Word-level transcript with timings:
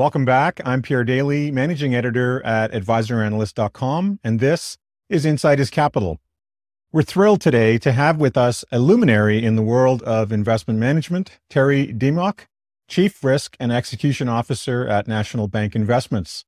Welcome 0.00 0.24
back. 0.24 0.62
I'm 0.64 0.80
Pierre 0.80 1.04
Daly, 1.04 1.50
managing 1.50 1.94
editor 1.94 2.42
at 2.42 2.72
advisoranalyst.com, 2.72 4.20
and 4.24 4.40
this 4.40 4.78
is 5.10 5.26
Insight 5.26 5.60
is 5.60 5.68
Capital. 5.68 6.22
We're 6.90 7.02
thrilled 7.02 7.42
today 7.42 7.76
to 7.76 7.92
have 7.92 8.16
with 8.16 8.34
us 8.34 8.64
a 8.72 8.78
luminary 8.78 9.44
in 9.44 9.56
the 9.56 9.62
world 9.62 10.02
of 10.04 10.32
investment 10.32 10.80
management, 10.80 11.38
Terry 11.50 11.88
Dimock, 11.88 12.46
Chief 12.88 13.22
Risk 13.22 13.58
and 13.60 13.70
Execution 13.70 14.26
Officer 14.26 14.88
at 14.88 15.06
National 15.06 15.48
Bank 15.48 15.76
Investments. 15.76 16.46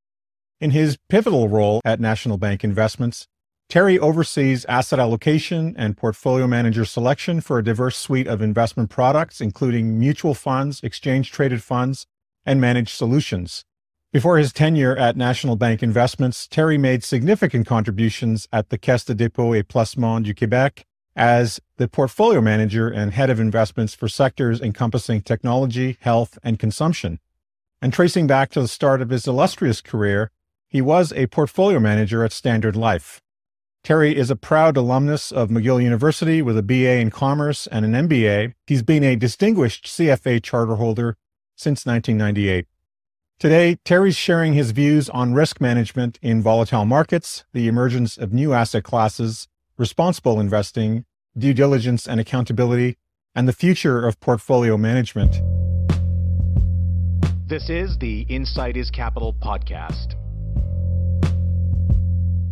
In 0.58 0.70
his 0.70 0.96
pivotal 1.10 1.50
role 1.50 1.82
at 1.84 2.00
National 2.00 2.38
Bank 2.38 2.64
Investments, 2.64 3.28
Terry 3.68 3.98
oversees 3.98 4.64
asset 4.64 4.98
allocation 4.98 5.74
and 5.76 5.98
portfolio 5.98 6.46
manager 6.46 6.86
selection 6.86 7.42
for 7.42 7.58
a 7.58 7.64
diverse 7.64 7.98
suite 7.98 8.28
of 8.28 8.40
investment 8.40 8.88
products, 8.88 9.42
including 9.42 10.00
mutual 10.00 10.32
funds, 10.32 10.80
exchange 10.82 11.30
traded 11.30 11.62
funds, 11.62 12.06
and 12.44 12.60
managed 12.60 12.96
solutions. 12.96 13.64
Before 14.12 14.36
his 14.36 14.52
tenure 14.52 14.94
at 14.96 15.16
National 15.16 15.56
Bank 15.56 15.82
Investments, 15.82 16.46
Terry 16.46 16.76
made 16.76 17.02
significant 17.02 17.66
contributions 17.66 18.46
at 18.52 18.68
the 18.68 18.76
Caisse 18.76 19.04
de 19.04 19.14
dépôt 19.14 19.58
et 19.58 19.66
placement 19.66 20.22
du 20.22 20.34
Québec 20.34 20.84
as 21.16 21.60
the 21.76 21.88
portfolio 21.88 22.40
manager 22.40 22.88
and 22.88 23.12
head 23.12 23.30
of 23.30 23.40
investments 23.40 23.94
for 23.94 24.08
sectors 24.08 24.60
encompassing 24.60 25.22
technology, 25.22 25.96
health, 26.00 26.38
and 26.42 26.58
consumption. 26.58 27.20
And 27.80 27.92
tracing 27.92 28.26
back 28.26 28.50
to 28.50 28.60
the 28.60 28.68
start 28.68 29.00
of 29.02 29.10
his 29.10 29.26
illustrious 29.26 29.80
career, 29.80 30.30
he 30.68 30.80
was 30.80 31.12
a 31.12 31.26
portfolio 31.26 31.80
manager 31.80 32.24
at 32.24 32.32
Standard 32.32 32.76
Life. 32.76 33.20
Terry 33.84 34.16
is 34.16 34.30
a 34.30 34.36
proud 34.36 34.76
alumnus 34.76 35.32
of 35.32 35.48
McGill 35.48 35.82
University 35.82 36.40
with 36.40 36.56
a 36.56 36.62
BA 36.62 36.98
in 36.98 37.10
Commerce 37.10 37.66
and 37.66 37.84
an 37.84 38.08
MBA. 38.08 38.52
He's 38.66 38.82
been 38.82 39.02
a 39.02 39.16
distinguished 39.16 39.86
CFA 39.86 40.42
charter 40.42 40.76
holder 40.76 41.16
since 41.56 41.86
1998. 41.86 42.66
Today, 43.38 43.76
Terry's 43.84 44.16
sharing 44.16 44.52
his 44.52 44.70
views 44.70 45.10
on 45.10 45.34
risk 45.34 45.60
management 45.60 46.18
in 46.22 46.42
volatile 46.42 46.84
markets, 46.84 47.44
the 47.52 47.66
emergence 47.66 48.16
of 48.16 48.32
new 48.32 48.52
asset 48.52 48.84
classes, 48.84 49.48
responsible 49.76 50.38
investing, 50.38 51.04
due 51.36 51.52
diligence 51.52 52.06
and 52.06 52.20
accountability, 52.20 52.98
and 53.34 53.48
the 53.48 53.52
future 53.52 54.06
of 54.06 54.20
portfolio 54.20 54.76
management. 54.76 55.40
This 57.48 57.68
is 57.68 57.98
the 57.98 58.22
Insight 58.28 58.76
is 58.76 58.90
Capital 58.90 59.34
podcast. 59.34 60.14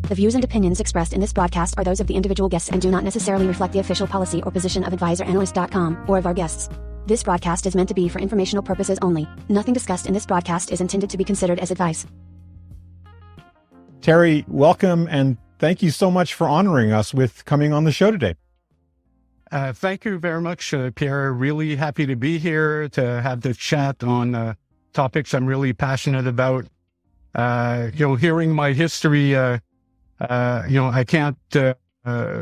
The 0.08 0.16
views 0.16 0.34
and 0.34 0.42
opinions 0.42 0.80
expressed 0.80 1.12
in 1.12 1.20
this 1.20 1.32
broadcast 1.32 1.76
are 1.78 1.84
those 1.84 2.00
of 2.00 2.08
the 2.08 2.14
individual 2.14 2.48
guests 2.48 2.68
and 2.68 2.82
do 2.82 2.90
not 2.90 3.04
necessarily 3.04 3.46
reflect 3.46 3.72
the 3.72 3.78
official 3.78 4.08
policy 4.08 4.42
or 4.42 4.50
position 4.50 4.82
of 4.82 4.92
advisoranalyst.com 4.92 6.04
or 6.08 6.18
of 6.18 6.26
our 6.26 6.34
guests. 6.34 6.68
This 7.06 7.22
broadcast 7.22 7.66
is 7.66 7.74
meant 7.74 7.88
to 7.88 7.94
be 7.94 8.08
for 8.08 8.18
informational 8.18 8.62
purposes 8.62 8.98
only. 9.02 9.26
Nothing 9.48 9.74
discussed 9.74 10.06
in 10.06 10.14
this 10.14 10.26
broadcast 10.26 10.70
is 10.70 10.80
intended 10.80 11.10
to 11.10 11.16
be 11.16 11.24
considered 11.24 11.58
as 11.58 11.70
advice. 11.70 12.06
Terry, 14.00 14.44
welcome 14.48 15.08
and 15.10 15.36
thank 15.58 15.82
you 15.82 15.90
so 15.90 16.10
much 16.10 16.34
for 16.34 16.48
honoring 16.48 16.92
us 16.92 17.12
with 17.12 17.44
coming 17.44 17.72
on 17.72 17.84
the 17.84 17.92
show 17.92 18.10
today. 18.10 18.34
Uh, 19.50 19.72
thank 19.72 20.04
you 20.04 20.18
very 20.18 20.40
much, 20.40 20.72
uh, 20.72 20.90
Pierre. 20.94 21.32
Really 21.32 21.74
happy 21.74 22.06
to 22.06 22.14
be 22.14 22.38
here 22.38 22.88
to 22.90 23.20
have 23.20 23.40
this 23.40 23.56
chat 23.56 24.04
on 24.04 24.34
uh, 24.34 24.54
topics 24.92 25.34
I'm 25.34 25.46
really 25.46 25.72
passionate 25.72 26.26
about. 26.26 26.66
Uh, 27.34 27.90
you 27.92 28.06
know, 28.06 28.14
hearing 28.14 28.52
my 28.52 28.72
history, 28.72 29.34
uh, 29.34 29.58
uh, 30.20 30.62
you 30.68 30.80
know, 30.80 30.88
I 30.88 31.04
can't 31.04 31.36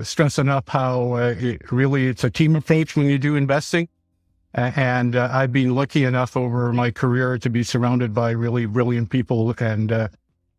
stress 0.02 0.38
enough 0.38 0.68
how 0.68 1.14
it 1.16 1.72
really 1.72 2.08
it's 2.08 2.24
a 2.24 2.30
team 2.30 2.56
approach 2.56 2.94
when 2.94 3.06
you 3.06 3.18
do 3.18 3.36
investing. 3.36 3.88
And 4.54 5.14
I've 5.14 5.52
been 5.52 5.74
lucky 5.74 6.04
enough 6.04 6.36
over 6.36 6.72
my 6.72 6.90
career 6.90 7.38
to 7.38 7.50
be 7.50 7.62
surrounded 7.62 8.14
by 8.14 8.30
really 8.30 8.66
brilliant 8.66 9.10
people. 9.10 9.54
And 9.60 10.10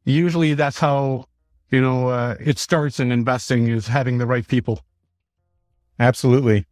usually 0.06 0.54
that's 0.54 0.80
how 0.80 1.26
you 1.72 1.82
know, 1.82 2.08
uh, 2.10 2.36
it 2.40 2.58
starts 2.58 3.00
in 3.00 3.12
investing 3.12 3.67
is 3.67 3.88
having 3.88 4.17
the 4.17 4.26
right 4.26 4.48
people. 4.48 4.82
Absolutely. 6.00 6.66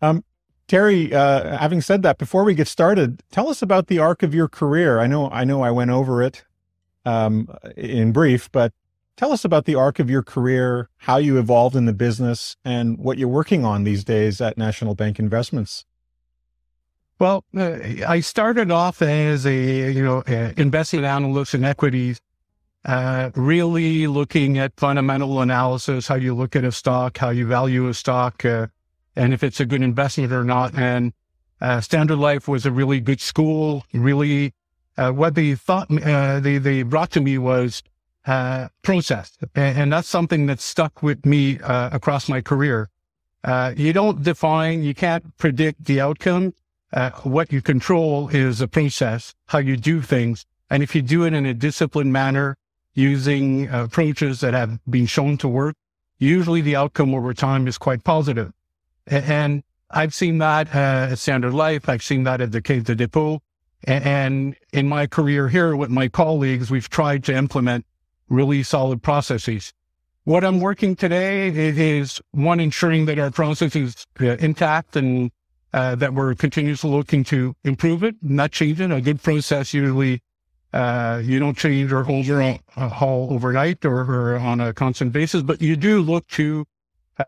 Um, 0.00 0.24
Terry, 0.68 1.12
uh, 1.14 1.56
having 1.56 1.80
said 1.80 2.02
that, 2.02 2.18
before 2.18 2.44
we 2.44 2.54
get 2.54 2.68
started, 2.68 3.22
tell 3.30 3.48
us 3.48 3.62
about 3.62 3.86
the 3.88 3.98
arc 3.98 4.22
of 4.22 4.34
your 4.34 4.48
career. 4.48 5.00
I 5.00 5.06
know, 5.06 5.30
I 5.30 5.44
know, 5.44 5.62
I 5.62 5.70
went 5.70 5.90
over 5.90 6.22
it 6.22 6.44
um, 7.04 7.48
in 7.76 8.12
brief, 8.12 8.50
but 8.52 8.72
tell 9.16 9.32
us 9.32 9.44
about 9.44 9.64
the 9.64 9.74
arc 9.74 9.98
of 9.98 10.10
your 10.10 10.22
career, 10.22 10.88
how 10.98 11.16
you 11.16 11.38
evolved 11.38 11.74
in 11.74 11.86
the 11.86 11.94
business, 11.94 12.56
and 12.64 12.98
what 12.98 13.18
you're 13.18 13.28
working 13.28 13.64
on 13.64 13.84
these 13.84 14.04
days 14.04 14.40
at 14.40 14.58
National 14.58 14.94
Bank 14.94 15.18
Investments. 15.18 15.84
Well, 17.18 17.44
uh, 17.56 17.78
I 18.06 18.20
started 18.20 18.70
off 18.70 19.02
as 19.02 19.44
a 19.44 19.92
you 19.92 20.04
know 20.04 20.22
investment 20.56 21.04
analyst 21.04 21.54
in 21.54 21.64
equities 21.64 22.20
uh, 22.84 23.30
really 23.34 24.06
looking 24.06 24.58
at 24.58 24.72
fundamental 24.76 25.40
analysis, 25.40 26.08
how 26.08 26.14
you 26.14 26.34
look 26.34 26.56
at 26.56 26.64
a 26.64 26.72
stock, 26.72 27.18
how 27.18 27.30
you 27.30 27.46
value 27.46 27.88
a 27.88 27.94
stock, 27.94 28.44
uh, 28.44 28.66
and 29.16 29.34
if 29.34 29.42
it's 29.42 29.60
a 29.60 29.66
good 29.66 29.82
investment 29.82 30.32
or 30.32 30.44
not. 30.44 30.74
And 30.74 31.12
uh, 31.60 31.80
Standard 31.80 32.16
Life 32.16 32.48
was 32.48 32.64
a 32.64 32.70
really 32.70 33.00
good 33.00 33.20
school. 33.20 33.84
Really, 33.92 34.54
uh, 34.96 35.10
what 35.10 35.34
they 35.34 35.54
thought 35.54 35.90
uh, 35.90 36.40
they 36.40 36.58
they 36.58 36.82
brought 36.82 37.10
to 37.12 37.20
me 37.20 37.36
was 37.36 37.82
process, 38.82 39.36
and, 39.54 39.78
and, 39.78 39.92
that's 39.92 40.08
something 40.08 40.46
that 40.46 40.60
stuck 40.60 41.02
with 41.02 41.24
me 41.24 41.58
across 41.62 42.28
my 42.28 42.42
career. 42.42 42.90
you 43.74 43.92
don't 43.92 44.22
define, 44.22 44.82
you 44.82 44.94
can't 44.94 45.36
predict 45.38 45.84
the 45.84 46.00
outcome. 46.00 46.52
What 47.22 47.52
you 47.52 47.62
control 47.62 48.28
is 48.28 48.58
the 48.58 48.68
process, 48.68 49.34
how 49.46 49.58
you 49.58 49.76
do 49.76 50.00
things, 50.00 50.46
and 50.70 50.82
if 50.82 50.94
you 50.94 51.02
do 51.02 51.24
it 51.24 51.32
in 51.32 51.46
a 51.46 51.54
disciplined 51.54 52.12
manner 52.12 52.56
using 52.94 53.68
approaches 53.68 54.40
that 54.40 54.54
have 54.54 54.78
been 54.88 55.06
shown 55.06 55.38
to 55.38 55.48
work, 55.48 55.76
usually 56.18 56.60
the 56.60 56.76
outcome 56.76 57.14
over 57.14 57.32
time 57.32 57.66
is 57.66 57.78
quite 57.78 58.04
positive. 58.04 58.52
And 59.06 59.62
I've 59.90 60.12
seen 60.12 60.38
that 60.38 60.74
uh, 60.74 61.12
at 61.12 61.18
Standard 61.18 61.54
Life. 61.54 61.88
I've 61.88 62.02
seen 62.02 62.24
that 62.24 62.40
at 62.40 62.52
the 62.52 62.60
Caisse 62.60 62.82
de 62.82 62.94
Depot. 62.94 63.40
And 63.84 64.56
in 64.72 64.88
my 64.88 65.06
career 65.06 65.48
here 65.48 65.76
with 65.76 65.90
my 65.90 66.08
colleagues, 66.08 66.70
we've 66.70 66.88
tried 66.88 67.24
to 67.24 67.34
implement 67.34 67.86
really 68.28 68.62
solid 68.62 69.02
processes. 69.02 69.72
What 70.24 70.44
I'm 70.44 70.60
working 70.60 70.94
today 70.94 71.48
is 71.48 72.20
one, 72.32 72.60
ensuring 72.60 73.06
that 73.06 73.18
our 73.18 73.30
process 73.30 73.74
is 73.74 74.06
uh, 74.20 74.36
intact 74.36 74.96
and 74.96 75.30
uh, 75.72 75.94
that 75.96 76.14
we're 76.14 76.34
continuously 76.34 76.90
looking 76.90 77.24
to 77.24 77.54
improve 77.64 78.02
it, 78.02 78.16
not 78.22 78.52
change 78.52 78.80
it. 78.80 78.90
A 78.90 79.00
good 79.00 79.22
process 79.22 79.74
usually 79.74 80.22
uh, 80.72 81.20
you 81.24 81.38
don't 81.38 81.56
change 81.56 81.92
or 81.92 82.02
hold 82.04 82.26
your 82.26 82.42
overhaul 82.76 83.32
overnight 83.32 83.84
or, 83.84 84.00
or, 84.00 84.36
on 84.36 84.60
a 84.60 84.72
constant 84.72 85.12
basis, 85.12 85.42
but 85.42 85.62
you 85.62 85.76
do 85.76 86.02
look 86.02 86.26
to, 86.28 86.66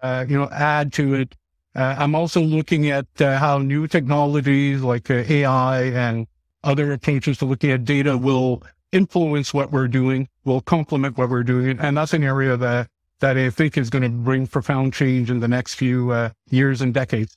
uh, 0.03 0.25
you 0.28 0.39
know, 0.39 0.49
add 0.51 0.93
to 0.93 1.15
it. 1.15 1.37
Uh, 1.75 1.95
I'm 1.99 2.15
also 2.15 2.41
looking 2.41 2.91
at 2.91 3.06
uh, 3.21 3.39
how 3.39 3.59
new 3.59 3.87
technologies 3.87 4.83
like 4.83 5.11
uh, 5.11 5.25
AI 5.28 5.84
and 5.84 6.27
other 6.65 6.93
approaches 6.93 7.39
to 7.39 7.47
looking 7.47 7.71
at 7.71 7.84
data 7.84 8.19
will 8.19 8.62
influence 8.93 9.55
what 9.55 9.71
we're 9.71 9.89
doing, 9.89 10.28
will 10.45 10.61
complement 10.61 11.17
what 11.17 11.31
we're 11.31 11.45
doing. 11.45 11.78
And 11.78 11.97
that's 11.97 12.12
an 12.12 12.25
area 12.25 12.57
that, 12.57 12.89
that 13.21 13.39
I 13.39 13.49
think 13.51 13.78
is 13.78 13.89
going 13.89 14.03
to 14.03 14.09
bring 14.11 14.49
profound 14.49 14.93
change 14.93 15.31
in 15.31 15.41
the 15.41 15.49
next 15.49 15.75
few 15.75 16.11
uh, 16.11 16.31
years 16.51 16.83
and 16.83 16.93
decades. 16.93 17.37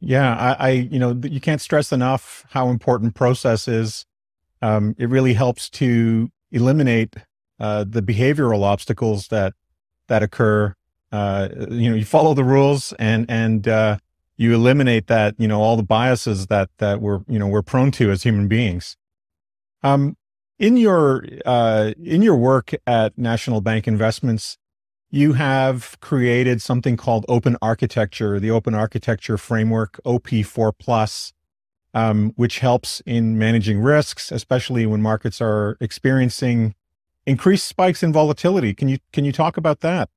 Yeah, 0.00 0.36
I, 0.36 0.68
I, 0.68 0.70
you 0.70 0.98
know, 0.98 1.18
you 1.24 1.40
can't 1.40 1.60
stress 1.60 1.92
enough 1.92 2.46
how 2.50 2.68
important 2.68 3.14
process 3.14 3.66
is 3.66 4.06
um, 4.62 4.94
it 4.98 5.08
really 5.08 5.34
helps 5.34 5.70
to 5.70 6.30
eliminate 6.50 7.14
uh, 7.60 7.84
the 7.88 8.02
behavioral 8.02 8.62
obstacles 8.62 9.28
that 9.28 9.54
that 10.08 10.22
occur. 10.22 10.74
Uh, 11.10 11.48
you 11.70 11.90
know, 11.90 11.96
you 11.96 12.04
follow 12.04 12.34
the 12.34 12.44
rules 12.44 12.92
and 12.98 13.26
and 13.28 13.68
uh, 13.68 13.98
you 14.36 14.54
eliminate 14.54 15.06
that. 15.08 15.34
You 15.38 15.48
know, 15.48 15.60
all 15.60 15.76
the 15.76 15.82
biases 15.82 16.46
that 16.48 16.70
that 16.78 17.00
we're 17.00 17.20
you 17.28 17.38
know 17.38 17.46
we're 17.46 17.62
prone 17.62 17.90
to 17.92 18.10
as 18.10 18.22
human 18.22 18.48
beings. 18.48 18.96
Um, 19.82 20.16
in 20.58 20.76
your 20.76 21.24
uh, 21.46 21.92
in 22.02 22.22
your 22.22 22.36
work 22.36 22.72
at 22.86 23.16
National 23.16 23.60
Bank 23.60 23.86
Investments, 23.86 24.58
you 25.10 25.34
have 25.34 25.98
created 26.00 26.60
something 26.60 26.96
called 26.96 27.24
Open 27.28 27.56
Architecture, 27.62 28.38
the 28.38 28.50
Open 28.50 28.74
Architecture 28.74 29.38
Framework, 29.38 30.00
OP4 30.04 30.72
Plus 30.78 31.32
um, 31.94 32.32
which 32.36 32.58
helps 32.58 33.00
in 33.06 33.38
managing 33.38 33.80
risks, 33.80 34.30
especially 34.30 34.86
when 34.86 35.02
markets 35.02 35.40
are 35.40 35.76
experiencing 35.80 36.74
increased 37.26 37.66
spikes 37.66 38.02
in 38.02 38.12
volatility. 38.12 38.74
Can 38.74 38.88
you 38.88 38.98
can 39.12 39.24
you 39.24 39.32
talk 39.32 39.56
about 39.56 39.80
that? 39.80 40.08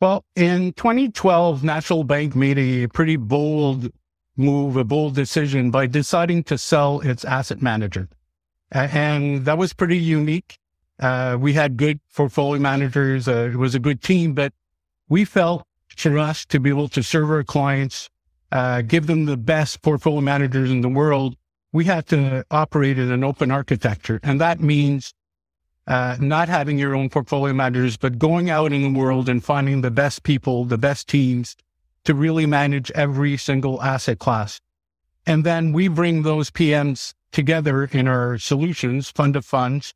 Well, 0.00 0.24
in 0.34 0.72
2012, 0.72 1.62
National 1.62 2.02
Bank 2.02 2.34
made 2.34 2.58
a 2.58 2.88
pretty 2.88 3.16
bold 3.16 3.92
move, 4.36 4.76
a 4.76 4.84
bold 4.84 5.14
decision 5.14 5.70
by 5.70 5.86
deciding 5.86 6.42
to 6.44 6.58
sell 6.58 7.00
its 7.00 7.24
asset 7.24 7.62
manager. 7.62 8.08
And 8.72 9.44
that 9.44 9.58
was 9.58 9.72
pretty 9.72 9.98
unique. 9.98 10.58
Uh, 11.02 11.36
we 11.38 11.52
had 11.52 11.76
good 11.76 12.00
portfolio 12.14 12.58
managers. 12.58 13.28
Uh, 13.28 13.50
it 13.52 13.56
was 13.56 13.74
a 13.74 13.78
good 13.78 14.00
team, 14.00 14.32
but 14.32 14.54
we 15.10 15.26
felt 15.26 15.66
for 15.94 16.18
us 16.18 16.46
to 16.46 16.58
be 16.58 16.70
able 16.70 16.88
to 16.88 17.02
serve 17.02 17.30
our 17.30 17.44
clients 17.44 18.08
uh, 18.52 18.82
give 18.82 19.06
them 19.06 19.24
the 19.24 19.36
best 19.36 19.80
portfolio 19.80 20.20
managers 20.20 20.70
in 20.70 20.82
the 20.82 20.88
world, 20.88 21.36
we 21.72 21.86
have 21.86 22.04
to 22.04 22.44
operate 22.50 22.98
in 22.98 23.10
an 23.10 23.24
open 23.24 23.50
architecture. 23.50 24.20
And 24.22 24.38
that 24.42 24.60
means 24.60 25.14
uh, 25.86 26.18
not 26.20 26.50
having 26.50 26.78
your 26.78 26.94
own 26.94 27.08
portfolio 27.08 27.54
managers, 27.54 27.96
but 27.96 28.18
going 28.18 28.50
out 28.50 28.72
in 28.72 28.82
the 28.82 28.98
world 28.98 29.30
and 29.30 29.42
finding 29.42 29.80
the 29.80 29.90
best 29.90 30.22
people, 30.22 30.66
the 30.66 30.76
best 30.76 31.08
teams 31.08 31.56
to 32.04 32.14
really 32.14 32.44
manage 32.44 32.90
every 32.90 33.38
single 33.38 33.82
asset 33.82 34.18
class. 34.18 34.60
And 35.26 35.44
then 35.44 35.72
we 35.72 35.88
bring 35.88 36.22
those 36.22 36.50
PMs 36.50 37.14
together 37.32 37.84
in 37.84 38.06
our 38.06 38.36
solutions, 38.36 39.08
fund 39.08 39.34
of 39.34 39.46
funds, 39.46 39.94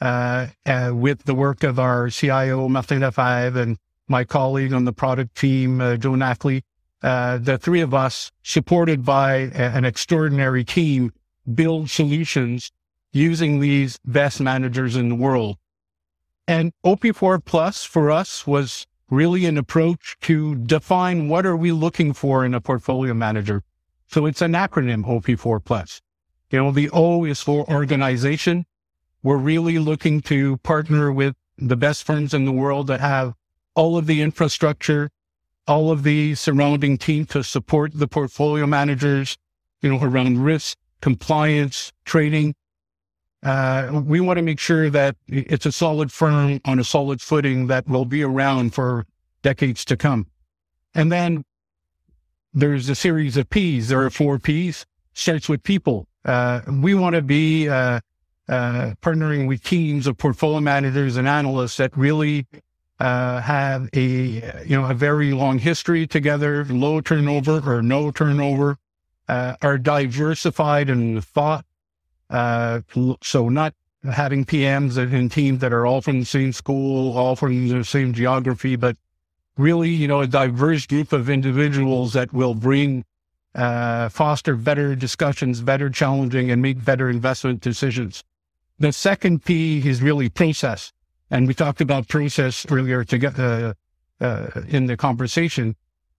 uh, 0.00 0.48
uh, 0.66 0.92
with 0.94 1.24
the 1.24 1.34
work 1.34 1.62
of 1.62 1.78
our 1.78 2.10
CIO, 2.10 2.68
Martin 2.68 3.00
Lefebvre, 3.00 3.60
and 3.60 3.78
my 4.08 4.24
colleague 4.24 4.72
on 4.72 4.84
the 4.84 4.92
product 4.92 5.34
team, 5.36 5.80
uh, 5.80 5.96
Joe. 5.96 6.16
Uh, 7.02 7.38
the 7.38 7.58
three 7.58 7.80
of 7.80 7.94
us, 7.94 8.32
supported 8.42 9.04
by 9.04 9.34
a, 9.34 9.70
an 9.74 9.84
extraordinary 9.84 10.64
team, 10.64 11.12
build 11.54 11.90
solutions 11.90 12.72
using 13.12 13.60
these 13.60 13.98
best 14.04 14.40
managers 14.40 14.96
in 14.96 15.08
the 15.08 15.14
world. 15.14 15.56
And 16.48 16.72
OP4 16.84 17.44
Plus 17.44 17.84
for 17.84 18.10
us 18.10 18.46
was 18.46 18.86
really 19.10 19.46
an 19.46 19.58
approach 19.58 20.16
to 20.22 20.56
define 20.56 21.28
what 21.28 21.46
are 21.46 21.56
we 21.56 21.72
looking 21.72 22.12
for 22.12 22.44
in 22.44 22.54
a 22.54 22.60
portfolio 22.60 23.14
manager. 23.14 23.62
So 24.08 24.26
it's 24.26 24.42
an 24.42 24.52
acronym 24.52 25.04
OP4 25.04 25.64
Plus. 25.64 26.02
You 26.50 26.58
know, 26.58 26.70
the 26.70 26.90
O 26.92 27.24
is 27.24 27.40
for 27.40 27.68
organization. 27.70 28.66
We're 29.26 29.38
really 29.38 29.80
looking 29.80 30.20
to 30.20 30.56
partner 30.58 31.10
with 31.10 31.34
the 31.58 31.74
best 31.74 32.04
firms 32.04 32.32
in 32.32 32.44
the 32.44 32.52
world 32.52 32.86
that 32.86 33.00
have 33.00 33.34
all 33.74 33.98
of 33.98 34.06
the 34.06 34.22
infrastructure, 34.22 35.10
all 35.66 35.90
of 35.90 36.04
the 36.04 36.36
surrounding 36.36 36.96
team 36.96 37.26
to 37.26 37.42
support 37.42 37.90
the 37.92 38.06
portfolio 38.06 38.68
managers, 38.68 39.36
you 39.82 39.90
know, 39.90 40.00
around 40.00 40.44
risk, 40.44 40.78
compliance, 41.00 41.92
trading. 42.04 42.54
Uh, 43.42 44.00
we 44.04 44.20
want 44.20 44.36
to 44.36 44.42
make 44.42 44.60
sure 44.60 44.90
that 44.90 45.16
it's 45.26 45.66
a 45.66 45.72
solid 45.72 46.12
firm 46.12 46.60
on 46.64 46.78
a 46.78 46.84
solid 46.84 47.20
footing 47.20 47.66
that 47.66 47.88
will 47.88 48.04
be 48.04 48.22
around 48.22 48.74
for 48.74 49.06
decades 49.42 49.84
to 49.86 49.96
come. 49.96 50.28
And 50.94 51.10
then 51.10 51.44
there's 52.54 52.88
a 52.88 52.94
series 52.94 53.36
of 53.36 53.50
P's. 53.50 53.88
There 53.88 54.02
are 54.02 54.10
four 54.10 54.38
P's. 54.38 54.86
Starts 55.14 55.48
with 55.48 55.64
people. 55.64 56.06
Uh, 56.24 56.60
we 56.70 56.94
want 56.94 57.16
to 57.16 57.22
be 57.22 57.68
uh, 57.68 57.98
uh, 58.48 58.94
partnering 59.02 59.48
with 59.48 59.62
teams 59.62 60.06
of 60.06 60.16
portfolio 60.16 60.60
managers 60.60 61.16
and 61.16 61.26
analysts 61.26 61.76
that 61.78 61.96
really 61.96 62.46
uh, 62.98 63.40
have 63.40 63.88
a 63.92 64.64
you 64.64 64.76
know 64.76 64.86
a 64.86 64.94
very 64.94 65.32
long 65.32 65.58
history 65.58 66.06
together, 66.06 66.64
low 66.66 67.00
turnover 67.00 67.60
or 67.66 67.82
no 67.82 68.10
turnover, 68.10 68.78
uh, 69.28 69.56
are 69.62 69.78
diversified 69.78 70.88
in 70.88 71.20
thought. 71.20 71.64
Uh, 72.30 72.80
so 73.22 73.48
not 73.48 73.74
having 74.10 74.44
PMs 74.44 74.96
in 74.96 75.28
teams 75.28 75.60
that 75.60 75.72
are 75.72 75.86
all 75.86 76.00
from 76.00 76.20
the 76.20 76.26
same 76.26 76.52
school, 76.52 77.16
all 77.16 77.36
from 77.36 77.68
the 77.68 77.84
same 77.84 78.12
geography, 78.12 78.76
but 78.76 78.96
really 79.58 79.90
you 79.90 80.08
know 80.08 80.20
a 80.20 80.26
diverse 80.26 80.86
group 80.86 81.12
of 81.12 81.28
individuals 81.28 82.12
that 82.12 82.32
will 82.32 82.54
bring 82.54 83.04
uh, 83.54 84.08
foster 84.08 84.54
better 84.54 84.94
discussions, 84.94 85.60
better 85.60 85.90
challenging, 85.90 86.50
and 86.50 86.62
make 86.62 86.84
better 86.84 87.10
investment 87.10 87.60
decisions. 87.60 88.22
The 88.78 88.92
second 88.92 89.44
P 89.44 89.86
is 89.88 90.02
really 90.02 90.28
process. 90.28 90.92
And 91.30 91.48
we 91.48 91.54
talked 91.54 91.80
about 91.80 92.08
process 92.08 92.66
earlier 92.70 93.04
to 93.04 93.18
get, 93.18 93.38
uh, 93.38 93.74
uh, 94.20 94.48
in 94.68 94.86
the 94.86 94.96
conversation. 94.96 95.76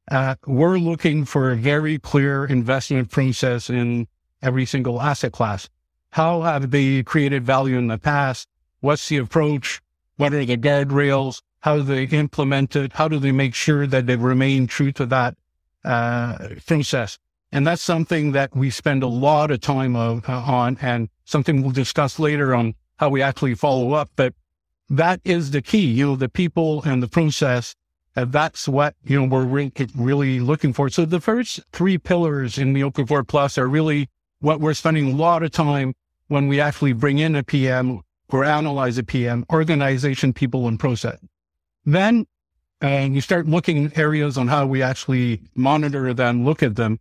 Uh, 0.10 0.36
we're 0.46 0.80
looking 0.80 1.26
for 1.26 1.52
a 1.52 1.56
very 1.56 2.00
clear 2.00 2.46
investment 2.46 3.12
process 3.12 3.70
in 3.70 4.08
every 4.42 4.66
single 4.66 5.02
asset 5.02 5.34
class. 5.34 5.70
How 6.12 6.42
have 6.42 6.72
they 6.72 7.04
created 7.04 7.46
value 7.46 7.78
in 7.78 7.88
the 7.88 7.98
past? 7.98 8.48
What's 8.80 9.08
the 9.10 9.18
approach? 9.18 9.82
What 10.16 10.34
are 10.34 10.44
the 10.44 10.58
guardrails? 10.58 11.42
How 11.60 11.78
do 11.78 11.84
they 11.84 12.04
implement 12.06 12.76
it? 12.76 12.94
How 12.94 13.08
do 13.08 13.20
they 13.20 13.32
make 13.32 13.54
sure 13.54 13.86
that 13.86 14.08
they 14.08 14.16
remain 14.16 14.68
true 14.68 14.92
to 14.94 15.06
that 15.08 15.36
uh, 15.84 16.38
process? 16.66 17.20
And 17.58 17.66
that's 17.66 17.82
something 17.82 18.34
that 18.34 18.56
we 18.56 18.70
spend 18.70 19.02
a 19.02 19.08
lot 19.08 19.50
of 19.50 19.62
time 19.62 19.96
of, 19.96 20.30
uh, 20.30 20.44
on 20.46 20.78
and 20.80 21.10
something 21.26 21.64
we'll 21.64 21.72
discuss 21.72 22.20
later 22.20 22.54
on 22.54 22.76
how 22.98 23.10
we 23.10 23.20
actually 23.24 23.56
follow 23.56 23.94
up. 23.94 24.12
But 24.16 24.36
that 24.90 25.22
is 25.26 25.50
the 25.50 25.64
key, 25.64 25.88
you 25.88 26.06
know, 26.06 26.16
the 26.16 26.30
people 26.30 26.84
and 26.84 27.02
the 27.02 27.08
process. 27.08 27.74
And 28.16 28.32
that's 28.32 28.68
what, 28.68 28.94
you 29.04 29.20
know, 29.20 29.28
we're 29.28 29.44
re- 29.44 29.72
really 29.96 30.40
looking 30.40 30.72
for. 30.72 30.88
So 30.92 31.04
the 31.04 31.20
first 31.20 31.60
three 31.72 31.98
pillars 31.98 32.60
in 32.60 32.74
the 32.74 32.82
OP4 32.82 33.28
Plus 33.28 33.58
are 33.58 33.68
really 33.68 34.08
what 34.40 34.60
we're 34.60 34.76
spending 34.76 35.14
a 35.14 35.16
lot 35.16 35.42
of 35.42 35.50
time 35.50 35.96
when 36.28 36.48
we 36.48 36.62
actually 36.62 36.94
bring 36.94 37.18
in 37.18 37.36
a 37.36 37.42
PM 37.42 38.02
or 38.30 38.44
analyze 38.44 39.00
a 39.00 39.04
PM, 39.04 39.48
organization, 39.52 40.32
people, 40.32 40.68
and 40.68 40.80
process. 40.80 41.18
Then 41.88 42.28
and 42.82 43.14
uh, 43.14 43.16
you 43.16 43.22
start 43.22 43.48
looking 43.48 43.92
areas 43.96 44.38
on 44.38 44.48
how 44.48 44.68
we 44.68 44.84
actually 44.84 45.42
monitor 45.56 46.14
them, 46.14 46.46
look 46.46 46.62
at 46.62 46.76
them. 46.76 47.00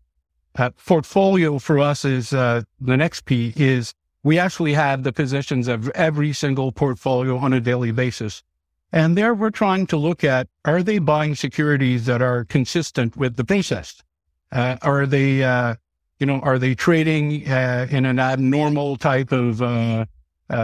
Uh, 0.56 0.70
portfolio 0.86 1.58
for 1.58 1.78
us 1.78 2.04
is 2.04 2.32
uh, 2.32 2.62
the 2.80 2.96
next 2.96 3.26
P 3.26 3.52
is 3.56 3.92
we 4.22 4.38
actually 4.38 4.72
have 4.72 5.02
the 5.02 5.12
positions 5.12 5.68
of 5.68 5.88
every 5.90 6.32
single 6.32 6.72
portfolio 6.72 7.36
on 7.36 7.52
a 7.52 7.60
daily 7.60 7.92
basis. 7.92 8.42
And 8.90 9.18
there 9.18 9.34
we're 9.34 9.50
trying 9.50 9.86
to 9.88 9.96
look 9.98 10.24
at, 10.24 10.48
are 10.64 10.82
they 10.82 10.98
buying 10.98 11.34
securities 11.34 12.06
that 12.06 12.22
are 12.22 12.44
consistent 12.44 13.16
with 13.16 13.36
the 13.36 13.44
process? 13.44 14.02
Uh, 14.50 14.76
are 14.80 15.04
they, 15.04 15.44
uh, 15.44 15.74
you 16.18 16.26
know, 16.26 16.40
are 16.40 16.58
they 16.58 16.74
trading 16.74 17.46
uh, 17.48 17.86
in 17.90 18.06
an 18.06 18.18
abnormal 18.18 18.96
type 18.96 19.32
of 19.32 19.60
uh, 19.60 20.06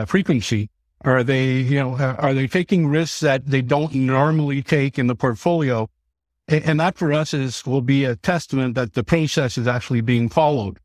frequency? 0.07 0.71
Are 1.05 1.23
they, 1.23 1.57
you 1.57 1.79
know, 1.79 1.97
are 1.97 2.33
they 2.33 2.47
taking 2.47 2.87
risks 2.87 3.21
that 3.21 3.47
they 3.47 3.61
don't 3.61 3.95
normally 3.95 4.63
take 4.63 4.99
in 4.99 5.09
the 5.09 5.17
portfolio? 5.17 5.91
And 6.53 6.81
that 6.81 6.99
for 6.99 7.13
us 7.13 7.33
is 7.33 7.65
will 7.65 7.81
be 7.81 8.05
a 8.05 8.17
testament 8.17 8.75
that 8.75 8.93
the 8.93 9.03
process 9.03 9.57
is 9.57 9.67
actually 9.67 10.03
being 10.03 10.29
followed. 10.29 10.79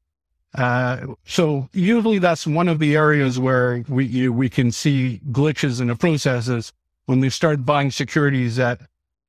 Uh, 0.55 1.07
so 1.25 1.67
usually 1.73 2.19
that's 2.19 2.47
one 2.47 2.69
of 2.69 2.79
the 2.79 2.95
areas 2.95 3.37
where 3.37 3.83
we 3.89 4.05
you, 4.05 4.31
we 4.31 4.49
can 4.49 4.71
see 4.71 5.21
glitches 5.31 5.81
in 5.81 5.87
the 5.87 5.95
processes 5.95 6.71
when 7.05 7.19
we 7.19 7.29
start 7.29 7.65
buying 7.65 7.91
securities 7.91 8.55
that 8.55 8.79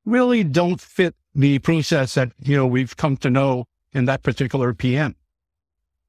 really 0.05 0.45
don't 0.45 0.81
fit 0.81 1.15
the 1.35 1.59
process 1.59 2.15
that 2.15 2.33
you 2.43 2.57
know 2.57 2.67
we've 2.67 2.97
come 2.97 3.17
to 3.17 3.31
know 3.31 3.67
in 3.93 4.05
that 4.05 4.23
particular 4.23 4.73
PM. 4.73 5.17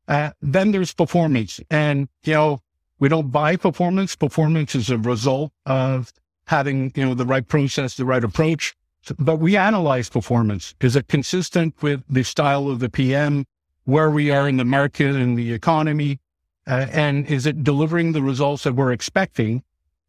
Uh, 0.07 0.31
then 0.41 0.71
there's 0.71 0.93
performance, 0.93 1.59
and 1.71 2.07
you 2.23 2.33
know 2.33 2.61
we 2.99 3.09
don't 3.09 3.31
buy 3.31 3.55
performance. 3.55 4.15
Performance 4.15 4.75
is 4.75 4.91
a 4.91 4.97
result 4.97 5.51
of 5.65 6.13
having 6.45 6.91
you 6.95 7.03
know 7.03 7.15
the 7.15 7.25
right 7.25 7.47
process, 7.47 7.95
the 7.95 8.05
right 8.05 8.23
approach 8.23 8.75
but 9.17 9.37
we 9.37 9.55
analyze 9.57 10.09
performance. 10.09 10.75
Is 10.81 10.95
it 10.95 11.07
consistent 11.07 11.81
with 11.81 12.03
the 12.09 12.23
style 12.23 12.69
of 12.69 12.79
the 12.79 12.89
PM, 12.89 13.45
where 13.85 14.09
we 14.11 14.31
are 14.31 14.47
in 14.47 14.57
the 14.57 14.65
market 14.65 15.15
and 15.15 15.37
the 15.37 15.53
economy? 15.53 16.19
Uh, 16.67 16.85
and 16.91 17.25
is 17.25 17.45
it 17.45 17.63
delivering 17.63 18.11
the 18.11 18.21
results 18.21 18.63
that 18.63 18.75
we're 18.75 18.91
expecting? 18.91 19.63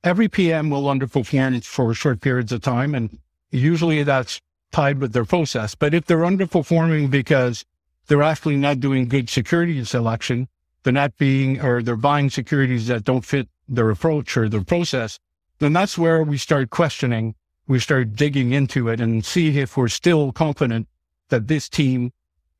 Every 0.04 0.28
PM 0.28 0.70
will 0.70 0.84
underperform 0.84 1.64
for 1.64 1.94
short 1.94 2.20
periods 2.20 2.52
of 2.52 2.60
time. 2.62 2.94
And 2.94 3.18
usually 3.50 4.02
that's 4.02 4.40
tied 4.70 4.98
with 4.98 5.12
their 5.12 5.24
process. 5.24 5.74
But 5.74 5.94
if 5.94 6.06
they're 6.06 6.18
underperforming 6.18 7.10
because 7.10 7.64
they're 8.06 8.22
actually 8.22 8.56
not 8.56 8.80
doing 8.80 9.08
good 9.08 9.28
security 9.28 9.82
selection, 9.84 10.48
they're 10.82 10.92
not 10.92 11.16
being, 11.16 11.60
or 11.60 11.82
they're 11.82 11.96
buying 11.96 12.30
securities 12.30 12.86
that 12.88 13.04
don't 13.04 13.24
fit 13.24 13.48
their 13.68 13.90
approach 13.90 14.36
or 14.36 14.48
their 14.48 14.64
process, 14.64 15.18
then 15.58 15.72
that's 15.72 15.96
where 15.96 16.22
we 16.22 16.38
start 16.38 16.70
questioning 16.70 17.34
we 17.70 17.78
start 17.78 18.16
digging 18.16 18.52
into 18.52 18.88
it 18.88 19.00
and 19.00 19.24
see 19.24 19.60
if 19.60 19.76
we're 19.76 19.86
still 19.86 20.32
confident 20.32 20.88
that 21.28 21.46
this 21.46 21.68
team, 21.68 22.12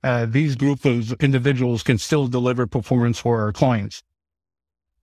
uh, 0.05 0.25
these 0.25 0.55
group 0.55 0.85
of 0.85 1.13
individuals 1.15 1.83
can 1.83 1.99
still 1.99 2.29
deliver 2.29 2.65
performance 2.65 3.19
for 3.19 3.41
our 3.41 3.53
clients. 3.53 4.05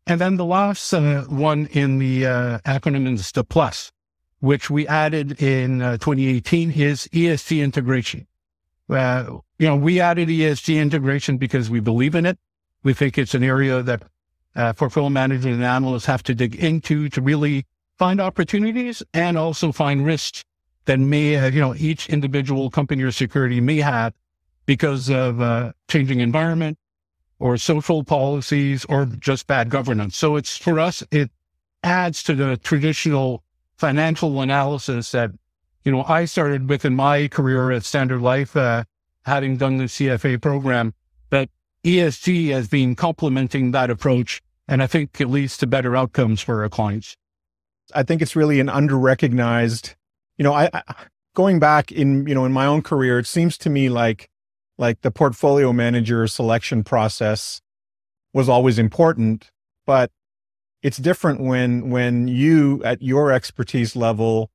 And 0.06 0.22
then 0.22 0.38
the 0.38 0.46
last 0.46 0.94
uh, 0.94 1.24
one 1.24 1.66
in 1.74 2.00
the 2.00 2.26
uh, 2.26 2.60
acronym 2.60 3.14
is 3.14 3.34
the 3.34 3.44
plus, 3.44 3.92
which 4.40 4.70
we 4.70 4.88
added 4.88 5.42
in 5.42 5.82
uh, 5.82 5.98
2018 5.98 6.72
is 6.72 7.10
ESG 7.12 7.62
integration. 7.62 8.28
Uh, 8.90 9.40
you 9.60 9.68
know, 9.68 9.76
we 9.76 10.00
added 10.00 10.30
ESG 10.30 10.82
integration 10.82 11.36
because 11.38 11.70
we 11.70 11.82
believe 11.82 12.16
in 12.16 12.26
it. 12.26 12.40
We 12.82 12.94
think 12.94 13.18
it's 13.18 13.34
an 13.36 13.44
area 13.44 13.84
that 13.84 14.04
uh, 14.56 14.72
portfolio 14.72 15.10
managers 15.10 15.54
and 15.54 15.66
analysts 15.66 16.06
have 16.06 16.24
to 16.24 16.34
dig 16.34 16.56
into 16.56 17.10
to 17.10 17.22
really 17.22 17.66
find 17.98 18.22
opportunities 18.22 19.04
and 19.14 19.38
also 19.38 19.72
find 19.72 20.06
risks 20.06 20.44
that 20.86 21.00
may, 21.00 21.36
uh, 21.36 21.50
you 21.50 21.60
know, 21.60 21.76
each 21.76 22.10
individual 22.10 22.70
company 22.70 23.04
or 23.04 23.12
security 23.12 23.60
may 23.60 23.78
have 23.78 24.14
because 24.66 25.10
of 25.10 25.42
uh, 25.42 25.72
changing 25.88 26.20
environment 26.20 26.78
or 27.40 27.58
social 27.58 28.04
policies 28.04 28.86
or 28.86 29.06
just 29.06 29.48
bad 29.48 29.70
governance. 29.70 30.18
So 30.18 30.36
it's 30.36 30.58
for 30.58 30.80
us, 30.80 31.04
it 31.12 31.30
adds 31.84 32.24
to 32.24 32.36
the 32.36 32.58
traditional 32.58 33.44
financial 33.78 34.42
analysis 34.42 35.12
that, 35.12 35.32
you 35.84 35.92
know, 35.92 36.04
I 36.04 36.26
started 36.26 36.68
with 36.70 36.86
in 36.86 36.96
my 36.96 37.28
career 37.28 37.72
at 37.72 37.84
Standard 37.84 38.22
Life, 38.22 38.56
uh, 38.56 38.84
having 39.26 39.58
done 39.58 39.78
the 39.78 39.86
CFA 39.86 40.42
program. 40.42 40.94
But 41.30 41.50
ESG 41.84 42.50
has 42.50 42.68
been 42.68 42.96
complementing 42.96 43.72
that 43.72 43.90
approach. 43.90 44.42
And 44.68 44.84
I 44.84 44.88
think 44.88 45.22
it 45.22 45.28
leads 45.28 45.58
to 45.58 45.68
better 45.68 45.96
outcomes 45.96 46.42
for 46.42 46.64
our 46.64 46.70
clients. 46.70 47.16
I 47.94 48.04
think 48.04 48.22
it's 48.22 48.36
really 48.36 48.60
an 48.60 48.70
under-recognized, 48.70 49.96
you 50.38 50.44
know, 50.44 50.54
I, 50.54 50.70
I 50.74 50.82
going 51.36 51.60
back 51.60 51.92
in, 51.92 52.26
you 52.28 52.36
know, 52.36 52.46
in 52.46 52.52
my 52.52 52.66
own 52.66 52.82
career, 52.82 53.20
it 53.20 53.28
seems 53.28 53.58
to 53.60 53.70
me 53.70 53.90
like 53.90 54.30
like 54.78 55.02
the 55.02 55.12
portfolio 55.12 55.74
manager 55.74 56.28
selection 56.28 56.84
process 56.84 57.62
was 58.34 58.48
always 58.48 58.78
important, 58.78 59.52
but 59.86 60.12
it's 60.84 60.98
different 60.98 61.42
when 61.42 61.90
when 61.90 62.28
you 62.28 62.84
at 62.84 63.02
your 63.02 63.32
expertise 63.32 63.96
level 63.96 64.50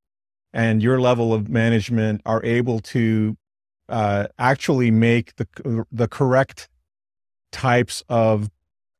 and 0.52 0.82
your 0.82 1.00
level 1.00 1.32
of 1.32 1.48
management 1.48 2.20
are 2.24 2.44
able 2.44 2.78
to 2.80 3.36
uh, 3.88 4.26
actually 4.38 4.90
make 4.90 5.36
the 5.36 5.84
the 5.90 6.08
correct 6.08 6.68
types 7.50 8.02
of 8.08 8.50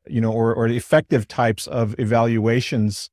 you 0.07 0.21
know 0.21 0.33
or 0.33 0.55
or 0.55 0.67
effective 0.69 1.29
types 1.29 1.67
of 1.67 1.99
evaluations 1.99 3.11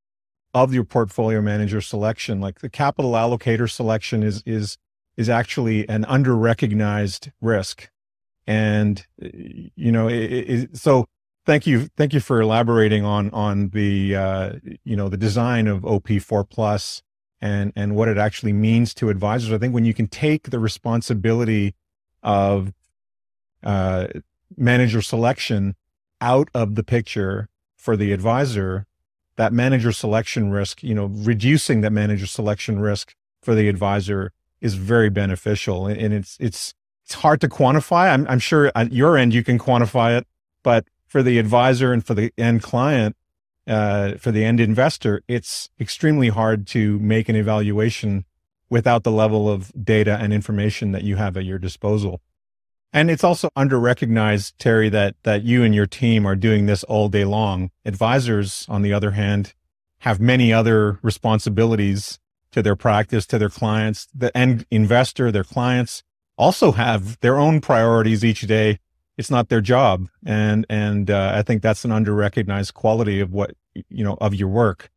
of 0.54 0.74
your 0.74 0.84
portfolio 0.84 1.42
manager 1.42 1.82
selection 1.82 2.42
like 2.42 2.60
the 2.60 2.70
capital 2.70 3.12
allocator 3.12 3.70
selection 3.70 4.24
is 4.24 4.42
is 4.46 4.78
is 5.18 5.30
actually 5.30 5.88
an 5.90 6.06
under 6.06 6.36
recognized 6.36 7.32
risk. 7.42 7.90
And 8.48 9.06
you 9.18 9.92
know 9.92 10.08
it, 10.08 10.32
it, 10.32 10.78
so 10.78 11.06
thank 11.46 11.68
you 11.68 11.90
thank 11.98 12.14
you 12.14 12.20
for 12.20 12.42
elaborating 12.42 13.06
on 13.06 13.30
on 13.32 13.70
the 13.70 14.16
uh, 14.16 14.54
you 14.84 14.96
know 14.96 15.10
the 15.10 15.18
design 15.18 15.68
of 15.68 15.82
op4 15.82 16.50
plus 16.50 17.04
and 17.42 17.72
and 17.76 17.96
what 17.96 18.08
it 18.08 18.18
actually 18.18 18.54
means 18.54 18.94
to 18.96 19.10
advisors. 19.10 19.52
I 19.52 19.58
think 19.58 19.74
when 19.74 19.86
you 19.86 19.94
can 19.94 20.08
take 20.08 20.50
the 20.50 20.60
responsibility 20.60 21.76
of 22.24 22.74
uh, 23.64 24.08
manager 24.58 25.02
selection 25.02 25.76
out 26.22 26.50
of 26.54 26.76
the 26.76 26.84
picture 26.84 27.50
for 27.78 27.96
the 27.96 28.12
advisor 28.14 28.86
that 29.40 29.52
manager 29.52 29.92
selection 29.92 30.52
risk 30.52 30.84
you 30.84 30.94
know 30.94 31.06
reducing 31.06 31.82
that 31.82 31.92
manager 31.92 32.28
selection 32.28 32.80
risk 32.80 33.16
for 33.42 33.56
the 33.56 33.68
advisor 33.68 34.32
is 34.62 34.76
very 34.76 35.10
beneficial 35.10 35.88
and 35.88 36.14
it's 36.14 36.38
it's 36.40 36.74
it's 37.06 37.16
hard 37.16 37.42
to 37.42 37.48
quantify 37.48 38.14
i'm, 38.14 38.28
I'm 38.30 38.40
sure 38.40 38.72
at 38.76 38.92
your 38.92 39.18
end 39.18 39.34
you 39.34 39.44
can 39.44 39.58
quantify 39.58 40.18
it 40.18 40.28
but 40.62 40.86
for 41.08 41.24
the 41.24 41.40
advisor 41.40 41.92
and 41.94 42.06
for 42.06 42.14
the 42.14 42.32
end 42.38 42.62
client 42.62 43.16
uh, 43.70 44.16
for 44.18 44.32
the 44.32 44.44
end 44.44 44.60
investor, 44.60 45.22
it's 45.28 45.70
extremely 45.80 46.30
hard 46.30 46.66
to 46.66 46.98
make 47.00 47.30
an 47.30 47.36
evaluation 47.36 48.26
without 48.70 49.04
the 49.04 49.12
level 49.12 49.48
of 49.48 49.72
data 49.84 50.18
and 50.20 50.34
information 50.34 50.92
that 50.92 51.04
you 51.04 51.18
have 51.18 51.38
at 51.38 51.46
your 51.46 51.60
disposal. 51.60 52.20
And 52.92 53.12
it's 53.12 53.24
also 53.24 53.50
underrecognized, 53.56 54.54
Terry, 54.58 54.90
that 54.90 55.16
that 55.24 55.44
you 55.44 55.64
and 55.64 55.76
your 55.76 55.86
team 55.86 56.26
are 56.26 56.36
doing 56.36 56.66
this 56.66 56.84
all 56.86 57.08
day 57.08 57.26
long. 57.26 57.72
Advisors, 57.86 58.66
on 58.68 58.82
the 58.82 58.94
other 58.94 59.12
hand, 59.12 59.54
have 60.00 60.20
many 60.20 60.52
other 60.52 61.00
responsibilities 61.02 62.20
to 62.52 62.64
their 62.64 62.76
practice, 62.76 63.28
to 63.28 63.38
their 63.38 63.50
clients. 63.50 64.08
The 64.14 64.36
end 64.36 64.66
investor, 64.72 65.32
their 65.32 65.44
clients 65.44 66.04
also 66.38 66.72
have 66.72 67.20
their 67.20 67.38
own 67.38 67.62
priorities 67.62 68.26
each 68.26 68.42
day 68.42 68.80
it's 69.20 69.30
not 69.30 69.50
their 69.50 69.62
job 69.62 70.08
and 70.26 70.66
and 70.70 71.12
uh, 71.12 71.34
i 71.36 71.42
think 71.44 71.62
that's 71.62 71.84
an 71.84 71.92
underrecognized 71.92 72.74
quality 72.74 73.20
of 73.20 73.34
what 73.34 73.52
you 73.90 74.04
know 74.04 74.18
of 74.22 74.34
your 74.34 74.48
work 74.48 74.90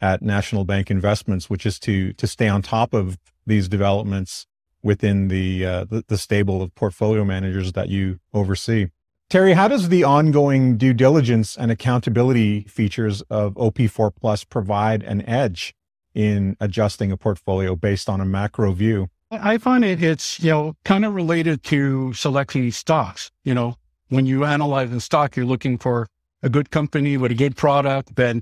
at 0.00 0.22
national 0.22 0.64
bank 0.64 0.90
investments 0.90 1.50
which 1.50 1.66
is 1.66 1.78
to 1.78 2.14
to 2.14 2.26
stay 2.26 2.48
on 2.48 2.62
top 2.62 2.94
of 2.94 3.18
these 3.46 3.68
developments 3.68 4.46
within 4.82 5.28
the 5.28 5.64
uh, 5.64 5.84
the, 5.84 6.04
the 6.06 6.18
stable 6.18 6.62
of 6.62 6.74
portfolio 6.74 7.24
managers 7.24 7.72
that 7.72 7.88
you 7.88 8.20
oversee. 8.32 8.88
Terry 9.28 9.54
how 9.54 9.68
does 9.68 9.88
the 9.88 10.04
ongoing 10.04 10.76
due 10.76 10.92
diligence 10.92 11.56
and 11.56 11.70
accountability 11.70 12.62
features 12.62 13.22
of 13.22 13.54
op4 13.54 14.14
plus 14.14 14.44
provide 14.44 15.02
an 15.02 15.22
edge 15.22 15.74
in 16.14 16.56
adjusting 16.60 17.10
a 17.10 17.16
portfolio 17.16 17.74
based 17.74 18.08
on 18.08 18.20
a 18.20 18.24
macro 18.24 18.72
view? 18.72 19.08
I 19.30 19.58
find 19.58 19.84
it 19.84 20.02
it's 20.02 20.40
you 20.40 20.50
know 20.50 20.76
kind 20.84 21.04
of 21.04 21.14
related 21.14 21.62
to 21.64 22.12
selecting 22.14 22.70
stocks. 22.70 23.30
You 23.44 23.54
know, 23.54 23.76
when 24.08 24.26
you 24.26 24.44
analyze 24.44 24.92
a 24.92 25.00
stock, 25.00 25.36
you're 25.36 25.46
looking 25.46 25.78
for 25.78 26.06
a 26.42 26.48
good 26.48 26.70
company 26.70 27.16
with 27.16 27.32
a 27.32 27.34
good 27.34 27.56
product 27.56 28.14
that 28.16 28.36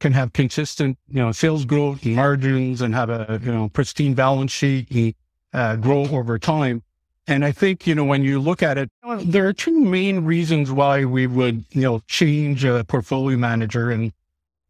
can 0.00 0.12
have 0.12 0.32
consistent 0.32 0.98
you 1.08 1.22
know 1.22 1.30
sales 1.32 1.64
growth 1.64 2.04
margins 2.04 2.80
and 2.80 2.94
have 2.94 3.10
a 3.10 3.40
you 3.42 3.52
know 3.52 3.68
pristine 3.68 4.14
balance 4.14 4.52
sheet. 4.52 4.90
and 4.90 5.14
uh, 5.54 5.76
grow 5.76 6.06
over 6.08 6.38
time. 6.38 6.82
And 7.26 7.42
I 7.42 7.52
think 7.52 7.86
you 7.86 7.94
know 7.94 8.04
when 8.04 8.22
you 8.22 8.38
look 8.38 8.62
at 8.62 8.76
it, 8.76 8.90
there 9.20 9.48
are 9.48 9.54
two 9.54 9.80
main 9.80 10.24
reasons 10.26 10.70
why 10.70 11.06
we 11.06 11.26
would 11.26 11.64
you 11.70 11.80
know 11.80 12.02
change 12.06 12.66
a 12.66 12.84
portfolio 12.84 13.38
manager, 13.38 13.90
and 13.90 14.12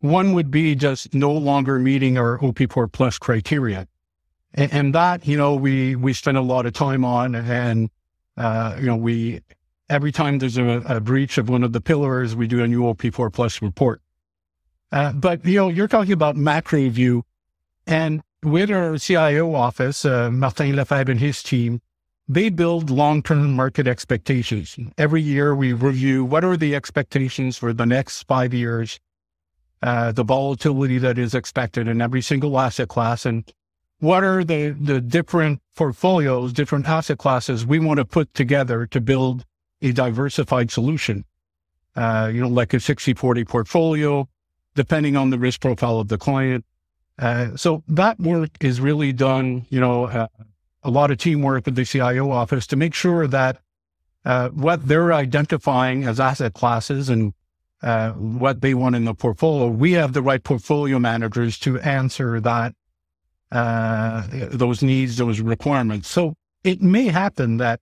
one 0.05 0.35
would 0.35 0.51
be 0.51 0.75
just 0.75 1.15
no 1.15 1.33
longer 1.33 1.79
meeting 1.79 2.19
our 2.19 2.39
OP4 2.39 2.93
plus 2.93 3.19
criteria. 3.19 3.89
And, 4.53 4.73
and, 4.73 4.95
that, 4.95 5.27
you 5.27 5.37
know, 5.37 5.55
we, 5.55 5.97
we 5.97 6.13
spend 6.13 6.37
a 6.37 6.43
lot 6.43 6.67
of 6.67 6.75
time 6.75 7.07
on 7.07 7.35
and, 7.35 7.89
uh, 8.37 8.77
you 8.79 8.87
know, 8.87 8.97
we, 8.97 9.41
every 9.89 10.13
time 10.13 10.39
there's 10.39 10.59
a, 10.59 10.83
a, 10.87 11.01
breach 11.01 11.39
of 11.39 11.49
one 11.49 11.65
of 11.65 11.73
the 11.73 11.81
pillars, 11.81 12.37
we 12.37 12.47
do 12.47 12.63
a 12.63 12.69
new 12.69 12.83
OP4 12.83 13.33
plus 13.33 13.63
report. 13.63 14.03
Uh, 14.93 15.13
but, 15.13 15.45
you 15.47 15.57
know, 15.57 15.69
you're 15.69 15.89
talking 15.89 16.13
about 16.13 16.37
macro 16.37 16.89
view 16.91 17.25
and 17.87 18.23
with 18.45 18.71
our 18.71 18.99
CIO 18.99 19.55
office, 19.55 20.05
uh, 20.05 20.31
Martin 20.31 20.77
Lefebvre 20.77 21.11
and 21.11 21.21
his 21.21 21.43
team, 21.43 21.81
they 22.29 22.49
build 22.49 22.91
long-term 22.91 23.53
market 23.53 23.87
expectations. 23.87 24.79
Every 24.97 25.21
year 25.21 25.55
we 25.55 25.73
review 25.73 26.25
what 26.25 26.45
are 26.45 26.57
the 26.57 26.75
expectations 26.75 27.59
for 27.59 27.73
the 27.73 27.87
next 27.87 28.23
five 28.25 28.55
years, 28.55 28.99
uh, 29.83 30.13
the 30.13 30.25
volatility 30.25 30.99
that 30.99 31.19
is 31.19 31.35
expected 31.35 31.87
in 31.89 32.01
every 32.01 32.23
single 32.23 32.59
asset 32.59 32.89
class. 32.89 33.27
And 33.27 33.51
what 33.99 34.25
are 34.25 34.43
the, 34.43 34.71
the 34.71 35.01
different 35.01 35.61
portfolios, 35.77 36.53
different 36.53 36.89
asset 36.89 37.19
classes 37.19 37.67
we 37.67 37.79
want 37.79 37.99
to 37.99 38.05
put 38.05 38.33
together 38.33 38.87
to 38.87 39.01
build 39.01 39.45
a 39.83 39.93
diversified 39.93 40.71
solution? 40.71 41.25
Uh, 41.95 42.31
you 42.33 42.41
know, 42.41 42.49
like 42.49 42.75
a 42.75 42.81
60 42.81 43.15
40 43.15 43.45
portfolio, 43.45 44.29
depending 44.75 45.17
on 45.17 45.31
the 45.31 45.39
risk 45.39 45.61
profile 45.61 46.01
of 46.01 46.09
the 46.09 46.19
client. 46.19 46.65
Uh, 47.19 47.57
so 47.57 47.83
that 47.87 48.19
work 48.19 48.51
is 48.61 48.81
really 48.81 49.13
done, 49.13 49.67
you 49.71 49.81
know, 49.81 50.07
uh, 50.07 50.27
a 50.83 50.91
lot 50.91 51.11
of 51.11 51.19
teamwork 51.19 51.67
with 51.67 51.77
the 51.77 51.85
CIO 51.85 52.31
office 52.31 52.67
to 52.67 52.77
make 52.77 52.95
sure 52.95 53.27
that 53.27 53.59
uh, 54.25 54.49
what 54.51 54.87
they're 54.87 55.13
identifying 55.13 56.05
as 56.05 56.19
asset 56.19 56.55
classes 56.55 57.09
and 57.09 57.33
uh, 57.83 58.13
what 58.13 58.63
they 58.63 58.75
want 58.75 58.97
in 58.97 59.05
the 59.05 59.15
portfolio, 59.15 59.69
we 59.69 59.93
have 59.93 60.13
the 60.13 60.23
right 60.23 60.43
portfolio 60.43 60.99
managers 60.99 61.59
to 61.59 61.79
answer 61.81 62.41
that 62.41 62.75
uh, 63.53 64.27
those 64.31 64.83
needs, 64.83 65.17
those 65.17 65.41
requirements. 65.41 66.09
So 66.09 66.35
it 66.65 66.83
may 66.83 67.09
happen 67.09 67.59
that 67.59 67.81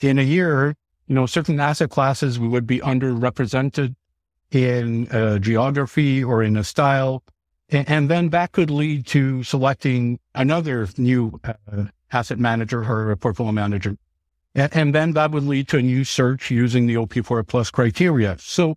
in 0.00 0.18
a 0.18 0.22
year, 0.22 0.76
you 1.06 1.14
know, 1.14 1.26
certain 1.26 1.58
asset 1.58 1.90
classes 1.90 2.38
we 2.38 2.46
would 2.46 2.66
be 2.66 2.80
underrepresented 2.80 3.96
in 4.50 5.08
a 5.10 5.38
geography 5.38 6.22
or 6.22 6.42
in 6.42 6.56
a 6.56 6.64
style. 6.64 7.22
And, 7.70 8.10
then 8.10 8.30
that 8.30 8.52
could 8.52 8.70
lead 8.70 9.06
to 9.08 9.42
selecting 9.42 10.18
another 10.34 10.88
new 10.96 11.38
uh, 11.44 11.84
asset 12.10 12.38
manager 12.38 12.82
or 12.82 13.14
portfolio 13.16 13.52
manager. 13.52 13.96
And, 14.54 14.74
and 14.74 14.94
then 14.94 15.12
that 15.12 15.32
would 15.32 15.44
lead 15.44 15.68
to 15.68 15.78
a 15.78 15.82
new 15.82 16.04
search 16.04 16.50
using 16.50 16.86
the 16.86 16.94
OP4 16.94 17.46
plus 17.46 17.70
criteria. 17.70 18.36
So 18.38 18.76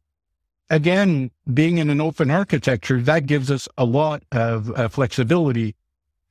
again, 0.70 1.32
being 1.54 1.78
in 1.78 1.90
an 1.90 2.02
open 2.02 2.30
architecture, 2.30 3.02
that 3.02 3.28
gives 3.28 3.50
us 3.50 3.70
a 3.78 3.86
lot 3.86 4.24
of 4.32 4.72
uh, 4.72 4.90
flexibility 4.90 5.76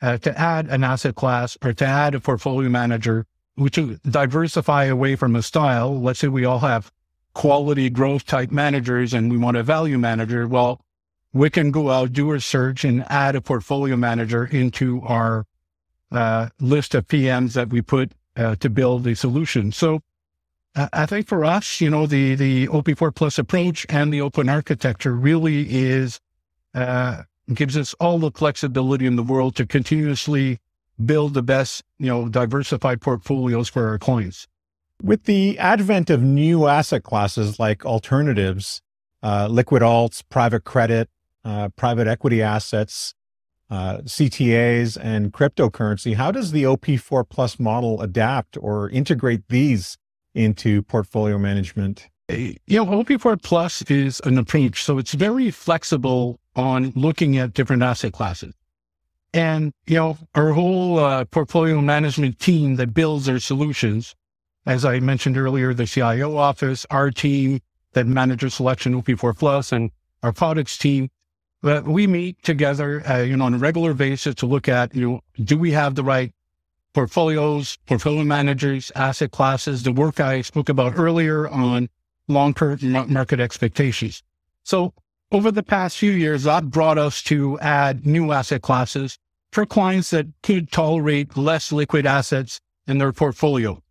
uh, 0.03 0.19
to 0.19 0.39
add 0.39 0.67
an 0.69 0.85
asset 0.85 1.15
class 1.15 1.57
or 1.63 1.73
to 1.73 1.87
add 1.87 2.15
a 2.15 2.21
portfolio 2.21 2.69
manager, 2.69 3.27
which 3.55 3.79
diversify 4.09 4.85
away 4.85 5.17
from 5.17 5.37
a 5.37 5.43
style. 5.43 6.01
Let's 6.01 6.19
say 6.19 6.29
we 6.29 6.45
all 6.45 6.61
have 6.61 6.93
quality 7.35 7.89
growth 7.91 8.27
type 8.27 8.51
managers 8.51 9.15
and 9.15 9.31
we 9.31 9.39
want 9.39 9.57
a 9.57 9.63
value 9.63 9.99
manager. 9.99 10.47
Well, 10.47 10.81
we 11.33 11.51
can 11.51 11.71
go 11.71 11.91
out, 11.91 12.13
do 12.13 12.33
a 12.33 12.41
search 12.41 12.85
and 12.85 13.05
add 13.09 13.37
a 13.37 13.41
portfolio 13.41 13.97
manager 13.97 14.45
into 14.45 15.01
our 15.03 15.47
uh, 16.11 16.49
list 16.61 16.95
of 16.95 17.07
PMs 17.07 17.53
that 17.53 17.69
we 17.71 17.83
put 17.83 18.13
uh, 18.37 18.57
to 18.57 18.69
build 18.69 19.05
the 19.05 19.15
solution. 19.15 19.71
So 19.71 20.01
uh, 20.75 20.89
I 20.93 21.07
think 21.07 21.29
for 21.29 21.45
us, 21.45 21.81
you 21.81 21.91
know, 21.91 22.07
the, 22.07 22.35
the 22.35 22.67
OP4 22.69 23.15
plus 23.15 23.39
approach 23.39 23.87
and 23.89 24.13
the 24.13 24.21
open 24.21 24.49
architecture 24.49 25.15
really 25.15 25.67
is 25.71 26.21
uh, 26.75 27.23
gives 27.53 27.77
us 27.77 27.95
all 27.95 28.19
the 28.19 28.31
flexibility 28.31 29.07
in 29.07 29.17
the 29.17 29.23
world 29.23 29.57
to 29.57 29.67
continuously 29.67 30.59
build 31.05 31.35
the 31.35 31.43
best, 31.43 31.83
you 31.99 32.07
know, 32.07 32.29
diversified 32.29 33.01
portfolios 33.01 33.69
for 33.69 33.89
our 33.89 33.99
clients. 33.99 34.47
With 35.03 35.25
the 35.25 35.59
advent 35.59 36.11
of 36.11 36.23
new 36.23 36.67
asset 36.67 37.03
classes 37.03 37.59
like 37.59 37.85
alternatives, 37.85 38.83
uh, 39.23 39.49
liquid 39.51 39.83
alts, 39.83 40.23
private 40.29 40.65
credit, 40.65 41.09
uh, 41.45 41.69
private 41.77 42.07
equity 42.07 42.43
assets, 42.43 43.15
uh, 43.71 43.99
CTAs, 43.99 44.99
and 45.01 45.33
cryptocurrency, 45.33 46.15
how 46.15 46.31
does 46.31 46.53
the 46.53 46.65
OP4 46.65 47.29
Plus 47.29 47.59
model 47.59 48.01
adapt 48.01 48.57
or 48.61 48.91
integrate 48.91 49.49
these 49.49 49.97
into 50.35 50.83
portfolio 50.83 51.39
management 51.39 52.09
you 52.37 52.59
know, 52.69 52.87
OP4 52.87 53.43
Plus 53.43 53.83
is 53.83 54.21
an 54.25 54.39
approach. 54.39 54.85
So 54.85 54.99
it's 54.99 55.15
very 55.15 55.51
flexible 55.51 56.39
on 56.57 56.93
looking 56.95 57.37
at 57.39 57.55
different 57.55 57.83
asset 57.83 58.13
classes. 58.13 58.55
And, 59.33 59.73
you 59.87 59.97
know, 59.97 60.19
our 60.35 60.51
whole 60.51 60.99
uh, 60.99 61.25
portfolio 61.27 61.81
management 61.81 62.39
team 62.41 62.77
that 62.77 62.93
builds 62.93 63.29
our 63.29 63.39
solutions, 63.39 64.15
as 64.67 64.85
I 64.85 64.99
mentioned 65.01 65.39
earlier, 65.39 65.73
the 65.73 65.87
CIO 65.87 66.37
office, 66.37 66.85
our 66.91 67.11
team 67.11 67.61
that 67.93 68.07
manages 68.07 68.55
selection 68.55 69.01
OP4 69.01 69.37
Plus 69.39 69.73
and 69.73 69.91
our 70.23 70.33
products 70.33 70.77
team, 70.77 71.11
but 71.63 71.85
we 71.85 72.07
meet 72.07 72.43
together, 72.43 73.03
uh, 73.09 73.19
you 73.19 73.37
know, 73.37 73.45
on 73.45 73.55
a 73.55 73.59
regular 73.59 73.95
basis 73.95 74.35
to 74.37 74.47
look 74.47 74.69
at, 74.69 74.95
you 74.95 75.09
know, 75.09 75.21
do 75.43 75.59
we 75.59 75.73
have 75.73 75.95
the 75.95 76.05
right 76.05 76.33
portfolios, 76.93 77.77
portfolio 77.87 78.25
managers, 78.25 78.91
asset 78.95 79.31
classes, 79.31 79.83
the 79.83 79.93
work 79.93 80.21
I 80.21 80.43
spoke 80.43 80.69
about 80.69 80.99
earlier 80.99 81.49
on 81.49 81.89
long-term 82.29 82.79
market 83.13 83.41
expectations. 83.41 84.23
So 84.65 84.93
over 85.33 85.51
the 85.51 85.63
past 85.63 85.99
few 85.99 86.13
years, 86.13 86.45
that 86.45 86.71
brought 86.71 86.99
us 86.99 87.23
to 87.25 87.59
add 87.61 88.07
new 88.07 88.33
asset 88.33 88.63
classes 88.63 89.19
for 89.53 89.67
clients 89.67 90.11
that 90.11 90.27
could 90.43 90.71
tolerate 90.73 91.37
less 91.37 91.73
liquid 91.73 92.07
assets 92.07 92.61
in 92.87 92.99
their 92.99 93.13
portfolio. 93.13 93.83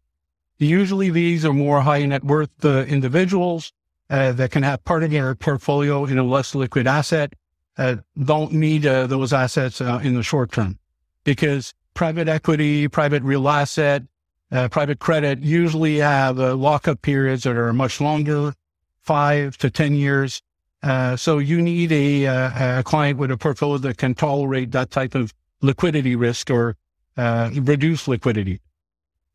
Usually 0.57 1.09
these 1.09 1.45
are 1.45 1.53
more 1.53 1.81
high 1.81 2.05
net 2.05 2.23
worth 2.23 2.65
uh, 2.65 2.83
individuals 2.83 3.71
uh, 4.09 4.33
that 4.33 4.51
can 4.51 4.63
have 4.63 4.83
part 4.83 5.03
of 5.03 5.11
their 5.11 5.35
portfolio 5.35 6.05
in 6.05 6.17
a 6.17 6.23
less 6.23 6.55
liquid 6.55 6.87
asset, 6.87 7.33
uh, 7.79 7.95
don't 8.23 8.51
need 8.51 8.85
uh, 8.85 9.07
those 9.07 9.31
assets 9.31 9.79
uh, 9.79 10.01
in 10.03 10.13
the 10.13 10.21
short 10.21 10.51
term 10.51 10.77
because 11.23 11.73
private 11.93 12.27
equity, 12.27 12.89
private 12.89 13.23
real 13.23 13.47
asset, 13.47 14.03
uh, 14.51 14.67
private 14.67 14.99
credit 14.99 15.39
usually 15.39 15.97
have 15.97 16.39
uh, 16.39 16.55
lockup 16.55 17.01
periods 17.01 17.43
that 17.43 17.55
are 17.55 17.71
much 17.71 18.01
longer, 18.01 18.53
five 19.01 19.57
to 19.57 19.69
10 19.69 19.95
years. 19.95 20.41
Uh, 20.83 21.15
so 21.15 21.37
you 21.37 21.61
need 21.61 21.91
a, 21.91 22.25
a, 22.25 22.83
client 22.83 23.17
with 23.17 23.31
a 23.31 23.37
portfolio 23.37 23.77
that 23.77 23.97
can 23.97 24.13
tolerate 24.13 24.71
that 24.71 24.91
type 24.91 25.15
of 25.15 25.33
liquidity 25.61 26.15
risk 26.15 26.49
or 26.49 26.75
reduce 27.17 28.07
liquidity. 28.07 28.59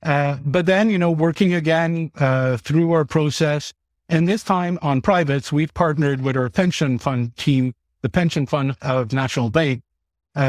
But 0.03 0.67
then, 0.67 0.91
you 0.91 0.99
know, 0.99 1.11
working 1.11 1.55
again 1.55 2.11
through 2.59 2.93
our 2.93 3.05
process, 3.05 3.73
and 4.09 4.27
this 4.27 4.43
time 4.43 4.79
on 4.83 5.01
privates, 5.01 5.53
we've 5.53 5.73
partnered 5.73 6.23
with 6.23 6.37
our 6.37 6.49
pension 6.49 6.99
fund 6.99 7.37
team, 7.37 7.75
the 8.05 8.11
pension 8.11 8.45
fund 8.45 8.77
of 8.83 9.15
National 9.15 9.49
Bank, 9.49 9.83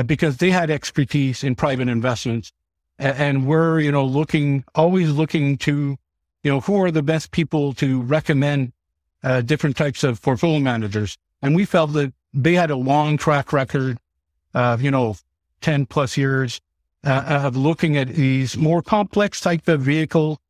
because 0.06 0.38
they 0.38 0.52
had 0.52 0.70
expertise 0.70 1.42
in 1.42 1.56
private 1.56 1.88
investments. 1.88 2.52
And 3.00 3.48
we're 3.48 3.80
you 3.80 3.94
know 3.94 4.06
looking 4.06 4.66
always 4.76 5.10
looking 5.12 5.58
to 5.60 5.96
you 6.44 6.52
know 6.52 6.60
who 6.60 6.82
are 6.84 6.92
the 6.92 7.02
best 7.02 7.32
people 7.32 7.74
to 7.76 8.02
recommend 8.02 8.74
uh, 9.24 9.40
different 9.40 9.78
types 9.78 10.04
of 10.04 10.22
portfolio 10.22 10.60
managers. 10.60 11.18
And 11.42 11.56
we 11.56 11.64
felt 11.64 11.94
that 11.94 12.14
they 12.34 12.56
had 12.56 12.72
a 12.72 12.76
long 12.76 13.16
track 13.16 13.54
record 13.54 14.00
of 14.54 14.82
you 14.82 14.92
know 14.92 15.16
10 15.62 15.86
plus 15.86 16.18
years 16.18 16.60
uh, 17.06 17.42
of 17.46 17.56
looking 17.56 17.96
at 17.96 18.10
these 18.10 18.58
more 18.58 18.82
complex 18.82 19.40
type 19.40 19.68
of 19.70 19.80
vehicle 19.82 20.42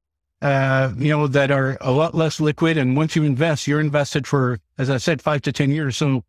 uh, 0.41 0.91
you 0.97 1.09
know 1.09 1.27
that 1.27 1.51
are 1.51 1.77
a 1.81 1.91
lot 1.91 2.15
less 2.15 2.39
liquid. 2.39 2.77
And 2.77 2.97
once 2.97 3.15
you 3.15 3.23
invest 3.23 3.67
you're 3.67 3.79
invested 3.79 4.25
for 4.25 4.59
as 4.79 4.89
i 4.89 4.97
said 4.97 5.21
five 5.21 5.43
to 5.43 5.51
10 5.51 5.69
years. 5.69 5.97
So 5.97 6.23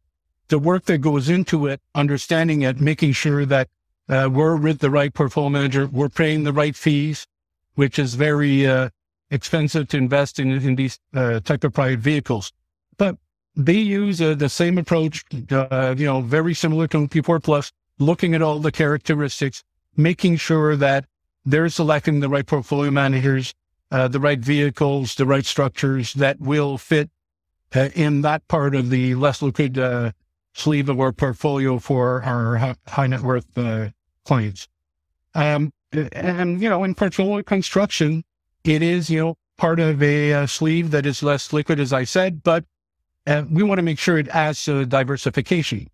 the 0.49 0.59
work 0.59 0.85
that 0.85 0.99
goes 0.99 1.29
into 1.29 1.67
it 1.67 1.81
understanding 1.95 2.63
it 2.63 2.81
making 2.81 3.13
sure 3.13 3.45
that 3.47 3.69
uh, 4.09 4.29
we're 4.33 4.57
with 4.57 4.79
the 4.79 4.91
right 4.91 5.13
portfolio 5.13 5.51
manager. 5.51 5.87
We're 5.87 6.09
paying 6.09 6.45
the 6.45 6.53
right 6.53 6.77
fees, 6.77 7.27
which 7.75 7.99
is 7.99 8.15
very 8.15 8.67
uh, 8.67 8.91
expensive 9.31 9.89
to 9.89 9.97
invest 9.97 10.39
in, 10.39 10.53
in 10.53 10.77
these 10.77 10.99
uh, 11.15 11.41
type 11.41 11.65
of 11.65 11.75
private 11.75 12.01
vehicles. 12.01 12.53
But 12.97 13.17
they 13.57 13.79
use 13.79 14.21
uh, 14.21 14.35
the 14.35 14.49
same 14.49 14.79
approach, 14.79 15.25
uh, 15.51 15.95
you 15.97 16.07
know, 16.07 16.21
very 16.21 16.55
similar 16.55 16.87
to 16.89 17.09
P4 17.09 17.43
Plus, 17.43 17.73
looking 17.99 18.35
at 18.35 18.43
all 18.43 18.59
the 18.59 18.73
characteristics, 18.73 19.65
making 19.97 20.37
sure 20.37 20.77
that 20.77 21.07
they're 21.45 21.69
selecting 21.69 22.21
the 22.21 22.29
right 22.29 22.47
portfolio 22.47 22.91
managers, 22.91 23.55
uh, 23.91 24.09
the 24.09 24.21
right 24.21 24.41
vehicles, 24.41 25.15
the 25.15 25.27
right 25.27 25.47
structures 25.47 26.13
that 26.15 26.41
will 26.41 26.77
fit 26.77 27.11
in 27.95 28.23
that 28.23 28.47
part 28.49 28.75
of 28.75 28.91
the 28.91 29.15
less 29.15 29.43
liquid 29.43 29.79
sleeve 30.57 30.89
of 30.89 30.99
our 30.99 31.13
portfolio 31.13 31.79
for 31.79 32.23
our 32.23 32.75
high 32.87 33.07
net 33.07 33.21
worth 33.21 33.47
uh, 33.59 33.89
clients. 34.25 34.69
Um, 35.35 35.73
and, 36.13 36.63
you 36.63 36.69
know, 36.69 36.83
in 36.83 36.95
portfolio 36.95 37.43
construction, 37.43 38.25
it 38.65 38.83
is, 38.83 39.11
you 39.11 39.21
know, 39.21 39.35
part 39.59 39.81
of 39.81 40.03
a, 40.03 40.33
a 40.33 40.49
sleeve 40.49 40.91
that 40.91 41.07
is 41.07 41.23
less 41.23 41.53
liquid, 41.53 41.79
as 41.79 41.93
I 41.93 42.05
said, 42.05 42.43
but 42.43 42.65
uh, 43.27 43.45
we 43.51 43.63
want 43.63 43.79
to 43.79 43.83
make 43.83 43.99
sure 43.99 44.19
it 44.19 44.29
adds 44.29 44.67
uh, 44.67 44.85
diversification. 44.85 45.89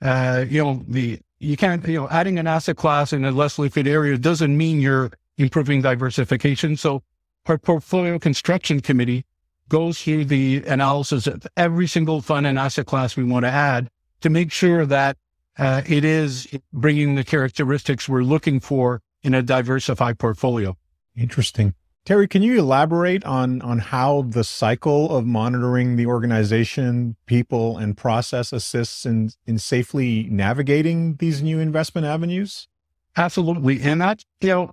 Uh, 0.00 0.44
you 0.48 0.62
know, 0.62 0.84
the, 0.86 1.18
you 1.38 1.56
can't, 1.56 1.86
you 1.86 2.00
know, 2.00 2.08
adding 2.08 2.38
an 2.38 2.46
asset 2.46 2.76
class 2.76 3.12
in 3.12 3.24
a 3.24 3.30
less 3.30 3.58
liquid 3.58 3.86
area 3.88 4.16
doesn't 4.16 4.56
mean 4.56 4.80
you're 4.80 5.10
improving 5.36 5.82
diversification. 5.82 6.76
So 6.76 7.02
our 7.46 7.58
portfolio 7.58 8.18
construction 8.18 8.80
committee 8.80 9.24
goes 9.68 10.00
through 10.00 10.26
the 10.26 10.62
analysis 10.66 11.26
of 11.26 11.46
every 11.56 11.86
single 11.88 12.20
fund 12.22 12.46
and 12.46 12.58
asset 12.58 12.86
class 12.86 13.16
we 13.16 13.24
want 13.24 13.44
to 13.44 13.50
add 13.50 13.90
to 14.20 14.30
make 14.30 14.52
sure 14.52 14.86
that 14.86 15.16
uh, 15.58 15.82
it 15.86 16.04
is 16.04 16.46
bringing 16.72 17.14
the 17.14 17.24
characteristics 17.24 18.08
we're 18.08 18.22
looking 18.22 18.60
for 18.60 19.00
in 19.22 19.34
a 19.34 19.42
diversified 19.42 20.18
portfolio. 20.18 20.76
Interesting. 21.16 21.74
Terry, 22.04 22.28
can 22.28 22.42
you 22.42 22.56
elaborate 22.56 23.24
on 23.24 23.60
on 23.62 23.80
how 23.80 24.22
the 24.22 24.44
cycle 24.44 25.16
of 25.16 25.26
monitoring 25.26 25.96
the 25.96 26.06
organization, 26.06 27.16
people, 27.26 27.78
and 27.78 27.96
process 27.96 28.52
assists 28.52 29.04
in 29.04 29.30
in 29.44 29.58
safely 29.58 30.28
navigating 30.30 31.16
these 31.16 31.42
new 31.42 31.58
investment 31.58 32.06
avenues? 32.06 32.68
Absolutely, 33.16 33.82
and 33.82 34.00
that 34.00 34.24
you 34.40 34.48
know, 34.48 34.70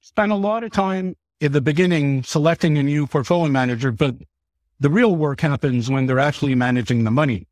spent 0.00 0.32
a 0.32 0.36
lot 0.36 0.64
of 0.64 0.72
time 0.72 1.14
in 1.40 1.52
the 1.52 1.60
beginning 1.60 2.24
selecting 2.24 2.76
a 2.76 2.82
new 2.82 3.06
portfolio 3.06 3.52
manager, 3.52 3.92
but 3.92 4.16
the 4.80 4.90
real 4.90 5.14
work 5.14 5.40
happens 5.40 5.90
when 5.90 6.06
they're 6.06 6.18
actually 6.18 6.54
managing 6.54 7.04
the 7.04 7.10
money. 7.10 7.46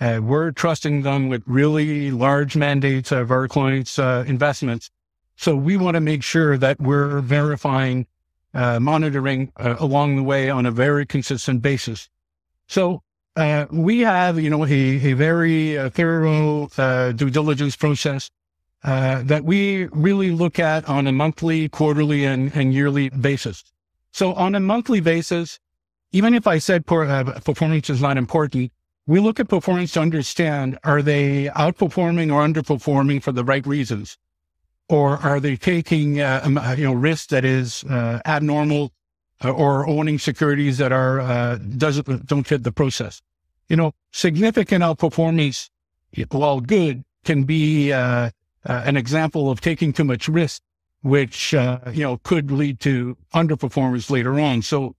Uh, 0.00 0.20
we're 0.22 0.52
trusting 0.52 1.02
them 1.02 1.28
with 1.28 1.42
really 1.46 2.10
large 2.10 2.56
mandates 2.56 3.10
of 3.10 3.30
our 3.30 3.48
clients' 3.48 3.98
uh, 3.98 4.24
investments. 4.26 4.90
So 5.36 5.56
we 5.56 5.76
want 5.76 5.94
to 5.94 6.00
make 6.00 6.22
sure 6.22 6.56
that 6.56 6.80
we're 6.80 7.20
verifying, 7.20 8.06
uh, 8.54 8.78
monitoring 8.78 9.52
uh, 9.56 9.76
along 9.78 10.16
the 10.16 10.22
way 10.22 10.50
on 10.50 10.66
a 10.66 10.70
very 10.70 11.04
consistent 11.04 11.62
basis. 11.62 12.08
So 12.68 13.02
uh, 13.34 13.66
we 13.70 14.00
have, 14.00 14.38
you 14.38 14.50
know, 14.50 14.64
a, 14.64 14.70
a 14.70 15.12
very 15.14 15.76
uh, 15.76 15.90
thorough 15.90 16.68
due 17.12 17.30
diligence 17.30 17.76
process 17.76 18.30
that 18.82 19.44
we 19.44 19.86
really 19.86 20.30
look 20.30 20.58
at 20.58 20.88
on 20.88 21.06
a 21.06 21.12
monthly, 21.12 21.68
quarterly, 21.68 22.24
and, 22.24 22.54
and 22.54 22.72
yearly 22.72 23.08
basis. 23.08 23.64
So 24.12 24.32
on 24.34 24.54
a 24.54 24.60
monthly 24.60 25.00
basis, 25.00 25.58
even 26.12 26.34
if 26.34 26.46
I 26.46 26.58
said 26.58 26.86
performance 26.86 27.90
is 27.90 28.00
not 28.00 28.16
important, 28.16 28.72
we 29.08 29.20
look 29.20 29.40
at 29.40 29.48
performance 29.48 29.92
to 29.92 30.00
understand 30.00 30.78
are 30.84 31.00
they 31.00 31.46
outperforming 31.56 32.30
or 32.30 32.46
underperforming 32.46 33.22
for 33.22 33.32
the 33.32 33.42
right 33.42 33.66
reasons? 33.66 34.18
Or 34.90 35.16
are 35.16 35.40
they 35.40 35.56
taking, 35.56 36.20
uh, 36.20 36.42
um, 36.44 36.58
uh 36.58 36.74
you 36.74 36.84
know, 36.84 36.92
risk 36.92 37.30
that 37.30 37.44
is 37.44 37.84
uh, 37.84 38.20
abnormal 38.26 38.92
uh, 39.42 39.50
or 39.50 39.88
owning 39.88 40.18
securities 40.18 40.76
that 40.76 40.92
are, 40.92 41.20
uh, 41.20 41.56
doesn't, 41.56 42.26
don't 42.26 42.46
fit 42.46 42.64
the 42.64 42.72
process? 42.72 43.22
You 43.70 43.76
know, 43.76 43.92
significant 44.12 44.84
outperformance, 44.84 45.70
while 46.30 46.60
good, 46.60 47.02
can 47.24 47.44
be 47.44 47.92
uh, 47.92 48.30
an 48.64 48.96
example 48.98 49.50
of 49.50 49.62
taking 49.62 49.94
too 49.94 50.04
much 50.04 50.28
risk, 50.28 50.60
which, 51.00 51.52
you 51.54 52.04
know, 52.04 52.18
could 52.24 52.50
lead 52.50 52.78
to 52.80 53.16
underperformance 53.34 54.10
later 54.10 54.38
on. 54.38 54.60
So 54.60 54.94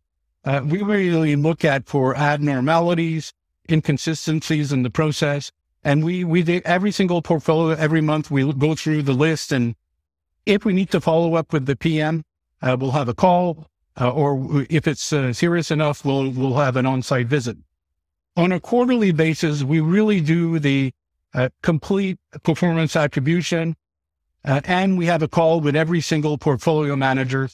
we 0.63 0.81
really 0.81 1.35
look 1.35 1.63
at 1.63 1.87
for 1.87 2.15
abnormalities, 2.15 3.33
inconsistencies 3.69 4.71
in 4.71 4.83
the 4.83 4.89
process. 4.89 5.51
And 5.83 6.03
we, 6.03 6.23
we 6.23 6.43
did 6.43 6.63
every 6.65 6.91
single 6.91 7.21
portfolio 7.21 7.75
every 7.75 8.01
month. 8.01 8.29
We 8.29 8.51
go 8.53 8.75
through 8.75 9.03
the 9.03 9.13
list. 9.13 9.51
And 9.51 9.75
if 10.45 10.65
we 10.65 10.73
need 10.73 10.91
to 10.91 11.01
follow 11.01 11.35
up 11.35 11.53
with 11.53 11.65
the 11.65 11.75
PM, 11.75 12.25
uh, 12.61 12.75
we'll 12.79 12.91
have 12.91 13.07
a 13.07 13.13
call. 13.13 13.67
Uh, 13.99 14.11
or 14.11 14.65
if 14.69 14.87
it's 14.87 15.11
uh, 15.11 15.33
serious 15.33 15.71
enough, 15.71 16.05
we'll, 16.05 16.29
we'll 16.31 16.57
have 16.57 16.75
an 16.75 16.85
on-site 16.85 17.27
visit. 17.27 17.57
On 18.37 18.51
a 18.51 18.59
quarterly 18.59 19.11
basis, 19.11 19.63
we 19.63 19.79
really 19.79 20.21
do 20.21 20.59
the 20.59 20.93
uh, 21.33 21.49
complete 21.61 22.17
performance 22.43 22.95
attribution. 22.95 23.75
Uh, 24.45 24.61
and 24.65 24.97
we 24.97 25.05
have 25.05 25.21
a 25.21 25.27
call 25.27 25.59
with 25.59 25.75
every 25.75 26.01
single 26.01 26.37
portfolio 26.37 26.95
manager 26.95 27.49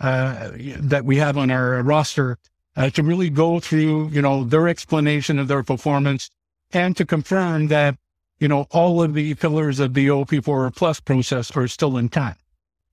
uh, 0.00 0.50
that 0.78 1.04
we 1.04 1.16
have 1.16 1.36
on 1.36 1.50
our 1.50 1.82
roster 1.82 2.38
uh, 2.76 2.90
to 2.90 3.02
really 3.02 3.30
go 3.30 3.60
through, 3.60 4.08
you 4.08 4.22
know, 4.22 4.44
their 4.44 4.68
explanation 4.68 5.38
of 5.38 5.48
their 5.48 5.62
performance 5.62 6.30
and 6.72 6.96
to 6.96 7.04
confirm 7.04 7.68
that, 7.68 7.96
you 8.38 8.48
know, 8.48 8.66
all 8.70 9.02
of 9.02 9.14
the 9.14 9.34
pillars 9.34 9.78
of 9.78 9.94
the 9.94 10.08
OP4 10.08 10.74
plus 10.74 11.00
process 11.00 11.54
are 11.56 11.68
still 11.68 11.96
intact. 11.96 12.40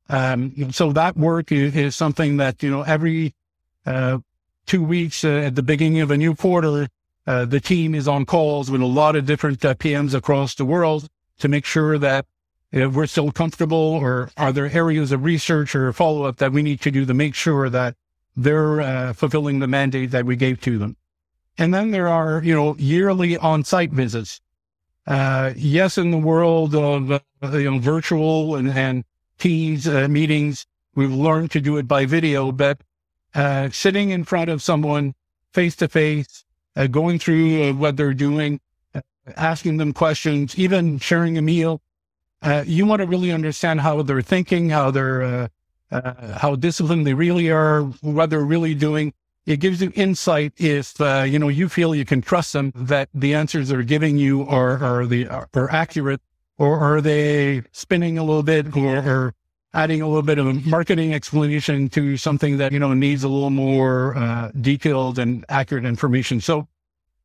Um, 0.09 0.71
so 0.71 0.91
that 0.93 1.15
work 1.15 1.51
is, 1.51 1.75
is, 1.75 1.95
something 1.95 2.37
that, 2.37 2.61
you 2.63 2.69
know, 2.69 2.81
every, 2.81 3.33
uh, 3.85 4.19
two 4.65 4.83
weeks 4.83 5.23
uh, 5.23 5.29
at 5.29 5.55
the 5.55 5.63
beginning 5.63 6.01
of 6.01 6.11
a 6.11 6.17
new 6.17 6.35
quarter, 6.35 6.87
uh, 7.25 7.45
the 7.45 7.59
team 7.59 7.93
is 7.95 8.07
on 8.07 8.25
calls 8.25 8.71
with 8.71 8.81
a 8.81 8.85
lot 8.85 9.15
of 9.15 9.25
different 9.25 9.63
uh, 9.63 9.75
PMs 9.75 10.13
across 10.13 10.55
the 10.55 10.65
world 10.65 11.07
to 11.37 11.47
make 11.47 11.65
sure 11.65 11.97
that 11.97 12.25
we're 12.71 13.07
still 13.07 13.31
comfortable 13.31 13.77
or 13.77 14.29
are 14.37 14.51
there 14.51 14.69
areas 14.69 15.11
of 15.11 15.23
research 15.23 15.75
or 15.75 15.91
follow 15.93 16.23
up 16.23 16.37
that 16.37 16.51
we 16.51 16.61
need 16.61 16.81
to 16.81 16.91
do 16.91 17.05
to 17.05 17.13
make 17.13 17.33
sure 17.33 17.69
that 17.69 17.95
they're 18.39 18.79
uh, 18.79 19.13
fulfilling 19.13 19.59
the 19.59 19.67
mandate 19.67 20.11
that 20.11 20.25
we 20.25 20.35
gave 20.35 20.61
to 20.61 20.77
them. 20.77 20.95
And 21.57 21.73
then 21.73 21.91
there 21.91 22.07
are, 22.07 22.41
you 22.43 22.55
know, 22.55 22.75
yearly 22.77 23.37
on 23.37 23.65
site 23.65 23.91
visits. 23.91 24.39
Uh, 25.05 25.53
yes, 25.57 25.97
in 25.97 26.11
the 26.11 26.17
world 26.17 26.73
of 26.73 27.11
uh, 27.11 27.19
you 27.43 27.69
know, 27.69 27.79
virtual 27.79 28.55
and, 28.55 28.69
and 28.69 29.03
Teams 29.39 29.87
uh, 29.87 30.07
meetings, 30.09 30.65
we've 30.95 31.13
learned 31.13 31.51
to 31.51 31.61
do 31.61 31.77
it 31.77 31.87
by 31.87 32.05
video, 32.05 32.51
but 32.51 32.81
uh, 33.35 33.69
sitting 33.69 34.09
in 34.09 34.23
front 34.23 34.49
of 34.49 34.61
someone 34.61 35.15
face 35.53 35.75
to 35.77 35.87
face, 35.87 36.43
going 36.91 37.19
through 37.19 37.63
uh, 37.63 37.73
what 37.73 37.97
they're 37.97 38.13
doing, 38.13 38.59
asking 39.35 39.77
them 39.77 39.93
questions, 39.93 40.57
even 40.59 40.99
sharing 40.99 41.37
a 41.37 41.41
meal, 41.41 41.81
you 42.65 42.85
want 42.85 43.01
to 43.01 43.07
really 43.07 43.31
understand 43.31 43.81
how 43.81 44.01
they're 44.01 44.21
thinking, 44.21 44.69
how 44.69 44.91
they're 44.91 45.49
how 45.91 46.55
disciplined 46.55 47.05
they 47.05 47.13
really 47.13 47.49
are, 47.49 47.83
what 48.01 48.29
they're 48.29 48.41
really 48.41 48.75
doing. 48.75 49.13
It 49.45 49.59
gives 49.59 49.81
you 49.81 49.91
insight 49.95 50.53
if 50.57 50.99
uh, 51.01 51.25
you 51.27 51.39
know 51.39 51.47
you 51.47 51.69
feel 51.69 51.95
you 51.95 52.05
can 52.05 52.21
trust 52.21 52.53
them 52.53 52.71
that 52.75 53.09
the 53.13 53.33
answers 53.33 53.69
they're 53.69 53.83
giving 53.83 54.17
you 54.17 54.47
are 54.47 54.83
are 54.83 55.05
the 55.07 55.27
are, 55.27 55.49
are 55.55 55.71
accurate 55.71 56.21
or 56.57 56.77
are 56.79 57.01
they 57.01 57.63
spinning 57.71 58.17
a 58.17 58.23
little 58.23 58.43
bit 58.43 58.75
or, 58.75 58.97
or, 58.97 59.33
adding 59.71 60.01
a 60.01 60.07
little 60.07 60.23
bit 60.23 60.39
of 60.39 60.47
a 60.47 60.53
marketing 60.53 61.13
explanation 61.13 61.87
to 61.89 62.17
something 62.17 62.57
that 62.57 62.71
you 62.71 62.79
know 62.79 62.93
needs 62.93 63.23
a 63.23 63.29
little 63.29 63.51
more 63.51 64.17
uh, 64.17 64.51
detailed 64.59 65.17
and 65.17 65.45
accurate 65.49 65.85
information? 65.85 66.41
So 66.41 66.67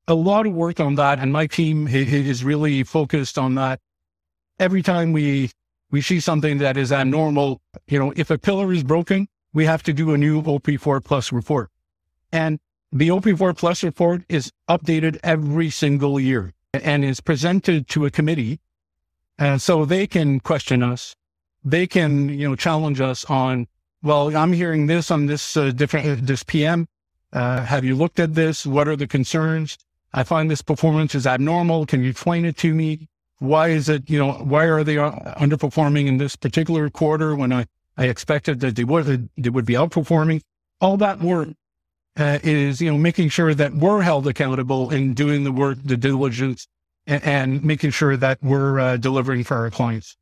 a 0.07 0.15
lot 0.15 0.47
of 0.47 0.53
work 0.53 0.81
on 0.81 0.95
that 0.95 1.19
and 1.19 1.33
my 1.33 1.47
team 1.47 1.89
is 1.89 2.45
really 2.45 2.83
focused 2.85 3.39
on 3.39 3.55
that. 3.57 3.81
Every 4.59 4.83
time 4.83 5.13
we 5.13 5.51
we 5.95 6.01
see 6.01 6.21
something 6.29 6.59
that 6.59 6.77
is 6.83 6.91
abnormal 7.01 7.61
you 7.93 7.99
know 7.99 8.13
if 8.23 8.29
a 8.37 8.39
pillar 8.47 8.69
is 8.77 8.83
broken 8.93 9.29
we 9.59 9.65
have 9.73 9.83
to 9.89 9.93
do 10.01 10.07
a 10.15 10.19
new 10.19 10.43
op4 10.43 10.99
plus 11.09 11.33
report 11.41 11.69
and 12.33 12.59
the 12.95 13.09
OP4 13.09 13.57
Plus 13.57 13.83
report 13.83 14.23
is 14.29 14.53
updated 14.71 15.19
every 15.25 15.69
single 15.69 16.21
year 16.21 16.53
and 16.73 17.05
is 17.05 17.21
presented 17.21 17.89
to 17.89 18.07
a 18.07 18.11
committee. 18.11 18.61
And 19.37 19.61
so 19.61 19.85
they 19.85 20.07
can 20.07 20.39
question 20.39 20.81
us. 20.81 21.17
They 21.65 21.89
can, 21.89 22.29
you 22.29 22.49
know, 22.49 22.55
challenge 22.55 23.01
us 23.01 23.25
on, 23.25 23.67
well, 24.05 24.37
I'm 24.37 24.53
hearing 24.53 24.87
this 24.87 25.11
on 25.11 25.27
this 25.27 25.57
uh, 25.57 25.73
different, 25.73 26.07
uh, 26.07 26.17
this 26.21 26.45
PM. 26.45 26.87
Uh, 27.33 27.65
have 27.65 27.85
you 27.85 27.97
looked 27.97 28.21
at 28.21 28.37
this? 28.37 28.65
What 28.65 28.87
are 28.87 28.95
the 28.95 29.09
concerns? 29.09 29.77
I 30.13 30.23
find 30.23 30.49
this 30.49 30.63
performance 30.63 31.17
is 31.17 31.27
abnormal. 31.27 31.87
Can 31.87 32.05
you 32.05 32.11
explain 32.11 32.45
it 32.45 32.57
to 32.59 32.73
me? 32.73 33.09
Why 33.39 33.69
is 33.69 33.89
it, 33.89 34.09
you 34.09 34.19
know, 34.19 34.33
why 34.33 34.65
are 34.65 34.85
they 34.85 34.99
uh, 34.99 35.11
underperforming 35.35 36.07
in 36.07 36.19
this 36.19 36.37
particular 36.37 36.89
quarter 36.91 37.35
when 37.35 37.53
I, 37.53 37.67
I 37.97 38.07
expected 38.07 38.61
that 38.61 38.77
they 38.77 38.85
would, 38.85 39.29
they 39.37 39.51
would 39.51 39.67
be 39.67 39.75
outperforming? 39.75 40.41
All 40.81 40.97
that 40.99 41.21
work 41.21 41.49
uh, 42.17 42.39
is 42.43 42.81
you 42.81 42.91
know 42.91 42.99
making 42.99 43.29
sure 43.29 43.55
that 43.55 43.75
we're 43.75 44.03
held 44.03 44.27
accountable 44.27 44.91
in 44.91 45.15
doing 45.15 45.45
the 45.45 45.53
work, 45.53 45.79
the 45.85 45.97
diligence, 45.97 46.67
and, 47.07 47.23
and 47.25 47.65
making 47.65 47.91
sure 47.91 48.17
that 48.17 48.39
we're 48.43 48.79
uh, 48.79 48.97
delivering 48.97 49.45
for 49.45 49.57
our 49.57 49.71
clients. 49.71 50.17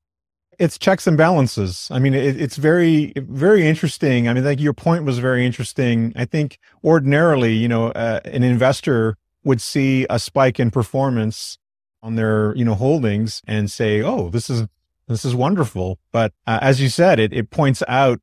It's 0.59 0.79
checks 0.79 1.07
and 1.07 1.17
balances. 1.17 1.89
I 1.91 1.99
mean, 1.99 2.15
it, 2.15 2.41
it's 2.41 2.57
very, 2.57 3.13
very 3.17 3.67
interesting. 3.67 4.29
I 4.29 4.35
mean, 4.35 4.45
like 4.45 4.61
your 4.61 4.75
point 4.75 5.05
was 5.05 5.19
very 5.19 5.45
interesting. 5.45 6.13
I 6.15 6.25
think 6.25 6.59
ordinarily, 6.85 7.55
you 7.55 7.69
know, 7.69 7.89
uh, 7.89 8.21
an 8.25 8.43
investor 8.43 9.17
would 9.45 9.61
see 9.61 10.07
a 10.09 10.19
spike 10.19 10.61
in 10.61 10.71
performance 10.71 11.59
on 12.03 12.17
their, 12.17 12.55
you 12.57 12.65
know, 12.65 12.75
holdings 12.75 13.43
and 13.47 13.71
say, 13.71 14.03
"Oh, 14.03 14.29
this 14.29 14.51
is 14.51 14.67
this 15.09 15.25
is 15.25 15.35
wonderful." 15.35 15.99
But 16.13 16.33
uh, 16.47 16.59
as 16.63 16.81
you 16.81 16.89
said, 16.89 17.19
it 17.19 17.33
it 17.33 17.51
points 17.51 17.83
out 17.89 18.21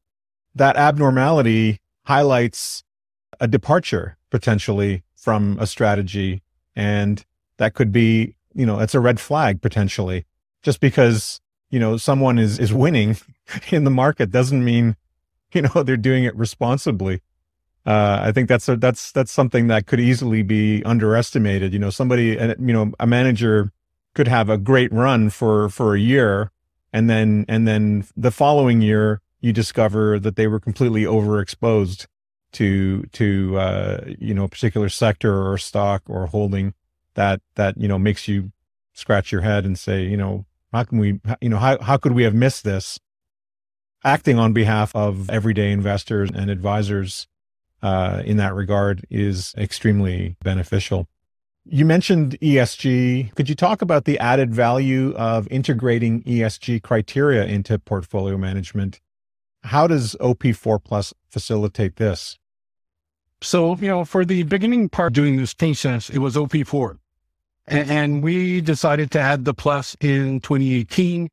that 0.55 0.75
abnormality 0.75 1.79
highlights 2.05 2.83
a 3.39 3.47
departure 3.47 4.17
potentially 4.29 5.03
from 5.15 5.57
a 5.59 5.67
strategy. 5.67 6.41
And 6.75 7.23
that 7.57 7.73
could 7.73 7.91
be, 7.91 8.35
you 8.53 8.65
know, 8.65 8.79
it's 8.79 8.95
a 8.95 8.99
red 8.99 9.19
flag 9.19 9.61
potentially. 9.61 10.25
Just 10.63 10.79
because, 10.79 11.39
you 11.69 11.79
know, 11.79 11.97
someone 11.97 12.37
is, 12.37 12.59
is 12.59 12.73
winning 12.73 13.17
in 13.71 13.83
the 13.83 13.91
market 13.91 14.31
doesn't 14.31 14.63
mean, 14.63 14.95
you 15.53 15.63
know, 15.63 15.83
they're 15.83 15.97
doing 15.97 16.23
it 16.23 16.35
responsibly. 16.35 17.21
Uh, 17.89 18.21
I 18.21 18.31
think 18.31 18.47
that's 18.47 18.69
a, 18.69 18.77
that's 18.77 19.11
that's 19.11 19.31
something 19.31 19.65
that 19.69 19.87
could 19.87 19.99
easily 19.99 20.43
be 20.43 20.83
underestimated. 20.83 21.73
You 21.73 21.79
know, 21.79 21.89
somebody, 21.89 22.37
you 22.59 22.73
know, 22.73 22.91
a 22.99 23.07
manager 23.07 23.71
could 24.13 24.27
have 24.27 24.47
a 24.47 24.59
great 24.59 24.93
run 24.93 25.31
for 25.31 25.69
for 25.69 25.95
a 25.95 25.99
year, 25.99 26.51
and 26.93 27.09
then 27.09 27.45
and 27.49 27.67
then 27.67 28.05
the 28.15 28.29
following 28.29 28.83
year 28.83 29.21
you 29.41 29.53
discover 29.53 30.19
that 30.19 30.35
they 30.35 30.45
were 30.45 30.59
completely 30.59 31.01
overexposed 31.01 32.05
to 32.51 33.05
to 33.13 33.57
uh, 33.57 34.01
you 34.19 34.35
know 34.35 34.43
a 34.43 34.49
particular 34.49 34.87
sector 34.87 35.49
or 35.49 35.57
stock 35.57 36.03
or 36.05 36.27
holding 36.27 36.75
that 37.15 37.41
that 37.55 37.75
you 37.75 37.87
know 37.87 37.97
makes 37.97 38.27
you 38.27 38.51
scratch 38.93 39.31
your 39.31 39.41
head 39.41 39.65
and 39.65 39.79
say 39.79 40.03
you 40.03 40.17
know 40.17 40.45
how 40.71 40.83
can 40.83 40.99
we 40.99 41.19
you 41.41 41.49
know 41.49 41.57
how 41.57 41.81
how 41.81 41.97
could 41.97 42.11
we 42.11 42.21
have 42.21 42.35
missed 42.35 42.63
this 42.63 42.99
acting 44.03 44.37
on 44.37 44.53
behalf 44.53 44.95
of 44.95 45.27
everyday 45.31 45.71
investors 45.71 46.29
and 46.31 46.51
advisors 46.51 47.27
uh, 47.81 48.21
in 48.25 48.37
that 48.37 48.53
regard 48.53 49.05
is 49.09 49.53
extremely 49.57 50.35
beneficial 50.43 51.07
you 51.71 51.85
mentioned 51.85 52.37
ESG. 52.41 53.35
Could 53.35 53.47
you 53.47 53.55
talk 53.55 53.81
about 53.81 54.05
the 54.05 54.17
added 54.19 54.53
value 54.53 55.13
of 55.15 55.47
integrating 55.51 56.23
ESG 56.23 56.81
criteria 56.81 57.45
into 57.45 57.77
portfolio 57.77 58.37
management? 58.37 58.99
How 59.63 59.87
does 59.87 60.15
OP4 60.19 60.83
Plus 60.83 61.13
facilitate 61.29 61.97
this? 61.97 62.39
So, 63.41 63.75
you 63.77 63.87
know, 63.87 64.03
for 64.03 64.25
the 64.25 64.43
beginning 64.43 64.89
part 64.89 65.13
doing 65.13 65.37
this 65.37 65.53
process, 65.53 66.09
it 66.09 66.19
was 66.19 66.35
OP4. 66.35 66.97
And, 67.67 67.89
and 67.89 68.23
we 68.23 68.61
decided 68.61 69.11
to 69.11 69.19
add 69.19 69.45
the 69.45 69.53
plus 69.53 69.95
in 70.01 70.39
2018 70.41 71.29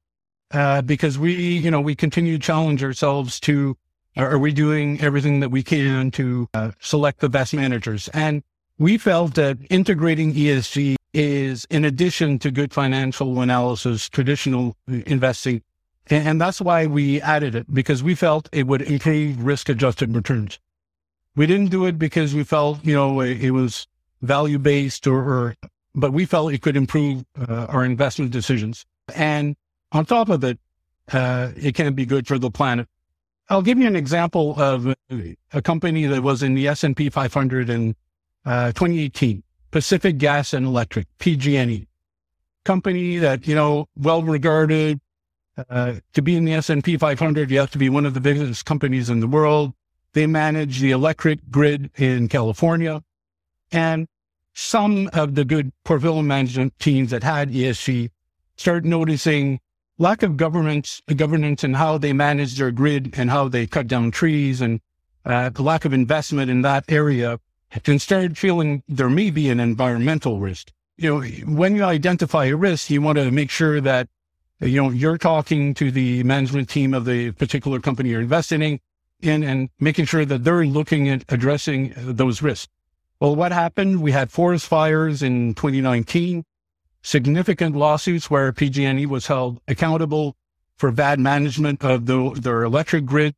uh, 0.53 0.83
because 0.83 1.19
we, 1.19 1.35
you 1.35 1.71
know, 1.71 1.81
we 1.81 1.95
continue 1.95 2.37
to 2.37 2.39
challenge 2.39 2.85
ourselves 2.85 3.41
to 3.41 3.77
are 4.17 4.39
we 4.39 4.53
doing 4.53 5.01
everything 5.01 5.41
that 5.41 5.51
we 5.51 5.63
can 5.63 6.11
to 6.13 6.49
uh, 6.55 6.73
select 6.81 7.21
the 7.21 7.29
best 7.29 7.53
managers? 7.53 8.09
And 8.09 8.43
we 8.79 8.99
felt 8.99 9.35
that 9.35 9.59
integrating 9.71 10.35
ESG 10.35 10.97
is 11.13 11.67
in 11.71 11.85
addition 11.85 12.39
to 12.41 12.51
good 12.51 12.73
financial 12.73 13.41
analysis, 13.41 14.09
traditional 14.09 14.77
investing. 14.87 15.63
And, 16.09 16.29
and 16.29 16.41
that's 16.41 16.61
why 16.61 16.87
we 16.87 17.21
added 17.21 17.55
it 17.55 17.73
because 17.73 18.03
we 18.03 18.15
felt 18.15 18.49
it 18.53 18.67
would 18.67 18.83
improve 18.83 19.43
risk 19.43 19.69
adjusted 19.69 20.15
returns. 20.15 20.59
We 21.35 21.47
didn't 21.47 21.71
do 21.71 21.85
it 21.85 21.99
because 21.99 22.35
we 22.35 22.45
felt, 22.45 22.85
you 22.85 22.95
know, 22.95 23.21
it 23.21 23.51
was 23.51 23.87
value 24.23 24.59
based 24.59 25.07
or, 25.07 25.19
or, 25.19 25.57
but 25.95 26.13
we 26.13 26.25
felt 26.25 26.53
it 26.53 26.63
could 26.63 26.77
improve 26.77 27.25
uh, 27.49 27.67
our 27.69 27.85
investment 27.85 28.31
decisions. 28.31 28.87
And 29.15 29.57
on 29.93 30.07
top 30.07 30.29
of 30.31 30.43
it, 30.45 30.59
uh, 31.13 31.53
it 31.57 31.75
can 31.75 31.95
be 31.95 32.07
good 32.07 32.27
for 32.27 32.39
the 32.39 32.51
planet. 32.51 32.89
I'll 33.49 33.63
give 33.63 33.79
you 33.79 33.87
an 33.87 33.97
example 33.97 34.61
of 34.61 34.95
a 35.53 35.63
company 35.63 36.07
that 36.07 36.23
was 36.23 36.43
in 36.43 36.55
the 36.55 36.67
S&P 36.69 37.11
500 37.11 37.71
in 37.71 37.95
uh, 38.45 38.73
2018, 38.73 39.43
Pacific 39.71 40.19
Gas 40.19 40.53
and 40.53 40.67
Electric, 40.67 41.07
PG&E. 41.19 41.87
Company 42.65 43.19
that, 43.19 43.47
you 43.47 43.55
know, 43.55 43.89
well 43.97 44.23
regarded, 44.23 45.01
uh, 45.71 45.95
to 46.13 46.23
be 46.23 46.37
in 46.37 46.45
the 46.45 46.55
S&P 46.55 46.97
500, 46.97 47.51
you 47.51 47.59
have 47.61 47.71
to 47.71 47.79
be 47.79 47.89
one 47.89 48.05
of 48.05 48.15
the 48.15 48.21
biggest 48.21 48.65
companies 48.65 49.09
in 49.09 49.21
the 49.21 49.29
world. 49.29 49.73
They 50.13 50.27
manage 50.27 50.81
the 50.81 50.91
electric 50.91 51.49
grid 51.51 51.91
in 51.97 52.29
California. 52.29 53.03
And 53.71 54.09
some 54.55 55.09
of 55.13 55.35
the 55.37 55.45
good 55.45 55.73
portfolio 55.85 56.23
management 56.23 56.79
teams 56.81 57.11
that 57.11 57.23
had 57.23 57.51
ESG 57.51 58.11
started 58.57 58.87
noticing 58.87 59.61
lack 59.99 60.23
of 60.23 60.37
governance, 60.37 61.01
governance 61.15 61.65
and 61.65 61.77
how 61.77 61.99
they 61.99 62.13
manage 62.13 62.57
their 62.57 62.71
grid 62.71 63.15
and 63.17 63.31
how 63.31 63.49
they 63.49 63.67
cut 63.67 63.87
down 63.87 64.11
trees 64.11 64.61
and 64.61 64.81
uh, 65.25 65.49
the 65.51 65.63
lack 65.63 65.85
of 65.85 65.93
investment 65.93 66.51
in 66.51 66.63
that 66.63 66.85
area 66.89 67.41
and 67.87 68.01
started 68.01 68.39
feeling 68.39 68.83
there 68.89 69.11
may 69.11 69.31
be 69.31 69.49
an 69.51 69.61
environmental 69.61 70.39
risk. 70.39 70.73
You 70.97 71.21
know, 71.21 71.29
when 71.55 71.77
you 71.77 71.85
identify 71.85 72.47
a 72.47 72.57
risk, 72.57 72.91
you 72.91 73.03
want 73.03 73.19
to 73.19 73.31
make 73.31 73.51
sure 73.51 73.81
that, 73.81 74.09
you 74.61 74.83
know, 74.83 74.91
you're 74.91 75.19
talking 75.19 75.75
to 75.75 75.91
the 75.91 76.23
management 76.23 76.69
team 76.69 76.95
of 76.95 77.05
the 77.05 77.33
particular 77.33 77.81
company 77.81 78.11
you're 78.11 78.21
investing 78.21 78.63
in 78.63 78.81
in 79.21 79.43
and 79.43 79.71
making 79.81 80.05
sure 80.05 80.25
that 80.25 80.45
they're 80.45 80.67
looking 80.67 81.09
at 81.09 81.25
addressing 81.29 81.95
those 81.97 82.43
risks. 82.43 82.69
Well, 83.21 83.35
what 83.35 83.51
happened? 83.51 84.03
We 84.03 84.13
had 84.13 84.31
forest 84.31 84.67
fires 84.67 85.23
in 85.23 85.55
2019, 85.55 86.45
significant 87.07 87.77
lawsuits 87.77 88.29
where 88.29 88.53
PG&E 88.53 89.07
was 89.07 89.29
held 89.29 89.61
accountable 89.69 90.35
for 90.77 90.91
bad 90.91 91.21
management 91.21 91.85
of 91.85 92.07
the, 92.07 92.37
their 92.41 92.65
electric 92.65 93.07
grid, 93.07 93.33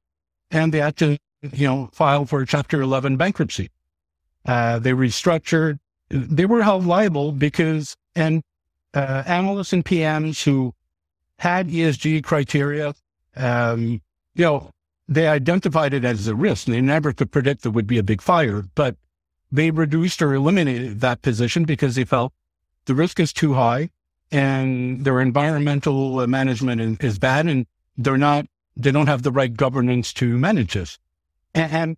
and 0.51 0.73
they 0.73 0.79
had 0.79 0.97
to, 0.97 1.19
you 1.53 1.67
know, 1.67 1.91
file 1.93 2.25
for 2.25 2.47
Chapter 2.47 2.81
11 2.81 3.19
bankruptcy. 3.19 3.69
Uh, 4.47 4.79
they 4.79 4.93
restructured. 4.93 5.79
They 6.09 6.47
were 6.47 6.63
held 6.63 6.87
liable 6.87 7.31
because, 7.31 7.95
and 8.17 8.43
uh, 8.95 9.25
analysts 9.27 9.75
and 9.75 9.85
PMs 9.85 10.43
who 10.45 10.73
had 11.39 11.69
ESG 11.69 12.25
criteria, 12.25 12.95
um, 13.37 14.01
you 14.35 14.45
know, 14.45 14.71
they 15.09 15.29
identified 15.29 15.93
it 15.93 16.07
as 16.07 16.27
a 16.27 16.35
risk. 16.35 16.67
They 16.67 16.81
never 16.81 17.13
could 17.13 17.31
predict 17.31 17.65
there 17.65 17.73
would 17.73 17.87
be 17.87 17.99
a 17.99 18.03
big 18.03 18.23
fire, 18.23 18.65
but 18.75 18.97
they 19.53 19.71
reduced 19.71 20.23
or 20.23 20.33
eliminated 20.33 21.01
that 21.01 21.21
position 21.21 21.65
because 21.65 21.97
they 21.97 22.05
felt 22.05 22.33
the 22.89 22.95
risk 22.95 23.21
is 23.21 23.33
too 23.33 23.53
high 23.53 23.91
and 24.33 25.05
their 25.05 25.21
environmental 25.21 26.27
management 26.27 27.05
is 27.05 27.19
bad 27.19 27.47
and 27.47 27.67
they're 27.99 28.17
not, 28.17 28.47
they 28.77 28.91
don't 28.91 29.07
have 29.07 29.23
the 29.23 29.31
right 29.31 29.55
governance 29.55 30.13
to 30.15 30.39
manage 30.39 30.73
this. 30.73 30.99
And, 31.55 31.73
and 31.73 31.97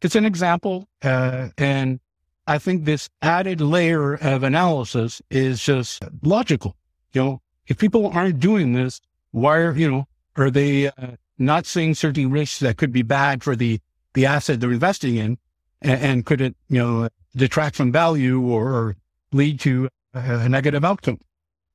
it's 0.00 0.16
an 0.16 0.24
example. 0.24 0.88
Uh, 1.02 1.48
and 1.58 2.00
I 2.46 2.58
think 2.58 2.84
this 2.84 3.10
added 3.20 3.60
layer 3.60 4.14
of 4.14 4.42
analysis 4.42 5.20
is 5.30 5.62
just 5.62 6.02
logical. 6.22 6.74
You 7.12 7.22
know, 7.22 7.42
if 7.66 7.76
people 7.76 8.08
aren't 8.08 8.40
doing 8.40 8.72
this, 8.72 9.00
why 9.32 9.58
are, 9.58 9.76
you 9.76 9.90
know, 9.90 10.08
are 10.36 10.50
they 10.50 10.88
uh, 10.88 11.16
not 11.38 11.66
seeing 11.66 11.94
certain 11.94 12.30
risks 12.30 12.60
that 12.60 12.78
could 12.78 12.92
be 12.92 13.02
bad 13.02 13.42
for 13.44 13.54
the, 13.54 13.78
the 14.14 14.24
asset 14.24 14.60
they're 14.60 14.72
investing 14.72 15.16
in? 15.16 15.38
And, 15.82 16.00
and 16.00 16.26
could 16.26 16.40
it, 16.40 16.56
you 16.70 16.78
know, 16.78 17.08
detract 17.36 17.76
from 17.76 17.92
value 17.92 18.40
or, 18.40 18.72
or 18.72 18.96
lead 19.32 19.60
to 19.60 19.90
a 20.14 20.48
negative 20.48 20.84
outcome? 20.84 21.18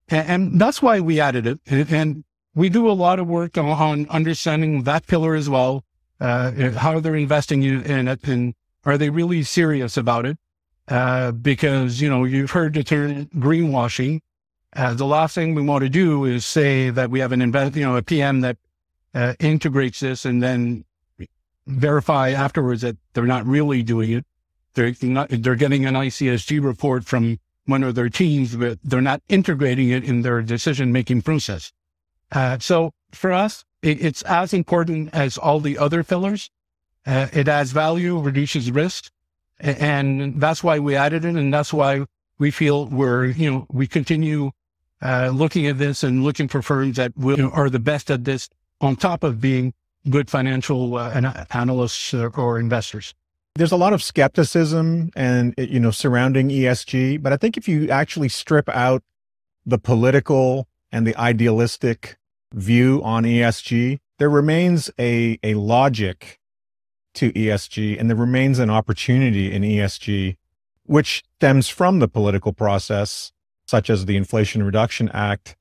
And, 0.07 0.29
and, 0.29 0.61
that's 0.61 0.81
why 0.81 0.99
we 0.99 1.19
added 1.19 1.47
it. 1.47 1.59
And, 1.67 2.23
we 2.55 2.69
do 2.69 2.89
a 2.89 2.93
lot 2.93 3.19
of 3.19 3.27
work 3.27 3.57
on, 3.57 3.65
on 3.65 4.07
understanding 4.09 4.83
that 4.83 5.05
pillar 5.07 5.35
as 5.35 5.49
well. 5.49 5.83
Uh, 6.21 6.71
how 6.71 7.01
they're 7.01 7.15
investing 7.15 7.63
in 7.63 8.07
it 8.07 8.27
and 8.27 8.53
are 8.85 8.97
they 8.97 9.09
really 9.09 9.43
serious 9.43 9.97
about 9.97 10.25
it? 10.25 10.37
Uh, 10.87 11.31
because, 11.33 11.99
you 11.99 12.09
know, 12.09 12.23
you've 12.23 12.51
heard 12.51 12.73
the 12.73 12.83
term 12.83 13.25
greenwashing. 13.35 14.21
Uh, 14.73 14.93
the 14.93 15.05
last 15.05 15.35
thing 15.35 15.53
we 15.55 15.61
want 15.61 15.83
to 15.83 15.89
do 15.89 16.23
is 16.23 16.45
say 16.45 16.89
that 16.91 17.09
we 17.09 17.19
have 17.19 17.31
an 17.31 17.41
invest, 17.41 17.75
you 17.75 17.83
know, 17.83 17.97
a 17.97 18.01
PM 18.01 18.41
that 18.41 18.57
uh, 19.13 19.33
integrates 19.39 19.99
this 19.99 20.25
and 20.25 20.41
then 20.41 20.85
verify 21.67 22.29
afterwards 22.29 22.81
that 22.81 22.95
they're 23.13 23.25
not 23.25 23.45
really 23.45 23.81
doing 23.83 24.11
it. 24.11 24.25
They're 24.75 24.93
not, 25.01 25.29
they're 25.29 25.55
getting 25.55 25.85
an 25.85 25.95
ICSG 25.95 26.63
report 26.63 27.05
from 27.05 27.39
one 27.65 27.83
of 27.83 27.95
their 27.95 28.09
teams, 28.09 28.55
but 28.55 28.79
they're 28.83 29.01
not 29.01 29.21
integrating 29.29 29.89
it 29.89 30.03
in 30.03 30.21
their 30.21 30.41
decision 30.41 30.91
making 30.91 31.21
process. 31.21 31.71
Uh, 32.31 32.57
so 32.59 32.91
for 33.11 33.31
us, 33.31 33.63
it, 33.81 34.03
it's 34.03 34.21
as 34.23 34.53
important 34.53 35.09
as 35.13 35.37
all 35.37 35.59
the 35.59 35.77
other 35.77 36.03
pillars. 36.03 36.49
Uh, 37.05 37.27
it 37.33 37.47
adds 37.47 37.71
value, 37.71 38.19
reduces 38.19 38.71
risk, 38.71 39.11
and 39.59 40.41
that's 40.41 40.63
why 40.63 40.79
we 40.79 40.95
added 40.95 41.23
it. 41.23 41.35
And 41.35 41.53
that's 41.53 41.71
why 41.71 42.05
we 42.39 42.51
feel 42.51 42.87
we're, 42.87 43.25
you 43.25 43.51
know, 43.51 43.67
we 43.71 43.87
continue 43.87 44.51
uh, 45.01 45.31
looking 45.33 45.67
at 45.67 45.77
this 45.77 46.03
and 46.03 46.23
looking 46.23 46.47
for 46.47 46.61
firms 46.61 46.97
that 46.97 47.15
will, 47.15 47.37
you 47.37 47.43
know, 47.43 47.51
are 47.51 47.69
the 47.69 47.79
best 47.79 48.09
at 48.09 48.25
this 48.25 48.49
on 48.81 48.95
top 48.95 49.23
of 49.23 49.39
being 49.39 49.73
good 50.09 50.29
financial 50.29 50.97
uh, 50.97 51.45
analysts 51.51 52.13
or 52.13 52.59
investors. 52.59 53.13
There's 53.57 53.71
a 53.71 53.77
lot 53.77 53.93
of 53.93 54.03
skepticism 54.03 55.11
and, 55.15 55.53
you 55.57 55.79
know, 55.79 55.91
surrounding 55.91 56.49
ESG, 56.49 57.23
but 57.23 57.31
I 57.31 57.37
think 57.37 57.55
if 57.55 57.69
you 57.69 57.89
actually 57.89 58.27
strip 58.27 58.67
out 58.67 59.01
the 59.65 59.77
political 59.77 60.67
and 60.91 61.07
the 61.07 61.15
idealistic 61.15 62.17
view 62.53 63.01
on 63.01 63.23
ESG, 63.23 63.99
there 64.19 64.29
remains 64.29 64.91
a, 64.99 65.39
a 65.41 65.53
logic 65.53 66.41
to 67.13 67.31
ESG 67.31 67.97
and 67.97 68.09
there 68.09 68.17
remains 68.17 68.59
an 68.59 68.69
opportunity 68.69 69.53
in 69.53 69.61
ESG, 69.61 70.35
which 70.83 71.23
stems 71.37 71.69
from 71.69 71.99
the 71.99 72.09
political 72.09 72.51
process, 72.51 73.31
such 73.65 73.89
as 73.89 74.05
the 74.05 74.17
Inflation 74.17 74.63
Reduction 74.63 75.09
Act. 75.13 75.55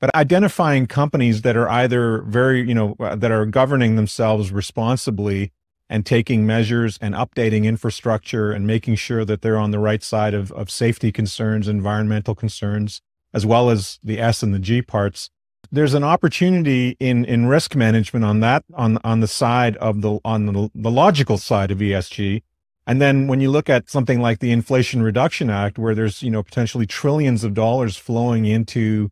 But 0.00 0.12
identifying 0.16 0.88
companies 0.88 1.42
that 1.42 1.56
are 1.56 1.68
either 1.68 2.22
very, 2.22 2.66
you 2.66 2.74
know, 2.74 2.96
uh, 2.98 3.14
that 3.14 3.30
are 3.30 3.46
governing 3.46 3.94
themselves 3.94 4.50
responsibly 4.50 5.52
and 5.90 6.06
taking 6.06 6.46
measures 6.46 6.96
and 7.02 7.14
updating 7.16 7.64
infrastructure 7.64 8.52
and 8.52 8.64
making 8.64 8.94
sure 8.94 9.24
that 9.24 9.42
they're 9.42 9.58
on 9.58 9.72
the 9.72 9.78
right 9.80 10.04
side 10.04 10.32
of, 10.32 10.52
of 10.52 10.70
safety 10.70 11.10
concerns, 11.10 11.66
environmental 11.66 12.36
concerns, 12.36 13.02
as 13.34 13.44
well 13.44 13.68
as 13.68 13.98
the 14.02 14.20
S 14.20 14.40
and 14.44 14.54
the 14.54 14.60
G 14.60 14.82
parts. 14.82 15.30
There's 15.72 15.94
an 15.94 16.04
opportunity 16.04 16.96
in, 17.00 17.24
in 17.24 17.46
risk 17.46 17.74
management 17.74 18.24
on 18.24 18.38
that, 18.38 18.64
on, 18.72 18.98
on 19.02 19.18
the 19.18 19.26
side 19.26 19.76
of 19.78 20.00
the, 20.00 20.20
on 20.24 20.46
the, 20.46 20.70
the 20.76 20.90
logical 20.90 21.38
side 21.38 21.72
of 21.72 21.78
ESG. 21.78 22.44
And 22.86 23.00
then 23.00 23.26
when 23.26 23.40
you 23.40 23.50
look 23.50 23.68
at 23.68 23.90
something 23.90 24.20
like 24.20 24.38
the 24.38 24.52
Inflation 24.52 25.02
Reduction 25.02 25.50
Act, 25.50 25.76
where 25.76 25.94
there's, 25.94 26.22
you 26.22 26.30
know, 26.30 26.42
potentially 26.42 26.86
trillions 26.86 27.42
of 27.42 27.52
dollars 27.52 27.96
flowing 27.96 28.46
into 28.46 29.10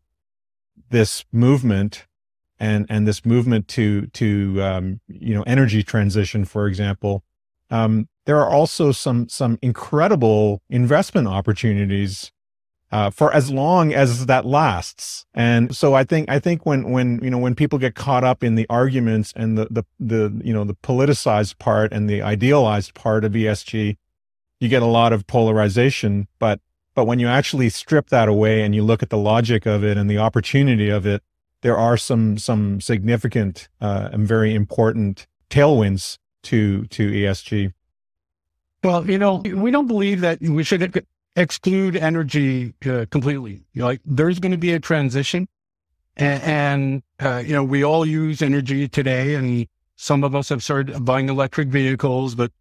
this 0.89 1.25
movement 1.31 2.07
and 2.59 2.85
and 2.89 3.07
this 3.07 3.25
movement 3.25 3.67
to 3.69 4.07
to 4.07 4.61
um, 4.61 4.99
you 5.07 5.33
know 5.33 5.43
energy 5.43 5.83
transition, 5.83 6.45
for 6.45 6.67
example, 6.67 7.23
um, 7.71 8.07
there 8.25 8.37
are 8.37 8.49
also 8.49 8.91
some 8.91 9.29
some 9.29 9.57
incredible 9.61 10.61
investment 10.69 11.27
opportunities 11.27 12.31
uh, 12.91 13.09
for 13.09 13.31
as 13.33 13.51
long 13.51 13.93
as 13.93 14.25
that 14.25 14.45
lasts. 14.45 15.25
And 15.33 15.75
so 15.75 15.93
I 15.93 16.03
think 16.03 16.29
I 16.29 16.39
think 16.39 16.65
when 16.65 16.91
when 16.91 17.19
you 17.23 17.29
know 17.29 17.37
when 17.37 17.55
people 17.55 17.79
get 17.79 17.95
caught 17.95 18.23
up 18.23 18.43
in 18.43 18.55
the 18.55 18.65
arguments 18.69 19.33
and 19.35 19.57
the 19.57 19.67
the 19.69 19.83
the 19.99 20.41
you 20.43 20.53
know 20.53 20.63
the 20.63 20.75
politicized 20.75 21.59
part 21.59 21.93
and 21.93 22.09
the 22.09 22.21
idealized 22.21 22.93
part 22.93 23.23
of 23.23 23.33
ESG, 23.33 23.97
you 24.59 24.69
get 24.69 24.81
a 24.81 24.87
lot 24.87 25.13
of 25.13 25.27
polarization. 25.27 26.27
But 26.39 26.59
but 26.95 27.05
when 27.05 27.19
you 27.19 27.27
actually 27.27 27.69
strip 27.69 28.09
that 28.09 28.27
away 28.27 28.63
and 28.63 28.73
you 28.73 28.83
look 28.83 29.03
at 29.03 29.09
the 29.09 29.17
logic 29.17 29.65
of 29.65 29.83
it 29.83 29.97
and 29.97 30.09
the 30.09 30.17
opportunity 30.17 30.89
of 30.89 31.05
it, 31.05 31.23
there 31.61 31.77
are 31.77 31.97
some 31.97 32.37
some 32.37 32.81
significant 32.81 33.67
uh, 33.81 34.09
and 34.11 34.27
very 34.27 34.53
important 34.55 35.27
tailwinds 35.49 36.17
to 36.43 36.85
to 36.85 37.11
ESG. 37.11 37.73
Well, 38.83 39.09
you 39.09 39.17
know, 39.17 39.35
we 39.35 39.71
don't 39.71 39.87
believe 39.87 40.21
that 40.21 40.41
we 40.41 40.63
should 40.63 41.05
exclude 41.35 41.95
energy 41.97 42.73
uh, 42.85 43.05
completely. 43.09 43.63
You 43.73 43.81
know, 43.81 43.85
like 43.85 44.01
there's 44.05 44.39
going 44.39 44.53
to 44.53 44.57
be 44.57 44.73
a 44.73 44.79
transition, 44.79 45.47
and, 46.15 46.43
and 46.43 47.03
uh, 47.19 47.43
you 47.45 47.53
know, 47.53 47.63
we 47.63 47.83
all 47.83 48.05
use 48.05 48.41
energy 48.41 48.87
today, 48.87 49.35
and 49.35 49.67
some 49.95 50.23
of 50.23 50.33
us 50.33 50.47
have 50.47 50.63
started 50.63 51.03
buying 51.03 51.27
electric 51.27 51.67
vehicles, 51.67 52.35
but 52.35 52.51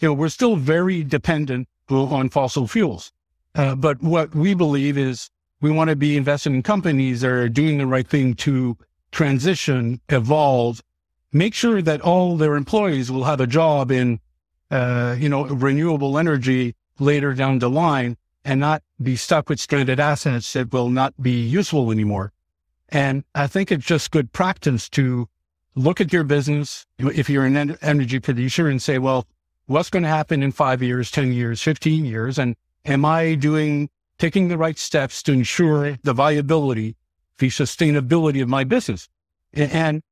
you 0.00 0.08
know, 0.08 0.14
we're 0.14 0.28
still 0.28 0.56
very 0.56 1.04
dependent 1.04 1.68
on 1.90 2.28
fossil 2.28 2.66
fuels. 2.66 3.12
Uh, 3.54 3.74
but 3.74 4.02
what 4.02 4.34
we 4.34 4.54
believe 4.54 4.98
is 4.98 5.30
we 5.60 5.70
want 5.70 5.90
to 5.90 5.96
be 5.96 6.16
investing 6.16 6.54
in 6.54 6.62
companies 6.62 7.20
that 7.22 7.30
are 7.30 7.48
doing 7.48 7.78
the 7.78 7.86
right 7.86 8.06
thing 8.06 8.34
to 8.34 8.76
transition, 9.10 10.00
evolve, 10.08 10.82
make 11.32 11.54
sure 11.54 11.82
that 11.82 12.00
all 12.00 12.36
their 12.36 12.56
employees 12.56 13.10
will 13.10 13.24
have 13.24 13.40
a 13.40 13.46
job 13.46 13.90
in, 13.90 14.20
uh, 14.70 15.16
you 15.18 15.28
know, 15.28 15.44
renewable 15.46 16.18
energy 16.18 16.74
later 16.98 17.34
down 17.34 17.58
the 17.58 17.70
line 17.70 18.16
and 18.44 18.60
not 18.60 18.82
be 19.02 19.16
stuck 19.16 19.48
with 19.48 19.60
stranded 19.60 20.00
assets 20.00 20.52
that 20.52 20.72
will 20.72 20.90
not 20.90 21.20
be 21.20 21.42
useful 21.42 21.90
anymore. 21.90 22.32
And 22.88 23.24
I 23.34 23.46
think 23.46 23.70
it's 23.70 23.84
just 23.84 24.10
good 24.10 24.32
practice 24.32 24.88
to 24.90 25.28
look 25.74 26.00
at 26.00 26.12
your 26.12 26.24
business. 26.24 26.86
If 26.98 27.28
you're 27.28 27.44
an 27.44 27.76
energy 27.82 28.20
producer 28.20 28.68
and 28.68 28.80
say, 28.80 28.98
well, 28.98 29.26
what's 29.66 29.90
going 29.90 30.02
to 30.02 30.08
happen 30.08 30.42
in 30.42 30.52
five 30.52 30.82
years, 30.82 31.10
10 31.10 31.32
years, 31.32 31.62
15 31.62 32.04
years? 32.04 32.38
And 32.38 32.56
am 32.84 33.04
I 33.04 33.34
doing, 33.34 33.90
taking 34.18 34.48
the 34.48 34.58
right 34.58 34.78
steps 34.78 35.22
to 35.24 35.32
ensure 35.32 35.98
the 36.02 36.12
viability, 36.12 36.96
the 37.38 37.48
sustainability 37.48 38.42
of 38.42 38.48
my 38.48 38.64
business? 38.64 39.08
And 39.52 40.02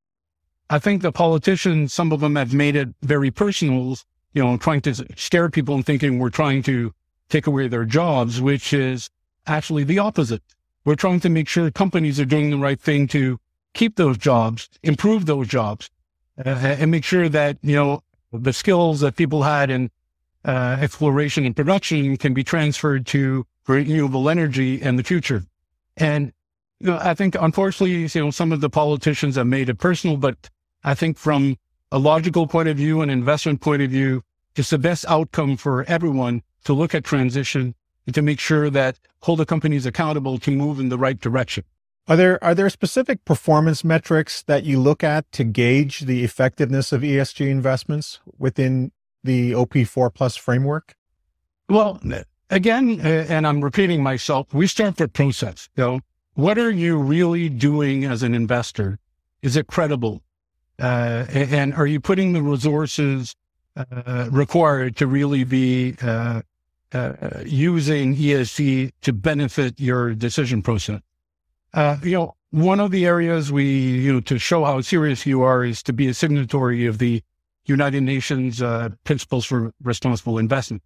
I 0.71 0.79
think 0.79 1.03
the 1.03 1.13
politicians, 1.13 1.93
some 1.93 2.13
of 2.13 2.21
them 2.21 2.37
have 2.37 2.53
made 2.55 2.77
it 2.77 2.89
very 3.03 3.31
personal, 3.31 3.97
you 4.33 4.43
know, 4.43 4.57
trying 4.57 4.81
to 4.83 4.95
scare 5.17 5.49
people 5.49 5.75
and 5.75 5.87
thinking 5.87 6.19
we're 6.19 6.31
trying 6.31 6.63
to 6.65 6.93
take 7.29 7.47
away 7.47 7.69
their 7.69 7.85
jobs, 7.85 8.41
which 8.41 8.73
is 8.73 9.11
actually 9.47 9.85
the 9.85 9.99
opposite. 9.99 10.43
We're 10.85 10.95
trying 10.95 11.21
to 11.21 11.29
make 11.29 11.49
sure 11.49 11.71
companies 11.71 12.19
are 12.21 12.25
doing 12.25 12.51
the 12.51 12.59
right 12.59 12.81
thing 12.81 13.09
to 13.09 13.39
keep 13.75 13.97
those 13.97 14.19
jobs, 14.19 14.69
improve 14.83 15.27
those 15.27 15.49
jobs, 15.49 15.91
uh, 16.45 16.49
and 16.49 16.91
make 16.91 17.05
sure 17.05 17.29
that, 17.29 17.59
you 17.63 17.77
know, 17.77 18.03
the 18.33 18.53
skills 18.53 19.01
that 19.01 19.17
people 19.17 19.43
had 19.43 19.71
in 19.71 19.91
uh, 20.45 20.77
exploration 20.81 21.45
and 21.45 21.57
production 21.57 22.17
can 22.17 22.35
be 22.35 22.45
transferred 22.45 23.07
to 23.07 23.47
renewable 23.67 24.29
energy 24.29 24.81
and 24.83 24.99
the 24.99 25.05
future. 25.05 25.45
And 25.97 26.33
you 26.81 26.89
know, 26.89 26.99
I 27.01 27.15
think 27.15 27.37
unfortunately, 27.39 27.97
you 27.97 28.25
know, 28.25 28.31
some 28.31 28.53
of 28.53 28.61
the 28.61 28.71
politicians 28.71 29.37
have 29.37 29.47
made 29.47 29.69
it 29.69 29.79
personal, 29.79 30.17
but 30.17 30.51
I 30.85 30.95
think 30.95 31.19
from 31.19 31.57
a 31.91 31.99
logical 31.99 32.47
point 32.47 32.69
of 32.69 32.77
view 32.77 33.01
and 33.01 33.11
investment 33.11 33.61
point 33.61 33.83
of 33.83 33.91
view, 33.91 34.23
it's 34.55 34.71
the 34.71 34.79
best 34.79 35.05
outcome 35.09 35.57
for 35.57 35.85
everyone 35.85 36.43
to 36.65 36.73
look 36.73 36.95
at 36.95 37.05
transition 37.05 37.75
and 38.07 38.15
to 38.15 38.23
make 38.23 38.41
sure 38.41 38.71
that 38.71 38.99
hold 39.23 39.39
the 39.39 39.47
companies 39.47 39.87
accountable 39.87 40.39
to 40.39 40.51
move 40.51 40.79
in 40.79 40.89
the 40.89 40.99
right 40.99 41.21
direction. 41.21 41.65
Are 42.09 42.17
there 42.17 42.43
are 42.43 42.55
there 42.55 42.71
specific 42.71 43.25
performance 43.25 43.83
metrics 43.83 44.43
that 44.45 44.65
you 44.65 44.79
look 44.79 45.03
at 45.03 45.31
to 45.33 45.45
gauge 45.45 46.01
the 46.01 46.23
effectiveness 46.23 46.93
of 46.93 47.03
ESG 47.03 47.49
investments 47.49 48.21
within 48.39 48.93
the 49.25 49.53
OP4 49.53 50.15
Plus 50.15 50.37
framework? 50.37 50.95
Well, 51.69 52.01
again, 52.51 53.01
and 53.01 53.47
I'm 53.47 53.63
repeating 53.63 54.03
myself, 54.03 54.53
we 54.53 54.67
start 54.67 54.97
the 54.97 55.09
process. 55.09 55.69
You 55.77 55.85
know, 55.85 56.01
what 56.35 56.59
are 56.59 56.71
you 56.71 56.99
really 56.99 57.49
doing 57.49 58.05
as 58.05 58.23
an 58.23 58.35
investor? 58.35 58.99
Is 59.43 59.57
it 59.57 59.67
credible? 59.67 60.23
Uh, 60.79 61.25
and 61.33 61.73
are 61.75 61.87
you 61.87 62.01
putting 62.01 62.33
the 62.35 62.43
resources 62.43 63.35
uh, 63.77 64.29
required 64.31 64.97
to 64.97 65.07
really 65.07 65.45
be 65.45 65.97
uh, 66.03 66.43
uh 66.93 67.13
using 67.45 68.15
ESG 68.15 68.93
to 69.03 69.13
benefit 69.13 69.81
your 69.81 70.15
decision 70.15 70.63
process? 70.63 71.01
Uh, 71.73 71.97
you 72.03 72.13
know, 72.13 72.35
one 72.51 72.81
of 72.81 72.91
the 72.91 73.07
areas 73.07 73.51
we, 73.51 73.65
you 73.65 74.13
know, 74.13 74.21
to 74.21 74.39
show 74.39 74.65
how 74.65 74.81
serious 74.81 75.27
you 75.27 75.43
are 75.43 75.65
is 75.65 75.83
to 75.83 75.93
be 75.93 76.09
a 76.09 76.15
signatory 76.15 76.87
of 76.87 76.99
the 76.99 77.23
United 77.65 78.03
Nations 78.03 78.63
uh, 78.63 78.91
Principles 79.05 79.45
for 79.45 79.73
Responsible 79.83 80.39
Investment. 80.39 80.83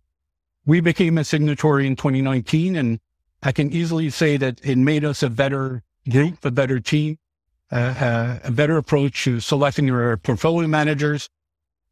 We 0.70 0.78
became 0.78 1.18
a 1.18 1.24
signatory 1.24 1.84
in 1.84 1.96
2019, 1.96 2.76
and 2.76 3.00
I 3.42 3.50
can 3.50 3.72
easily 3.72 4.08
say 4.08 4.36
that 4.36 4.60
it 4.62 4.78
made 4.78 5.04
us 5.04 5.20
a 5.20 5.28
better 5.28 5.82
group, 6.08 6.44
a 6.44 6.52
better 6.52 6.78
team, 6.78 7.18
uh, 7.72 7.74
uh, 7.74 8.38
a 8.44 8.52
better 8.52 8.76
approach 8.76 9.24
to 9.24 9.40
selecting 9.40 9.88
your 9.88 10.16
portfolio 10.18 10.68
managers 10.68 11.28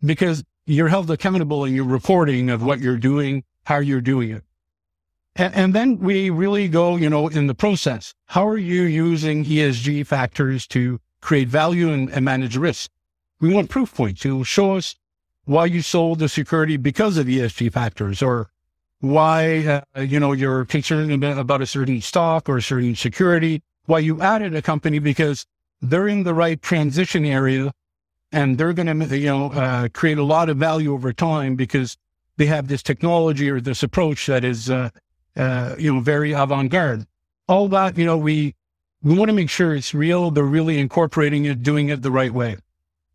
because 0.04 0.44
you're 0.64 0.86
held 0.86 1.10
accountable 1.10 1.64
in 1.64 1.74
your 1.74 1.86
reporting 1.86 2.50
of 2.50 2.62
what 2.62 2.78
you're 2.78 2.98
doing, 2.98 3.42
how 3.64 3.78
you're 3.78 4.00
doing 4.00 4.30
it. 4.30 4.44
And, 5.34 5.54
and 5.56 5.74
then 5.74 5.98
we 5.98 6.30
really 6.30 6.68
go, 6.68 6.94
you 6.94 7.10
know, 7.10 7.26
in 7.26 7.48
the 7.48 7.56
process. 7.56 8.14
How 8.26 8.46
are 8.46 8.56
you 8.56 8.82
using 8.82 9.44
ESG 9.44 10.06
factors 10.06 10.68
to 10.68 11.00
create 11.20 11.48
value 11.48 11.92
and, 11.92 12.08
and 12.10 12.24
manage 12.24 12.56
risk? 12.56 12.92
We 13.40 13.52
want 13.52 13.70
proof 13.70 13.92
points 13.92 14.20
to 14.20 14.44
show 14.44 14.76
us 14.76 14.94
why 15.46 15.66
you 15.66 15.82
sold 15.82 16.20
the 16.20 16.28
security 16.28 16.76
because 16.76 17.16
of 17.16 17.26
ESG 17.26 17.72
factors 17.72 18.22
or 18.22 18.50
why, 19.00 19.82
uh, 19.96 20.00
you 20.00 20.18
know, 20.18 20.32
you're 20.32 20.64
concerned 20.64 21.22
about 21.24 21.62
a 21.62 21.66
certain 21.66 22.00
stock 22.00 22.48
or 22.48 22.56
a 22.56 22.62
certain 22.62 22.96
security, 22.96 23.62
why 23.86 24.00
you 24.00 24.20
added 24.20 24.54
a 24.54 24.62
company 24.62 24.98
because 24.98 25.46
they're 25.80 26.08
in 26.08 26.24
the 26.24 26.34
right 26.34 26.60
transition 26.60 27.24
area 27.24 27.72
and 28.32 28.58
they're 28.58 28.72
going 28.72 28.98
to, 28.98 29.18
you 29.18 29.26
know, 29.26 29.52
uh, 29.52 29.88
create 29.92 30.18
a 30.18 30.24
lot 30.24 30.48
of 30.48 30.56
value 30.56 30.92
over 30.92 31.12
time 31.12 31.54
because 31.54 31.96
they 32.36 32.46
have 32.46 32.68
this 32.68 32.82
technology 32.82 33.48
or 33.48 33.60
this 33.60 33.82
approach 33.82 34.26
that 34.26 34.44
is, 34.44 34.68
uh, 34.68 34.90
uh, 35.36 35.74
you 35.78 35.92
know, 35.92 36.00
very 36.00 36.32
avant-garde. 36.32 37.06
All 37.48 37.68
that, 37.68 37.96
you 37.96 38.04
know, 38.04 38.18
we, 38.18 38.54
we 39.02 39.16
want 39.16 39.28
to 39.28 39.32
make 39.32 39.48
sure 39.48 39.74
it's 39.74 39.94
real. 39.94 40.30
They're 40.30 40.44
really 40.44 40.78
incorporating 40.78 41.44
it, 41.44 41.62
doing 41.62 41.88
it 41.88 42.02
the 42.02 42.10
right 42.10 42.32
way. 42.32 42.56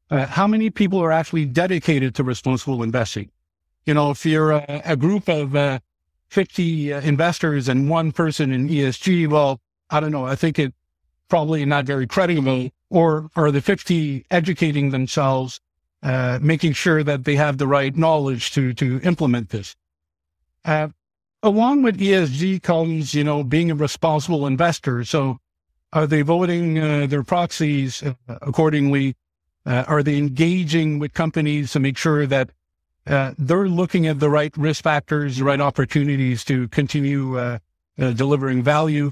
Uh, 0.10 0.26
how 0.26 0.48
many 0.48 0.70
people 0.70 1.00
are 1.00 1.12
actually 1.12 1.46
dedicated 1.46 2.16
to 2.16 2.24
responsible 2.24 2.84
investing? 2.84 3.30
You 3.86 3.94
know, 3.94 4.12
if 4.12 4.26
you're 4.26 4.52
a, 4.52 4.82
a 4.86 4.96
group 4.96 5.28
of 5.28 5.56
uh, 5.56 5.80
50 6.30 6.94
uh, 6.94 7.02
investors 7.02 7.68
and 7.68 7.90
one 7.90 8.12
person 8.12 8.52
in 8.52 8.70
ESG, 8.70 9.28
well, 9.28 9.60
I 9.90 10.00
don't 10.00 10.12
know. 10.12 10.26
I 10.26 10.36
think 10.36 10.58
it 10.58 10.74
probably 11.30 11.66
not 11.66 11.86
very 11.86 12.08
credible. 12.08 12.70
Or 12.90 13.30
are 13.36 13.52
the 13.52 13.62
50 13.62 14.26
educating 14.30 14.92
themselves, 14.92 15.60
uh, 16.04 16.40
making 16.42 16.74
sure 16.74 17.04
that 17.04 17.24
they 17.24 17.36
have 17.36 17.58
the 17.58 17.68
right 17.68 17.96
knowledge 17.96 18.52
to 18.52 18.74
to 18.76 19.00
implement 19.04 19.50
this? 19.50 19.76
Uh, 20.64 20.90
along 21.42 21.82
with 21.82 22.00
ESG 22.00 22.62
comes, 22.62 23.14
you 23.14 23.24
know, 23.24 23.44
being 23.44 23.72
a 23.72 23.76
responsible 23.76 24.48
investor. 24.48 25.04
So, 25.04 25.40
are 25.92 26.08
they 26.08 26.22
voting 26.22 26.80
uh, 26.80 27.08
their 27.08 27.24
proxies 27.24 28.04
uh, 28.04 28.14
accordingly? 28.28 29.16
Uh, 29.66 29.86
are 29.88 30.04
they 30.04 30.18
engaging 30.18 31.00
with 31.00 31.14
companies 31.14 31.72
to 31.72 31.80
make 31.80 31.98
sure 31.98 32.26
that 32.28 32.50
uh, 33.06 33.34
they're 33.38 33.68
looking 33.68 34.08
at 34.08 34.20
the 34.20 34.30
right 34.30 34.56
risk 34.58 34.84
factors, 34.84 35.38
the 35.38 35.44
right 35.44 35.60
opportunities 35.60 36.44
to 36.46 36.68
continue 36.70 37.38
uh, 37.38 37.60
uh, 38.00 38.12
delivering 38.12 38.64
value. 38.64 39.12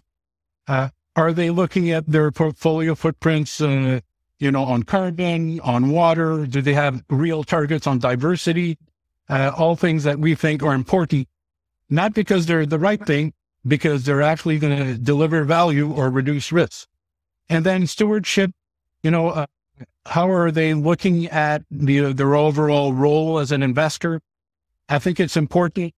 Uh, 0.68 0.90
are 1.16 1.34
they 1.34 1.50
looking 1.50 1.92
at 1.92 2.08
their 2.08 2.32
portfolio 2.32 2.96
footprints, 2.96 3.60
uh, 3.60 4.00
you 4.40 4.50
know, 4.50 4.64
on 4.64 4.84
carbon, 4.84 5.60
on 5.60 5.90
water? 5.90 6.46
Do 6.46 6.62
they 6.62 6.74
have 6.74 7.04
real 7.10 7.44
targets 7.44 7.88
on 7.88 8.00
diversity? 8.00 8.78
all 9.30 9.78
things 9.78 10.04
that 10.04 10.20
we 10.20 10.36
think 10.36 10.62
are 10.62 10.74
important, 10.74 11.26
not 11.90 12.14
because 12.14 12.48
they're 12.48 12.66
the 12.66 12.78
right 12.78 13.06
thing, 13.06 13.32
because 13.66 14.04
they're 14.04 14.22
actually 14.22 14.60
going 14.60 14.78
to 14.78 14.98
deliver 14.98 15.46
value 15.46 15.90
or 15.90 16.10
reduce 16.10 16.52
risk. 16.52 16.90
And 17.48 17.66
then 17.66 17.88
stewardship, 17.88 18.52
you 19.04 19.10
know, 19.10 19.46
how 20.06 20.30
are 20.32 20.52
they 20.52 20.74
looking 20.74 21.28
at 21.28 21.64
the, 21.70 22.14
their 22.14 22.36
overall 22.36 22.94
role 22.94 23.40
as 23.40 23.52
an 23.52 23.64
investor? 23.64 24.22
I 24.90 25.00
think 25.00 25.20
it's 25.20 25.38
important. 25.38 25.94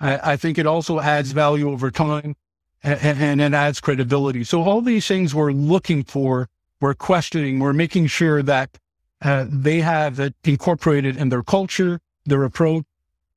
I, 0.00 0.32
I 0.32 0.36
think 0.36 0.58
it 0.58 0.66
also 0.66 1.00
adds 1.00 1.32
value 1.32 1.70
over 1.70 1.90
time 1.90 2.36
and, 2.82 3.20
and, 3.20 3.40
it 3.40 3.54
adds 3.54 3.80
credibility. 3.80 4.44
So 4.44 4.62
all 4.62 4.80
these 4.80 5.06
things 5.06 5.34
we're 5.34 5.52
looking 5.52 6.04
for, 6.04 6.48
we're 6.80 6.94
questioning, 6.94 7.58
we're 7.58 7.72
making 7.72 8.08
sure 8.08 8.42
that 8.42 8.78
uh, 9.22 9.46
they 9.48 9.80
have 9.80 10.20
it 10.20 10.34
incorporated 10.44 11.16
in 11.16 11.30
their 11.30 11.42
culture, 11.42 12.00
their 12.26 12.44
approach. 12.44 12.84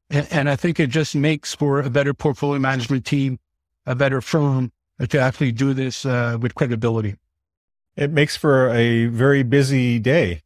And, 0.09 0.27
and 0.31 0.49
I 0.49 0.55
think 0.55 0.79
it 0.79 0.89
just 0.89 1.15
makes 1.15 1.55
for 1.55 1.79
a 1.79 1.89
better 1.89 2.13
portfolio 2.13 2.59
management 2.59 3.05
team, 3.05 3.39
a 3.85 3.95
better 3.95 4.21
firm 4.21 4.71
to 5.07 5.19
actually 5.19 5.53
do 5.53 5.73
this 5.73 6.05
uh, 6.05 6.37
with 6.39 6.55
credibility. 6.55 7.15
It 7.99 8.11
makes 8.11 8.37
for 8.37 8.69
a 8.69 9.07
very 9.07 9.43
busy 9.43 9.99
day. 9.99 10.41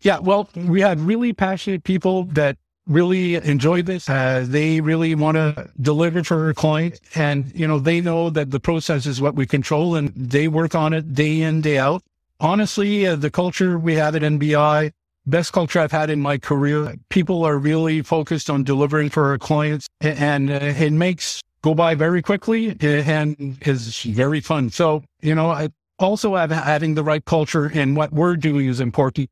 Yeah, 0.00 0.20
well, 0.20 0.48
we 0.56 0.80
had 0.80 0.98
really 0.98 1.34
passionate 1.34 1.84
people 1.84 2.24
that 2.32 2.56
really 2.86 3.34
enjoy 3.34 3.82
this. 3.82 4.08
Uh, 4.08 4.46
they 4.48 4.80
really 4.80 5.14
want 5.14 5.34
to 5.34 5.70
deliver 5.78 6.24
for 6.24 6.46
our 6.46 6.54
client. 6.54 6.98
And, 7.14 7.52
you 7.54 7.68
know, 7.68 7.78
they 7.78 8.00
know 8.00 8.30
that 8.30 8.50
the 8.52 8.58
process 8.58 9.04
is 9.04 9.20
what 9.20 9.34
we 9.34 9.44
control 9.44 9.96
and 9.96 10.14
they 10.16 10.48
work 10.48 10.74
on 10.74 10.94
it 10.94 11.12
day 11.12 11.42
in, 11.42 11.60
day 11.60 11.76
out. 11.76 12.02
Honestly, 12.40 13.06
uh, 13.06 13.16
the 13.16 13.30
culture 13.30 13.78
we 13.78 13.94
have 13.96 14.16
at 14.16 14.22
NBI, 14.22 14.92
best 15.26 15.52
culture 15.52 15.80
I've 15.80 15.92
had 15.92 16.08
in 16.08 16.22
my 16.22 16.38
career. 16.38 16.96
People 17.10 17.44
are 17.44 17.58
really 17.58 18.00
focused 18.00 18.48
on 18.48 18.64
delivering 18.64 19.10
for 19.10 19.26
our 19.26 19.36
clients 19.38 19.88
and 20.00 20.50
uh, 20.50 20.54
it 20.54 20.92
makes 20.92 21.42
go 21.60 21.74
by 21.74 21.94
very 21.94 22.22
quickly 22.22 22.74
and 22.80 23.58
is 23.62 24.02
very 24.04 24.40
fun. 24.40 24.70
So, 24.70 25.02
you 25.20 25.34
know, 25.34 25.50
I, 25.50 25.68
also 25.98 26.36
having 26.36 26.94
the 26.94 27.02
right 27.02 27.24
culture 27.24 27.70
and 27.72 27.96
what 27.96 28.12
we're 28.12 28.36
doing 28.36 28.66
is 28.66 28.80
important 28.80 29.30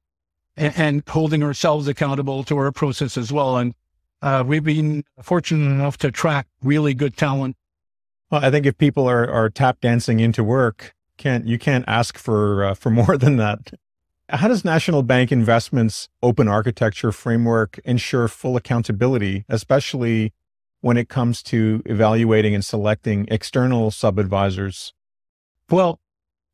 and, 0.56 0.74
and 0.76 1.02
holding 1.08 1.42
ourselves 1.42 1.88
accountable 1.88 2.44
to 2.44 2.56
our 2.56 2.72
process 2.72 3.16
as 3.16 3.32
well. 3.32 3.56
And 3.56 3.74
uh, 4.22 4.44
we've 4.46 4.64
been 4.64 5.04
fortunate 5.22 5.70
enough 5.70 5.98
to 5.98 6.08
attract 6.08 6.48
really 6.62 6.94
good 6.94 7.16
talent. 7.16 7.56
Well, 8.30 8.44
I 8.44 8.50
think 8.50 8.66
if 8.66 8.76
people 8.76 9.08
are, 9.08 9.30
are 9.30 9.48
tap 9.48 9.80
dancing 9.80 10.20
into 10.20 10.42
work, 10.42 10.94
can't 11.16 11.46
you 11.46 11.58
can't 11.58 11.84
ask 11.86 12.18
for 12.18 12.64
uh, 12.64 12.74
for 12.74 12.90
more 13.02 13.16
than 13.16 13.36
that. 13.36 13.72
How 14.28 14.48
does 14.48 14.64
National 14.64 15.04
Bank 15.04 15.30
Investments 15.30 16.08
open 16.20 16.48
architecture 16.48 17.12
framework 17.12 17.78
ensure 17.84 18.26
full 18.26 18.56
accountability, 18.56 19.44
especially 19.48 20.32
when 20.80 20.96
it 20.96 21.08
comes 21.08 21.44
to 21.44 21.80
evaluating 21.86 22.52
and 22.52 22.64
selecting 22.64 23.28
external 23.30 23.92
sub 23.92 24.18
advisors? 24.18 24.92
Well, 25.70 26.00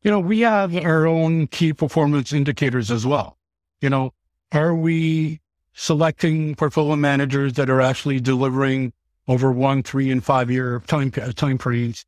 you 0.02 0.10
know, 0.10 0.20
we 0.20 0.40
have 0.40 0.76
our 0.76 1.06
own 1.06 1.46
key 1.46 1.72
performance 1.72 2.32
indicators 2.32 2.90
as 2.90 3.06
well. 3.06 3.38
You 3.80 3.90
know, 3.90 4.12
are 4.52 4.74
we 4.74 5.40
selecting 5.72 6.54
portfolio 6.54 6.96
managers 6.96 7.54
that 7.54 7.70
are 7.70 7.80
actually 7.80 8.20
delivering 8.20 8.92
over 9.28 9.52
one, 9.52 9.82
three, 9.82 10.10
and 10.10 10.22
five 10.22 10.50
year 10.50 10.82
time, 10.86 11.10
time 11.10 11.58
periods? 11.58 12.04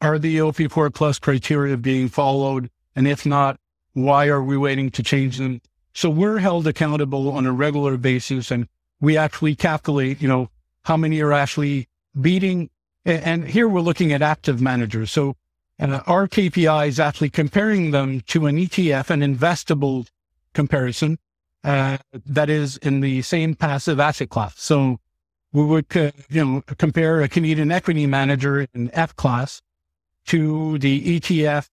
Are 0.00 0.18
the 0.18 0.38
OP4 0.38 0.92
plus 0.94 1.18
criteria 1.18 1.76
being 1.76 2.08
followed? 2.08 2.70
And 2.94 3.06
if 3.06 3.26
not, 3.26 3.58
why 3.92 4.28
are 4.28 4.42
we 4.42 4.56
waiting 4.56 4.90
to 4.90 5.02
change 5.02 5.38
them? 5.38 5.60
So 5.94 6.10
we're 6.10 6.38
held 6.38 6.66
accountable 6.66 7.30
on 7.30 7.46
a 7.46 7.52
regular 7.52 7.96
basis 7.96 8.50
and 8.50 8.66
we 9.00 9.16
actually 9.16 9.54
calculate, 9.54 10.22
you 10.22 10.28
know, 10.28 10.48
how 10.84 10.96
many 10.96 11.20
are 11.20 11.32
actually 11.32 11.88
beating. 12.20 12.70
And 13.04 13.44
here 13.46 13.68
we're 13.68 13.80
looking 13.80 14.12
at 14.12 14.22
active 14.22 14.60
managers. 14.60 15.10
So 15.10 15.36
and 15.82 16.00
our 16.06 16.28
KPI 16.28 16.86
is 16.86 17.00
actually 17.00 17.30
comparing 17.30 17.90
them 17.90 18.20
to 18.28 18.46
an 18.46 18.56
ETF, 18.56 19.10
an 19.10 19.20
investable 19.20 20.06
comparison 20.54 21.18
uh, 21.64 21.98
that 22.24 22.48
is 22.48 22.76
in 22.76 23.00
the 23.00 23.20
same 23.22 23.56
passive 23.56 23.98
asset 23.98 24.30
class. 24.30 24.54
So 24.60 25.00
we 25.52 25.64
would, 25.64 25.86
uh, 25.96 26.12
you 26.30 26.44
know, 26.44 26.62
compare 26.78 27.20
a 27.20 27.28
Canadian 27.28 27.72
equity 27.72 28.06
manager 28.06 28.64
in 28.72 28.92
F 28.92 29.16
class 29.16 29.60
to 30.26 30.78
the 30.78 31.18
ETF 31.18 31.68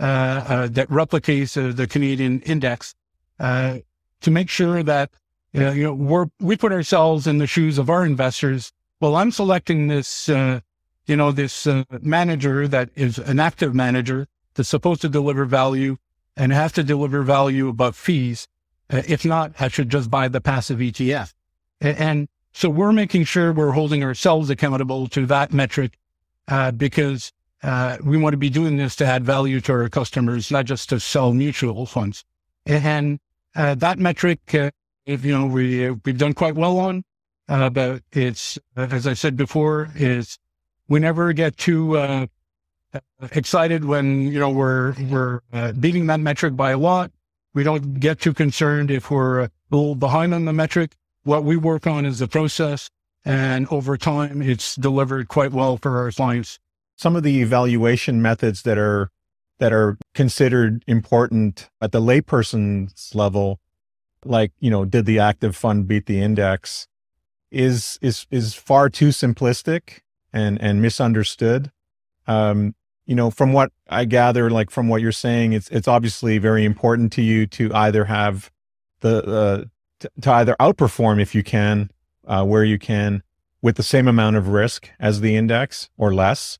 uh, 0.00 0.02
uh, 0.02 0.66
that 0.72 0.90
replicates 0.90 1.56
uh, 1.56 1.72
the 1.72 1.86
Canadian 1.86 2.42
index 2.42 2.94
uh, 3.40 3.78
to 4.20 4.30
make 4.30 4.50
sure 4.50 4.82
that 4.82 5.12
you 5.54 5.62
know 5.62 5.94
we're, 5.94 6.26
we 6.40 6.58
put 6.58 6.72
ourselves 6.72 7.26
in 7.26 7.38
the 7.38 7.46
shoes 7.46 7.78
of 7.78 7.88
our 7.88 8.04
investors. 8.04 8.70
Well, 9.00 9.16
I'm 9.16 9.30
selecting 9.30 9.88
this 9.88 10.28
you 11.06 11.16
know, 11.16 11.32
this 11.32 11.66
uh, 11.66 11.84
manager 12.00 12.66
that 12.68 12.90
is 12.94 13.18
an 13.18 13.38
active 13.40 13.74
manager 13.74 14.26
that's 14.54 14.68
supposed 14.68 15.00
to 15.02 15.08
deliver 15.08 15.44
value 15.44 15.96
and 16.36 16.52
has 16.52 16.72
to 16.72 16.82
deliver 16.82 17.22
value 17.22 17.68
above 17.68 17.96
fees. 17.96 18.48
Uh, 18.90 19.02
if 19.06 19.24
not, 19.24 19.52
I 19.60 19.68
should 19.68 19.88
just 19.88 20.10
buy 20.10 20.28
the 20.28 20.40
passive 20.40 20.78
ETF. 20.78 21.32
And, 21.80 21.98
and 21.98 22.28
So 22.52 22.68
we're 22.68 22.92
making 22.92 23.24
sure 23.24 23.52
we're 23.52 23.72
holding 23.72 24.02
ourselves 24.02 24.50
accountable 24.50 25.06
to 25.08 25.26
that 25.26 25.52
metric 25.52 25.98
uh, 26.48 26.72
because 26.72 27.32
uh, 27.62 27.98
we 28.04 28.16
want 28.16 28.32
to 28.32 28.38
be 28.38 28.50
doing 28.50 28.76
this 28.76 28.96
to 28.96 29.06
add 29.06 29.24
value 29.24 29.60
to 29.62 29.72
our 29.72 29.88
customers, 29.88 30.50
not 30.50 30.66
just 30.66 30.88
to 30.90 31.00
sell 31.00 31.32
mutual 31.32 31.86
funds. 31.86 32.24
And 32.66 33.20
uh, 33.54 33.74
that 33.76 33.98
metric, 33.98 34.54
uh, 34.54 34.70
if, 35.06 35.24
you 35.24 35.36
know, 35.38 35.46
we 35.46 35.90
we've 35.90 36.18
done 36.18 36.34
quite 36.34 36.56
well 36.56 36.78
on. 36.78 37.04
But 37.48 38.02
it's 38.12 38.58
as 38.76 39.06
I 39.06 39.14
said 39.14 39.36
before, 39.36 39.90
is 39.94 40.38
we 40.88 41.00
never 41.00 41.32
get 41.32 41.56
too 41.56 41.96
uh, 41.96 42.26
excited 43.32 43.84
when 43.84 44.22
you 44.22 44.38
know 44.38 44.50
we're 44.50 44.94
we're 45.10 45.40
beating 45.78 46.06
that 46.06 46.20
metric 46.20 46.56
by 46.56 46.70
a 46.72 46.78
lot. 46.78 47.10
We 47.54 47.62
don't 47.64 48.00
get 48.00 48.20
too 48.20 48.34
concerned 48.34 48.90
if 48.90 49.10
we're 49.10 49.40
a 49.40 49.50
little 49.70 49.94
behind 49.94 50.34
on 50.34 50.44
the 50.44 50.52
metric. 50.52 50.94
What 51.24 51.42
we 51.42 51.56
work 51.56 51.86
on 51.86 52.04
is 52.04 52.18
the 52.18 52.28
process, 52.28 52.90
and 53.24 53.66
over 53.68 53.96
time, 53.96 54.42
it's 54.42 54.76
delivered 54.76 55.28
quite 55.28 55.52
well 55.52 55.76
for 55.76 55.98
our 55.98 56.12
clients 56.12 56.58
some 56.96 57.14
of 57.14 57.22
the 57.22 57.42
evaluation 57.42 58.20
methods 58.20 58.62
that 58.62 58.78
are 58.78 59.10
that 59.58 59.72
are 59.72 59.96
considered 60.14 60.84
important 60.86 61.70
at 61.80 61.92
the 61.92 62.00
layperson's 62.00 63.14
level, 63.14 63.58
like 64.24 64.52
you 64.58 64.70
know, 64.70 64.84
did 64.84 65.06
the 65.06 65.18
active 65.18 65.54
fund 65.54 65.86
beat 65.86 66.06
the 66.06 66.20
index, 66.20 66.88
is 67.50 67.98
is 68.02 68.26
is 68.30 68.54
far 68.54 68.88
too 68.88 69.08
simplistic 69.08 70.00
and 70.36 70.60
and 70.60 70.82
misunderstood. 70.82 71.72
Um, 72.26 72.74
you 73.06 73.14
know, 73.14 73.30
from 73.30 73.52
what 73.52 73.70
I 73.88 74.04
gather, 74.04 74.50
like 74.50 74.70
from 74.70 74.88
what 74.88 75.00
you're 75.00 75.12
saying, 75.12 75.52
it's 75.52 75.68
it's 75.70 75.88
obviously 75.88 76.38
very 76.38 76.64
important 76.64 77.12
to 77.14 77.22
you 77.22 77.46
to 77.46 77.72
either 77.74 78.04
have 78.04 78.50
the 79.00 79.14
uh, 79.24 79.64
to, 80.00 80.10
to 80.20 80.32
either 80.32 80.56
outperform 80.60 81.20
if 81.20 81.34
you 81.34 81.42
can, 81.42 81.90
uh, 82.26 82.44
where 82.44 82.64
you 82.64 82.78
can, 82.78 83.22
with 83.62 83.76
the 83.76 83.82
same 83.82 84.08
amount 84.08 84.36
of 84.36 84.48
risk 84.48 84.90
as 85.00 85.20
the 85.20 85.36
index 85.36 85.88
or 85.96 86.12
less, 86.14 86.58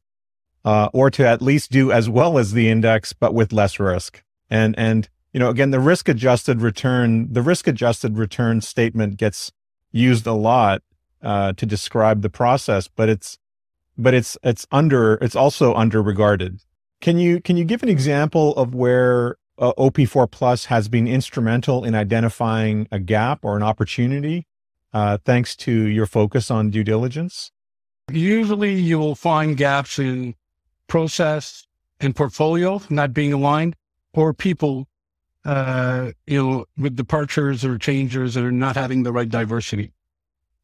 uh, 0.64 0.88
or 0.92 1.10
to 1.10 1.26
at 1.26 1.42
least 1.42 1.70
do 1.70 1.92
as 1.92 2.08
well 2.08 2.38
as 2.38 2.52
the 2.52 2.68
index, 2.68 3.12
but 3.12 3.34
with 3.34 3.52
less 3.52 3.78
risk. 3.78 4.22
And, 4.48 4.74
and, 4.78 5.08
you 5.32 5.40
know, 5.40 5.50
again, 5.50 5.70
the 5.70 5.80
risk 5.80 6.08
adjusted 6.08 6.62
return, 6.62 7.32
the 7.32 7.42
risk 7.42 7.66
adjusted 7.66 8.16
return 8.16 8.60
statement 8.60 9.18
gets 9.18 9.52
used 9.92 10.26
a 10.26 10.32
lot, 10.32 10.82
uh, 11.22 11.52
to 11.54 11.66
describe 11.66 12.22
the 12.22 12.30
process, 12.30 12.88
but 12.88 13.08
it's, 13.08 13.38
but 13.96 14.14
it's, 14.14 14.36
it's 14.42 14.66
under, 14.70 15.14
it's 15.14 15.36
also 15.36 15.74
under 15.74 16.02
regarded. 16.02 16.60
Can 17.00 17.18
you, 17.18 17.40
can 17.40 17.56
you 17.56 17.64
give 17.64 17.82
an 17.82 17.88
example 17.88 18.54
of 18.56 18.74
where 18.74 19.36
uh, 19.58 19.72
OP4 19.78 20.30
Plus 20.30 20.66
has 20.66 20.88
been 20.88 21.06
instrumental 21.06 21.84
in 21.84 21.94
identifying 21.94 22.88
a 22.90 22.98
gap 22.98 23.44
or 23.44 23.56
an 23.56 23.62
opportunity, 23.62 24.46
uh, 24.92 25.18
thanks 25.24 25.56
to 25.56 25.72
your 25.72 26.06
focus 26.06 26.50
on 26.50 26.70
due 26.70 26.84
diligence? 26.84 27.52
Usually 28.10 28.74
you 28.74 28.98
will 28.98 29.14
find 29.14 29.56
gaps 29.56 29.98
in 29.98 30.34
process 30.86 31.66
and 32.00 32.14
portfolio 32.14 32.80
not 32.90 33.12
being 33.12 33.32
aligned, 33.32 33.74
or 34.12 34.32
people, 34.32 34.88
uh, 35.44 36.12
you 36.26 36.42
know, 36.42 36.64
with 36.78 36.96
departures 36.96 37.64
or 37.64 37.78
changes 37.78 38.36
or 38.36 38.50
not 38.50 38.76
having 38.76 39.02
the 39.02 39.12
right 39.12 39.28
diversity. 39.28 39.92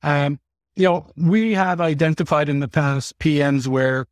Um, 0.03 0.41
you 0.77 0.85
know, 0.85 1.07
we 1.17 1.53
have 1.55 1.81
identified 1.81 2.49
in 2.49 2.61
the 2.61 2.69
past 2.69 3.19
PMs 3.19 3.67
where 3.67 4.07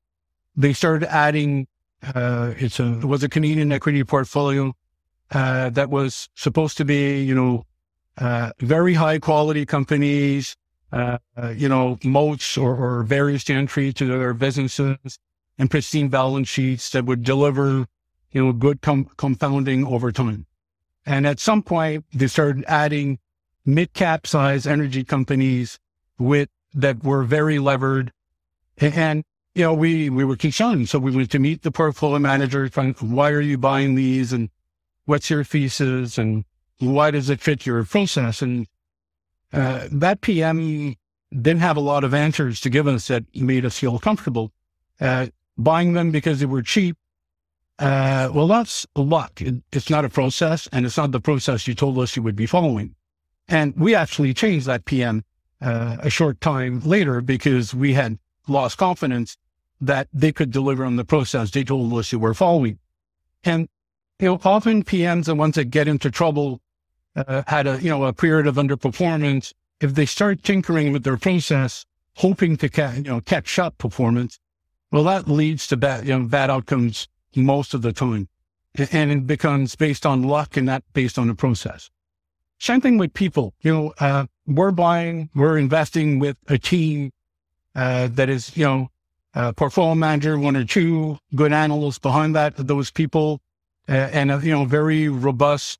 they 0.56 0.72
started 0.72 1.08
adding. 1.08 1.66
Uh, 2.14 2.54
it's 2.56 2.80
a 2.80 2.98
it 2.98 3.04
was 3.04 3.22
a 3.22 3.28
Canadian 3.28 3.72
equity 3.72 4.04
portfolio 4.04 4.74
uh, 5.32 5.70
that 5.70 5.90
was 5.90 6.28
supposed 6.34 6.76
to 6.78 6.84
be, 6.84 7.22
you 7.22 7.34
know, 7.34 7.64
uh, 8.18 8.52
very 8.60 8.94
high 8.94 9.18
quality 9.18 9.64
companies, 9.64 10.56
uh, 10.92 11.18
you 11.54 11.68
know, 11.68 11.98
moats 12.04 12.56
or, 12.58 12.74
or 12.74 13.02
various 13.04 13.48
entry 13.48 13.92
to 13.92 14.06
their 14.06 14.34
businesses 14.34 15.18
and 15.58 15.70
pristine 15.70 16.08
balance 16.08 16.48
sheets 16.48 16.90
that 16.90 17.04
would 17.04 17.22
deliver, 17.22 17.86
you 18.32 18.44
know, 18.44 18.52
good 18.52 18.80
com- 18.80 19.08
compounding 19.16 19.86
over 19.86 20.10
time. 20.10 20.46
And 21.06 21.26
at 21.26 21.38
some 21.38 21.62
point, 21.62 22.04
they 22.12 22.26
started 22.26 22.64
adding 22.66 23.18
mid 23.64 23.92
cap 23.92 24.26
size 24.26 24.66
energy 24.66 25.04
companies 25.04 25.78
with 26.20 26.48
that 26.74 27.02
were 27.02 27.24
very 27.24 27.58
levered. 27.58 28.12
And, 28.78 29.24
you 29.54 29.64
know, 29.64 29.74
we, 29.74 30.10
we 30.10 30.24
were 30.24 30.36
concerned. 30.36 30.88
So 30.88 30.98
we 30.98 31.10
went 31.10 31.30
to 31.32 31.38
meet 31.38 31.62
the 31.62 31.72
portfolio 31.72 32.18
manager, 32.18 32.68
find 32.68 32.94
why 33.00 33.30
are 33.30 33.40
you 33.40 33.58
buying 33.58 33.94
these 33.94 34.32
and 34.32 34.50
what's 35.06 35.30
your 35.30 35.42
thesis 35.42 36.18
and 36.18 36.44
why 36.78 37.10
does 37.10 37.28
it 37.28 37.40
fit 37.40 37.66
your 37.66 37.84
process? 37.84 38.42
And 38.42 38.66
uh, 39.52 39.88
that 39.90 40.20
PM 40.20 40.94
didn't 41.32 41.60
have 41.60 41.76
a 41.76 41.80
lot 41.80 42.04
of 42.04 42.14
answers 42.14 42.60
to 42.60 42.70
give 42.70 42.86
us 42.86 43.08
that 43.08 43.24
made 43.34 43.64
us 43.64 43.78
feel 43.78 43.98
comfortable. 43.98 44.52
Uh, 45.00 45.26
buying 45.56 45.92
them 45.94 46.10
because 46.10 46.40
they 46.40 46.46
were 46.46 46.62
cheap. 46.62 46.96
Uh, 47.78 48.30
well, 48.32 48.46
that's 48.46 48.86
luck. 48.94 49.40
It, 49.40 49.62
it's 49.72 49.88
not 49.88 50.04
a 50.04 50.08
process, 50.10 50.68
and 50.72 50.84
it's 50.84 50.96
not 50.96 51.12
the 51.12 51.20
process 51.20 51.66
you 51.66 51.74
told 51.74 51.98
us 51.98 52.16
you 52.16 52.22
would 52.22 52.36
be 52.36 52.46
following. 52.46 52.94
And 53.48 53.74
we 53.76 53.94
actually 53.94 54.34
changed 54.34 54.66
that 54.66 54.84
PM 54.84 55.24
uh, 55.60 55.96
a 56.00 56.10
short 56.10 56.40
time 56.40 56.80
later 56.80 57.20
because 57.20 57.74
we 57.74 57.94
had 57.94 58.18
lost 58.48 58.78
confidence 58.78 59.36
that 59.80 60.08
they 60.12 60.32
could 60.32 60.50
deliver 60.50 60.84
on 60.84 60.96
the 60.96 61.04
process 61.04 61.50
they 61.50 61.64
told 61.64 61.92
us 61.94 62.10
they 62.10 62.16
were 62.16 62.34
following. 62.34 62.78
And 63.44 63.68
you 64.18 64.26
know, 64.26 64.40
often 64.44 64.84
PMs, 64.84 65.24
the 65.24 65.34
ones 65.34 65.54
that 65.54 65.66
get 65.66 65.88
into 65.88 66.10
trouble, 66.10 66.60
uh, 67.16 67.42
had 67.46 67.66
a 67.66 67.80
you 67.82 67.88
know 67.88 68.04
a 68.04 68.12
period 68.12 68.46
of 68.46 68.56
underperformance. 68.56 69.52
If 69.80 69.94
they 69.94 70.06
start 70.06 70.42
tinkering 70.42 70.92
with 70.92 71.04
their 71.04 71.16
process, 71.16 71.86
hoping 72.16 72.56
to 72.58 72.68
ca- 72.68 72.94
you 72.96 73.02
know 73.02 73.20
catch 73.20 73.58
up 73.58 73.78
performance, 73.78 74.38
well, 74.92 75.04
that 75.04 75.28
leads 75.28 75.66
to 75.68 75.76
bad, 75.76 76.06
you 76.06 76.18
know, 76.18 76.26
bad 76.26 76.50
outcomes 76.50 77.08
most 77.36 77.74
of 77.74 77.82
the 77.82 77.92
time. 77.92 78.28
And 78.90 79.10
it 79.10 79.26
becomes 79.26 79.76
based 79.76 80.04
on 80.04 80.22
luck 80.22 80.56
and 80.56 80.66
not 80.66 80.84
based 80.92 81.18
on 81.18 81.28
the 81.28 81.34
process. 81.34 81.90
Same 82.60 82.82
thing 82.82 82.98
with 82.98 83.14
people. 83.14 83.54
You 83.62 83.72
know, 83.72 83.94
uh, 83.98 84.26
we're 84.46 84.70
buying, 84.70 85.30
we're 85.34 85.56
investing 85.56 86.18
with 86.18 86.36
a 86.46 86.58
team 86.58 87.10
uh, 87.74 88.08
that 88.12 88.28
is, 88.28 88.54
you 88.54 88.64
know, 88.64 89.52
portfolio 89.56 89.94
manager, 89.94 90.38
one 90.38 90.56
or 90.56 90.64
two 90.64 91.18
good 91.34 91.54
analysts 91.54 91.98
behind 91.98 92.34
that, 92.36 92.54
those 92.56 92.90
people, 92.90 93.40
uh, 93.88 93.92
and 93.92 94.30
a, 94.30 94.40
you 94.42 94.52
know, 94.52 94.66
very 94.66 95.08
robust 95.08 95.78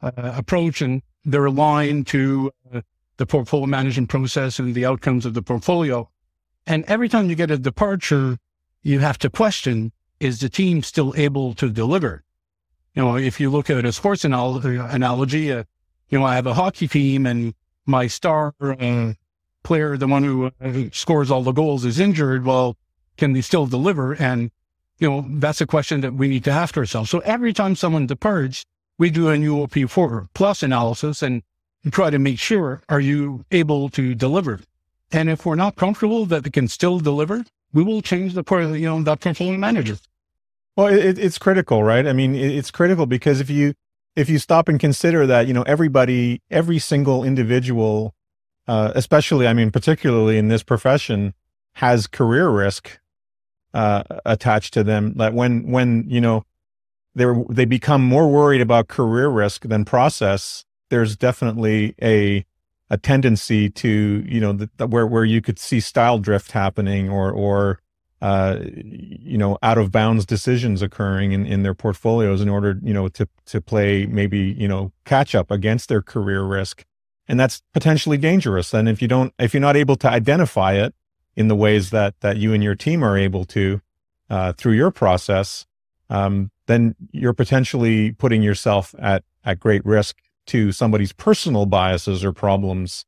uh, 0.00 0.10
approach. 0.16 0.80
And 0.80 1.02
they're 1.22 1.44
aligned 1.44 2.06
to 2.08 2.50
uh, 2.72 2.80
the 3.18 3.26
portfolio 3.26 3.66
management 3.66 4.08
process 4.08 4.58
and 4.58 4.74
the 4.74 4.86
outcomes 4.86 5.26
of 5.26 5.34
the 5.34 5.42
portfolio. 5.42 6.08
And 6.66 6.82
every 6.86 7.10
time 7.10 7.28
you 7.28 7.34
get 7.34 7.50
a 7.50 7.58
departure, 7.58 8.38
you 8.82 9.00
have 9.00 9.18
to 9.18 9.28
question, 9.28 9.92
is 10.18 10.40
the 10.40 10.48
team 10.48 10.82
still 10.82 11.12
able 11.14 11.52
to 11.54 11.68
deliver? 11.68 12.24
You 12.94 13.02
know, 13.02 13.16
if 13.16 13.38
you 13.38 13.50
look 13.50 13.68
at 13.68 13.84
a 13.84 13.92
sports 13.92 14.24
analogy, 14.24 15.52
uh, 15.52 15.64
you 16.12 16.18
know, 16.18 16.26
I 16.26 16.34
have 16.34 16.46
a 16.46 16.54
hockey 16.54 16.86
team 16.86 17.26
and 17.26 17.54
my 17.86 18.06
star 18.06 18.54
uh, 18.60 19.14
player, 19.64 19.96
the 19.96 20.06
one 20.06 20.22
who 20.22 20.52
uh, 20.60 20.90
scores 20.92 21.30
all 21.30 21.42
the 21.42 21.52
goals 21.52 21.86
is 21.86 21.98
injured. 21.98 22.44
Well, 22.44 22.76
can 23.16 23.32
they 23.32 23.40
still 23.40 23.66
deliver? 23.66 24.12
And, 24.12 24.50
you 24.98 25.10
know, 25.10 25.24
that's 25.28 25.62
a 25.62 25.66
question 25.66 26.02
that 26.02 26.12
we 26.12 26.28
need 26.28 26.44
to 26.44 26.50
ask 26.50 26.76
ourselves. 26.76 27.08
So 27.08 27.20
every 27.20 27.54
time 27.54 27.74
someone 27.74 28.06
departs, 28.06 28.66
we 28.98 29.08
do 29.08 29.30
a 29.30 29.38
new 29.38 29.56
OP4 29.66 30.28
plus 30.34 30.62
analysis 30.62 31.22
and 31.22 31.42
try 31.90 32.10
to 32.10 32.18
make 32.18 32.38
sure, 32.38 32.82
are 32.90 33.00
you 33.00 33.46
able 33.50 33.88
to 33.90 34.14
deliver? 34.14 34.60
And 35.12 35.30
if 35.30 35.46
we're 35.46 35.54
not 35.54 35.76
comfortable 35.76 36.26
that 36.26 36.44
they 36.44 36.50
can 36.50 36.68
still 36.68 37.00
deliver, 37.00 37.42
we 37.72 37.82
will 37.82 38.02
change 38.02 38.34
the 38.34 38.44
you 38.78 38.86
know 38.86 39.02
that 39.02 39.20
portfolio 39.20 39.56
manager. 39.56 39.96
Well, 40.76 40.88
it, 40.88 41.18
it's 41.18 41.38
critical, 41.38 41.82
right? 41.82 42.06
I 42.06 42.12
mean, 42.12 42.34
it's 42.34 42.70
critical 42.70 43.06
because 43.06 43.40
if 43.40 43.48
you 43.48 43.74
if 44.16 44.28
you 44.28 44.38
stop 44.38 44.68
and 44.68 44.78
consider 44.78 45.26
that, 45.26 45.46
you 45.46 45.54
know, 45.54 45.62
everybody, 45.62 46.42
every 46.50 46.78
single 46.78 47.24
individual, 47.24 48.14
uh, 48.68 48.92
especially, 48.94 49.46
I 49.46 49.54
mean, 49.54 49.70
particularly 49.70 50.38
in 50.38 50.48
this 50.48 50.62
profession, 50.62 51.34
has 51.74 52.06
career 52.06 52.48
risk 52.48 52.98
uh, 53.74 54.02
attached 54.24 54.74
to 54.74 54.84
them. 54.84 55.14
That 55.14 55.34
when 55.34 55.70
when 55.70 56.04
you 56.08 56.20
know 56.20 56.44
they 57.14 57.24
they 57.48 57.64
become 57.64 58.02
more 58.02 58.28
worried 58.30 58.60
about 58.60 58.88
career 58.88 59.28
risk 59.28 59.62
than 59.62 59.84
process, 59.84 60.64
there's 60.90 61.16
definitely 61.16 61.94
a 62.02 62.44
a 62.90 62.98
tendency 62.98 63.70
to 63.70 64.22
you 64.28 64.40
know 64.40 64.52
the, 64.52 64.70
the, 64.76 64.86
where 64.86 65.06
where 65.06 65.24
you 65.24 65.40
could 65.40 65.58
see 65.58 65.80
style 65.80 66.18
drift 66.18 66.52
happening 66.52 67.08
or 67.08 67.30
or 67.32 67.80
uh, 68.22 68.60
you 68.64 69.36
know 69.36 69.58
out 69.62 69.76
of 69.76 69.92
bounds 69.92 70.24
decisions 70.24 70.80
occurring 70.80 71.32
in, 71.32 71.44
in 71.44 71.62
their 71.62 71.74
portfolios 71.74 72.40
in 72.40 72.48
order 72.48 72.78
you 72.82 72.94
know 72.94 73.08
to 73.08 73.28
to 73.46 73.60
play 73.60 74.06
maybe 74.06 74.38
you 74.38 74.68
know 74.68 74.92
catch 75.04 75.34
up 75.34 75.50
against 75.50 75.88
their 75.88 76.00
career 76.00 76.42
risk. 76.42 76.84
And 77.28 77.38
that's 77.38 77.62
potentially 77.72 78.16
dangerous. 78.16 78.74
And 78.74 78.88
if 78.88 79.02
you 79.02 79.08
don't 79.08 79.34
if 79.38 79.52
you're 79.52 79.60
not 79.60 79.76
able 79.76 79.96
to 79.96 80.08
identify 80.08 80.72
it 80.72 80.94
in 81.36 81.48
the 81.48 81.56
ways 81.56 81.90
that 81.90 82.18
that 82.20 82.38
you 82.38 82.54
and 82.54 82.62
your 82.62 82.74
team 82.74 83.04
are 83.04 83.18
able 83.18 83.44
to 83.46 83.82
uh, 84.30 84.52
through 84.54 84.72
your 84.72 84.90
process 84.90 85.66
um, 86.12 86.50
then 86.66 86.94
you're 87.10 87.32
potentially 87.32 88.12
putting 88.12 88.42
yourself 88.42 88.94
at 88.98 89.24
at 89.44 89.58
great 89.58 89.84
risk 89.84 90.18
to 90.46 90.70
somebody's 90.70 91.12
personal 91.12 91.66
biases 91.66 92.24
or 92.24 92.32
problems 92.32 93.04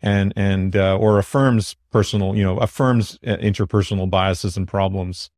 and 0.00 0.32
and 0.36 0.76
uh, 0.76 0.96
or 0.96 1.18
a 1.18 1.24
firm's 1.24 1.76
personal, 1.96 2.36
you 2.36 2.42
know, 2.42 2.58
affirms 2.58 3.18
uh, 3.26 3.38
interpersonal 3.38 4.10
biases 4.10 4.54
and 4.58 4.68
problems. 4.68 5.30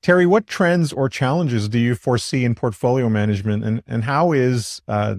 Terry, 0.00 0.26
what 0.26 0.46
trends 0.46 0.92
or 0.92 1.08
challenges 1.08 1.68
do 1.68 1.76
you 1.76 1.96
foresee 1.96 2.44
in 2.44 2.54
portfolio 2.54 3.08
management, 3.08 3.64
and 3.64 3.82
and 3.88 4.04
how 4.04 4.30
is 4.30 4.80
uh, 4.86 5.16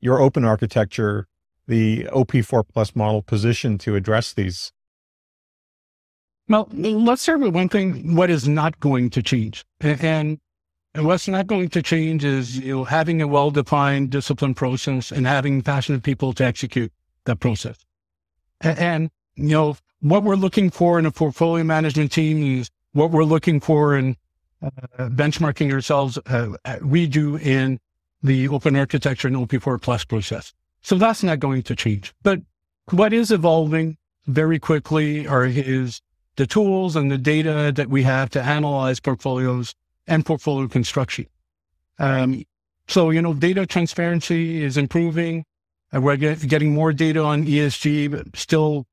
your 0.00 0.18
open 0.18 0.42
architecture, 0.42 1.26
the 1.66 2.04
OP4 2.04 2.64
Plus 2.66 2.96
model, 2.96 3.20
positioned 3.20 3.78
to 3.80 3.94
address 3.94 4.32
these? 4.32 4.72
Well, 6.48 6.66
let's 6.72 7.20
start 7.20 7.40
with 7.40 7.54
one 7.54 7.68
thing: 7.68 8.16
what 8.16 8.30
is 8.30 8.48
not 8.48 8.80
going 8.80 9.10
to 9.10 9.22
change, 9.22 9.66
and 9.80 10.38
and 10.94 11.04
what's 11.04 11.28
not 11.28 11.46
going 11.46 11.68
to 11.68 11.82
change 11.82 12.24
is 12.24 12.56
you 12.58 12.74
know 12.74 12.84
having 12.84 13.20
a 13.20 13.28
well-defined 13.28 14.08
discipline 14.08 14.54
process 14.54 15.12
and 15.12 15.26
having 15.26 15.60
passionate 15.60 16.02
people 16.02 16.32
to 16.32 16.44
execute 16.44 16.90
that 17.26 17.38
process. 17.38 17.76
And, 18.62 18.78
and 18.78 19.10
you 19.36 19.50
know 19.50 19.76
what 20.10 20.22
we're 20.22 20.36
looking 20.36 20.70
for 20.70 20.98
in 20.98 21.06
a 21.06 21.10
portfolio 21.10 21.64
management 21.64 22.12
team 22.12 22.60
is 22.60 22.70
what 22.92 23.10
we're 23.10 23.24
looking 23.24 23.60
for 23.60 23.96
in 23.96 24.16
uh, 24.62 24.70
benchmarking 24.98 25.72
ourselves. 25.72 26.18
Uh, 26.26 26.56
we 26.82 27.06
do 27.06 27.36
in 27.36 27.78
the 28.22 28.48
open 28.48 28.76
architecture 28.76 29.28
and 29.28 29.36
OP4 29.36 29.80
Plus 29.80 30.04
process. 30.04 30.52
So 30.82 30.96
that's 30.96 31.22
not 31.22 31.40
going 31.40 31.62
to 31.64 31.76
change. 31.76 32.14
But 32.22 32.40
what 32.90 33.12
is 33.12 33.30
evolving 33.30 33.96
very 34.26 34.58
quickly 34.58 35.26
are 35.26 35.46
is 35.46 36.00
the 36.36 36.46
tools 36.46 36.96
and 36.96 37.10
the 37.10 37.18
data 37.18 37.72
that 37.74 37.88
we 37.88 38.02
have 38.02 38.30
to 38.30 38.42
analyze 38.42 39.00
portfolios 39.00 39.74
and 40.06 40.24
portfolio 40.24 40.68
construction. 40.68 41.26
Um, 41.98 42.44
so, 42.88 43.10
you 43.10 43.20
know, 43.20 43.34
data 43.34 43.66
transparency 43.66 44.62
is 44.62 44.76
improving. 44.76 45.44
Uh, 45.94 46.00
we're 46.00 46.16
get, 46.16 46.46
getting 46.46 46.72
more 46.72 46.92
data 46.92 47.22
on 47.22 47.46
ESG, 47.46 48.10
but 48.10 48.36
still, 48.36 48.86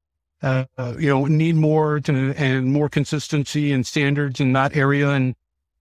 uh, 0.44 0.94
you 1.00 1.10
know, 1.10 1.26
need 1.26 1.56
more 1.56 2.00
to, 2.02 2.34
and 2.36 2.72
more 2.72 2.90
consistency 2.90 3.72
and 3.72 3.88
standards 3.88 4.40
in 4.40 4.54
that 4.54 4.76
area. 4.76 5.10
And, 5.10 5.36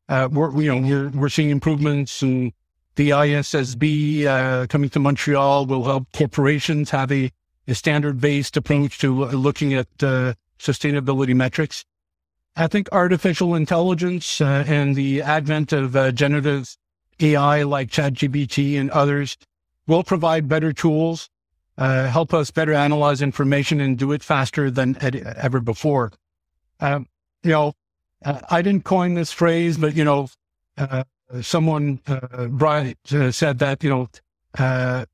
uh, 0.08 0.28
we're, 0.30 0.60
you 0.60 0.74
know, 0.74 0.88
we're, 0.88 1.08
we're 1.08 1.28
seeing 1.28 1.50
improvements 1.50 2.22
and 2.22 2.52
the 2.94 3.10
ISSB, 3.10 4.26
uh, 4.26 4.66
coming 4.68 4.90
to 4.90 5.00
Montreal 5.00 5.66
will 5.66 5.84
help 5.84 6.12
corporations 6.12 6.90
have 6.90 7.10
a, 7.10 7.32
a 7.66 7.74
standard 7.74 8.20
based 8.20 8.56
approach 8.56 8.98
to 8.98 9.24
looking 9.26 9.74
at, 9.74 9.88
uh, 10.02 10.34
sustainability 10.58 11.34
metrics. 11.34 11.84
I 12.54 12.66
think 12.68 12.88
artificial 12.92 13.54
intelligence 13.54 14.40
uh, 14.40 14.64
and 14.66 14.94
the 14.94 15.22
advent 15.22 15.72
of 15.72 15.96
uh, 15.96 16.12
generative 16.12 16.76
AI 17.18 17.62
like 17.62 17.90
ChatGPT 17.90 18.78
and 18.78 18.90
others 18.90 19.38
will 19.86 20.04
provide 20.04 20.48
better 20.48 20.72
tools, 20.72 21.30
uh, 21.78 22.06
help 22.06 22.34
us 22.34 22.50
better 22.50 22.72
analyze 22.72 23.22
information 23.22 23.80
and 23.80 23.98
do 23.98 24.12
it 24.12 24.22
faster 24.22 24.70
than 24.70 24.96
ever 25.36 25.60
before. 25.60 26.12
Um, 26.80 27.08
you 27.42 27.50
know, 27.50 27.72
uh, 28.24 28.40
I 28.50 28.62
didn't 28.62 28.84
coin 28.84 29.14
this 29.14 29.32
phrase, 29.32 29.76
but 29.78 29.94
you 29.94 30.04
know, 30.04 30.28
uh, 30.76 31.04
someone 31.40 32.00
uh, 32.06 32.46
Brian 32.46 32.94
said 33.04 33.58
that 33.58 33.82
you 33.82 33.90
know, 33.90 35.06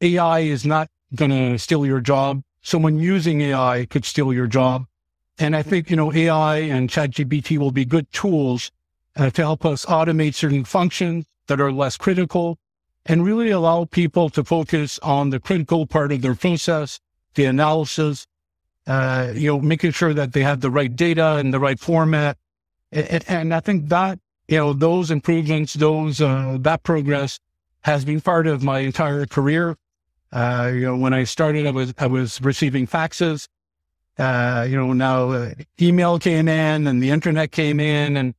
AI 0.00 0.38
is 0.40 0.66
not 0.66 0.90
going 1.14 1.30
to 1.30 1.58
steal 1.58 1.86
your 1.86 2.00
job. 2.00 2.42
Someone 2.62 2.98
using 2.98 3.40
AI 3.40 3.86
could 3.88 4.04
steal 4.04 4.32
your 4.32 4.46
job. 4.46 4.86
And 5.38 5.56
I 5.56 5.62
think, 5.62 5.88
you 5.88 5.96
know, 5.96 6.12
AI 6.12 6.58
and 6.58 6.90
ChatGPT 6.90 7.56
will 7.56 7.70
be 7.70 7.86
good 7.86 8.10
tools 8.12 8.70
uh, 9.16 9.30
to 9.30 9.42
help 9.42 9.64
us 9.64 9.86
automate 9.86 10.34
certain 10.34 10.64
functions 10.64 11.24
that 11.46 11.60
are 11.60 11.72
less 11.72 11.96
critical 11.96 12.58
and 13.06 13.24
really 13.24 13.50
allow 13.50 13.84
people 13.84 14.30
to 14.30 14.44
focus 14.44 14.98
on 15.00 15.30
the 15.30 15.40
critical 15.40 15.86
part 15.86 16.12
of 16.12 16.22
their 16.22 16.34
process, 16.34 17.00
the 17.34 17.44
analysis, 17.44 18.26
uh, 18.86 19.32
you 19.34 19.48
know, 19.48 19.60
making 19.60 19.92
sure 19.92 20.14
that 20.14 20.32
they 20.32 20.42
have 20.42 20.60
the 20.60 20.70
right 20.70 20.94
data 20.94 21.38
in 21.38 21.50
the 21.50 21.60
right 21.60 21.78
format. 21.78 22.36
And, 22.92 23.24
and 23.28 23.54
I 23.54 23.60
think 23.60 23.88
that, 23.88 24.18
you 24.48 24.58
know, 24.58 24.72
those 24.72 25.10
improvements, 25.10 25.74
those, 25.74 26.20
uh, 26.20 26.58
that 26.60 26.82
progress 26.82 27.38
has 27.82 28.04
been 28.04 28.20
part 28.20 28.46
of 28.46 28.62
my 28.62 28.80
entire 28.80 29.26
career. 29.26 29.76
Uh, 30.32 30.70
you 30.72 30.82
know, 30.82 30.96
when 30.96 31.14
I 31.14 31.24
started, 31.24 31.66
I 31.66 31.70
was, 31.70 31.94
I 31.98 32.06
was 32.06 32.40
receiving 32.40 32.86
faxes 32.86 33.48
uh, 34.20 34.66
you 34.68 34.76
know, 34.76 34.92
now 34.92 35.30
uh, 35.30 35.54
email 35.80 36.18
came 36.18 36.46
in 36.46 36.86
and 36.86 37.02
the 37.02 37.10
internet 37.10 37.52
came 37.52 37.80
in 37.80 38.16
and 38.16 38.34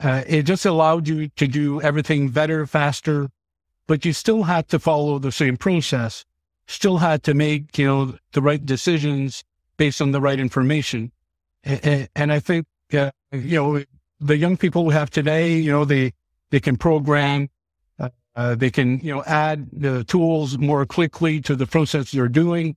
uh, 0.00 0.22
it 0.26 0.44
just 0.44 0.64
allowed 0.64 1.08
you 1.08 1.28
to 1.30 1.48
do 1.48 1.80
everything 1.82 2.28
better, 2.28 2.66
faster, 2.66 3.28
but 3.88 4.04
you 4.04 4.12
still 4.12 4.44
had 4.44 4.68
to 4.68 4.78
follow 4.78 5.18
the 5.18 5.32
same 5.32 5.56
process, 5.56 6.24
still 6.68 6.98
had 6.98 7.24
to 7.24 7.34
make, 7.34 7.76
you 7.76 7.86
know, 7.86 8.14
the 8.32 8.42
right 8.42 8.64
decisions 8.64 9.42
based 9.78 10.00
on 10.00 10.12
the 10.12 10.20
right 10.20 10.38
information. 10.38 11.10
And, 11.64 12.08
and 12.14 12.32
I 12.32 12.38
think, 12.38 12.66
uh, 12.92 13.10
you 13.32 13.56
know, 13.56 13.82
the 14.20 14.36
young 14.36 14.56
people 14.56 14.84
we 14.84 14.94
have 14.94 15.10
today, 15.10 15.56
you 15.56 15.72
know, 15.72 15.84
they, 15.84 16.12
they 16.50 16.60
can 16.60 16.76
program, 16.76 17.48
uh, 17.98 18.10
uh, 18.36 18.54
they 18.54 18.70
can, 18.70 19.00
you 19.00 19.14
know, 19.14 19.24
add 19.24 19.68
the 19.72 20.04
tools 20.04 20.58
more 20.58 20.84
quickly 20.84 21.40
to 21.40 21.56
the 21.56 21.66
process 21.66 22.12
they're 22.12 22.28
doing. 22.28 22.76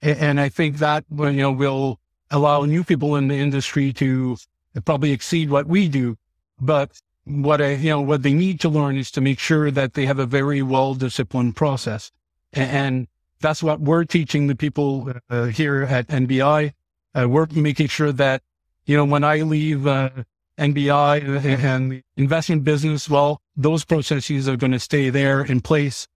And 0.00 0.40
I 0.40 0.48
think 0.48 0.78
that, 0.78 1.04
you 1.10 1.32
know, 1.32 1.52
will 1.52 2.00
allow 2.30 2.64
new 2.64 2.82
people 2.82 3.16
in 3.16 3.28
the 3.28 3.36
industry 3.36 3.92
to 3.94 4.36
probably 4.84 5.12
exceed 5.12 5.50
what 5.50 5.66
we 5.66 5.88
do. 5.88 6.16
But 6.60 7.00
what 7.24 7.60
I, 7.60 7.74
you 7.74 7.90
know, 7.90 8.00
what 8.00 8.22
they 8.22 8.32
need 8.32 8.60
to 8.60 8.68
learn 8.68 8.96
is 8.96 9.10
to 9.12 9.20
make 9.20 9.38
sure 9.38 9.70
that 9.70 9.94
they 9.94 10.06
have 10.06 10.18
a 10.18 10.26
very 10.26 10.62
well 10.62 10.94
disciplined 10.94 11.56
process. 11.56 12.10
And 12.52 13.06
that's 13.40 13.62
what 13.62 13.80
we're 13.80 14.04
teaching 14.04 14.46
the 14.46 14.54
people 14.54 15.12
uh, 15.30 15.44
here 15.46 15.82
at 15.82 16.08
NBI. 16.08 16.72
Uh, 17.14 17.28
we're 17.28 17.46
making 17.52 17.88
sure 17.88 18.12
that, 18.12 18.42
you 18.86 18.96
know, 18.96 19.04
when 19.04 19.24
I 19.24 19.42
leave 19.42 19.86
uh, 19.86 20.10
NBI 20.58 21.44
and 21.62 21.92
the 21.92 22.02
investment 22.16 22.64
business, 22.64 23.08
well, 23.08 23.40
those 23.56 23.84
processes 23.84 24.48
are 24.48 24.56
going 24.56 24.72
to 24.72 24.78
stay 24.78 25.10
there 25.10 25.42
in 25.42 25.60
place 25.60 26.08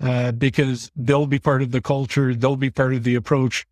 uh, 0.00 0.32
because 0.32 0.90
they'll 0.96 1.26
be 1.26 1.38
part 1.38 1.62
of 1.62 1.70
the 1.70 1.80
culture, 1.80 2.34
they'll 2.34 2.56
be 2.56 2.70
part 2.70 2.94
of 2.94 3.04
the 3.04 3.14
approach, 3.14 3.66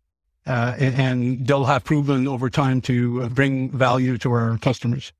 uh, 0.47 0.75
and, 0.77 1.45
they'll 1.45 1.65
have 1.65 1.83
proven 1.83 2.27
over 2.27 2.49
time 2.49 2.81
to 2.81 3.29
bring 3.29 3.69
value 3.69 4.17
to 4.17 4.31
our 4.31 4.57
customers. 4.57 5.11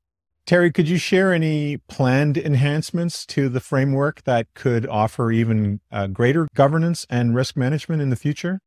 Terry, 0.46 0.72
could 0.72 0.90
you 0.90 0.98
share 0.98 1.34
any 1.34 1.78
planned 1.78 2.38
enhancements 2.38 3.26
to 3.28 3.48
the 3.48 3.60
framework 3.60 4.24
that 4.24 4.48
could 4.54 4.88
offer 4.88 5.32
even 5.32 5.80
uh, 5.92 6.08
greater 6.08 6.48
governance 6.56 7.06
and 7.10 7.36
risk 7.36 7.56
management 7.56 8.02
in 8.02 8.10
the 8.10 8.16
future? 8.16 8.60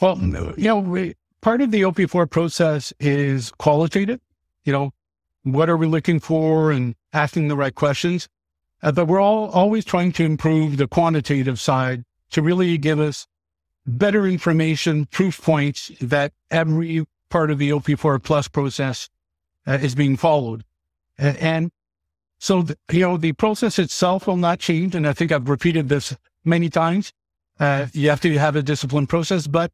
Well, 0.00 0.18
you 0.18 0.64
know, 0.64 0.78
we, 0.78 1.14
part 1.40 1.60
of 1.60 1.70
the 1.70 1.82
OP4 1.82 2.28
process 2.30 2.92
is 2.98 3.52
qualitative. 3.52 4.20
You 4.64 4.72
know, 4.72 4.90
what 5.44 5.68
are 5.68 5.76
we 5.76 5.86
looking 5.86 6.20
for 6.20 6.70
and 6.70 6.94
asking 7.12 7.48
the 7.48 7.56
right 7.56 7.74
questions? 7.74 8.28
Uh, 8.82 8.92
but 8.92 9.06
we're 9.06 9.20
all 9.20 9.50
always 9.50 9.84
trying 9.84 10.12
to 10.12 10.24
improve 10.24 10.76
the 10.76 10.88
quantitative 10.88 11.60
side 11.60 12.04
to 12.30 12.42
really 12.42 12.76
give 12.78 12.98
us 12.98 13.26
better 13.86 14.26
information, 14.26 15.06
proof 15.06 15.40
points 15.40 15.90
that 16.00 16.32
every 16.50 17.04
part 17.28 17.50
of 17.50 17.58
the 17.58 17.70
OP4 17.70 18.22
plus 18.22 18.48
process 18.48 19.08
uh, 19.70 19.78
is 19.80 19.94
being 19.94 20.16
followed. 20.16 20.64
Uh, 21.18 21.34
and 21.38 21.70
so, 22.38 22.62
the, 22.62 22.76
you 22.90 23.00
know, 23.00 23.16
the 23.16 23.32
process 23.32 23.78
itself 23.78 24.26
will 24.26 24.36
not 24.36 24.58
change. 24.58 24.94
And 24.94 25.06
I 25.06 25.12
think 25.12 25.32
I've 25.32 25.48
repeated 25.48 25.88
this 25.88 26.16
many 26.44 26.68
times. 26.68 27.12
Uh, 27.58 27.86
you 27.92 28.08
have 28.08 28.20
to 28.22 28.38
have 28.38 28.56
a 28.56 28.62
disciplined 28.62 29.08
process, 29.08 29.46
but 29.46 29.70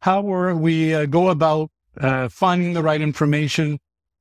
how 0.00 0.20
we 0.20 0.94
uh, 0.94 1.06
go 1.06 1.30
about 1.30 1.70
uh, 1.98 2.28
finding 2.28 2.74
the 2.74 2.82
right 2.82 3.00
information 3.00 3.78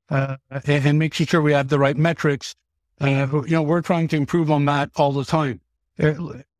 and, 0.09 0.39
and 0.67 0.99
making 0.99 1.27
sure 1.27 1.41
we 1.41 1.53
have 1.53 1.69
the 1.69 1.79
right 1.79 1.97
metrics 1.97 2.55
uh, 3.01 3.27
you 3.47 3.55
know, 3.55 3.63
we're 3.63 3.81
trying 3.81 4.07
to 4.09 4.15
improve 4.15 4.51
on 4.51 4.65
that 4.65 4.91
all 4.95 5.11
the 5.11 5.25
time. 5.25 5.59
Uh, 5.99 6.13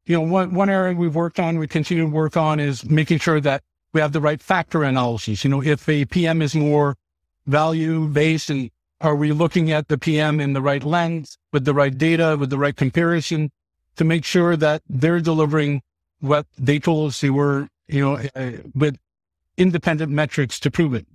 you 0.06 0.16
know, 0.16 0.22
one, 0.22 0.54
one 0.54 0.70
area 0.70 0.96
we've 0.96 1.16
worked 1.16 1.40
on, 1.40 1.60
we 1.60 1.68
continue 1.68 2.04
to 2.04 2.10
work 2.10 2.36
on 2.36 2.60
is 2.60 2.84
making 2.90 3.20
sure 3.20 3.40
that 3.40 3.62
we 3.94 4.02
have 4.02 4.12
the 4.12 4.22
right 4.22 4.42
factor 4.42 4.84
analyses. 4.84 5.44
You 5.44 5.52
know, 5.52 5.62
if 5.62 5.88
a 5.88 6.06
PM 6.06 6.42
is 6.42 6.56
more 6.56 6.98
value 7.46 8.08
based 8.08 8.50
and 8.50 8.72
are 9.02 9.16
we 9.16 9.32
looking 9.32 9.72
at 9.72 9.88
the 9.88 9.98
PM 9.98 10.40
in 10.40 10.54
the 10.54 10.62
right 10.62 10.84
lens 10.84 11.38
with 11.52 11.66
the 11.66 11.74
right 11.74 11.98
data, 11.98 12.38
with 12.40 12.52
the 12.52 12.58
right 12.58 12.76
comparison 12.76 13.52
to 13.96 14.04
make 14.04 14.24
sure 14.24 14.56
that 14.56 14.84
they're 14.88 15.20
delivering 15.20 15.82
what 16.20 16.46
they 16.58 16.78
told 16.80 17.10
us 17.10 17.20
they 17.20 17.32
were, 17.32 17.68
you 17.88 18.02
know, 18.02 18.22
uh, 18.36 18.52
with 18.76 18.98
independent 19.58 20.12
metrics 20.12 20.60
to 20.60 20.72
prove 20.72 20.94
it. 20.94 21.08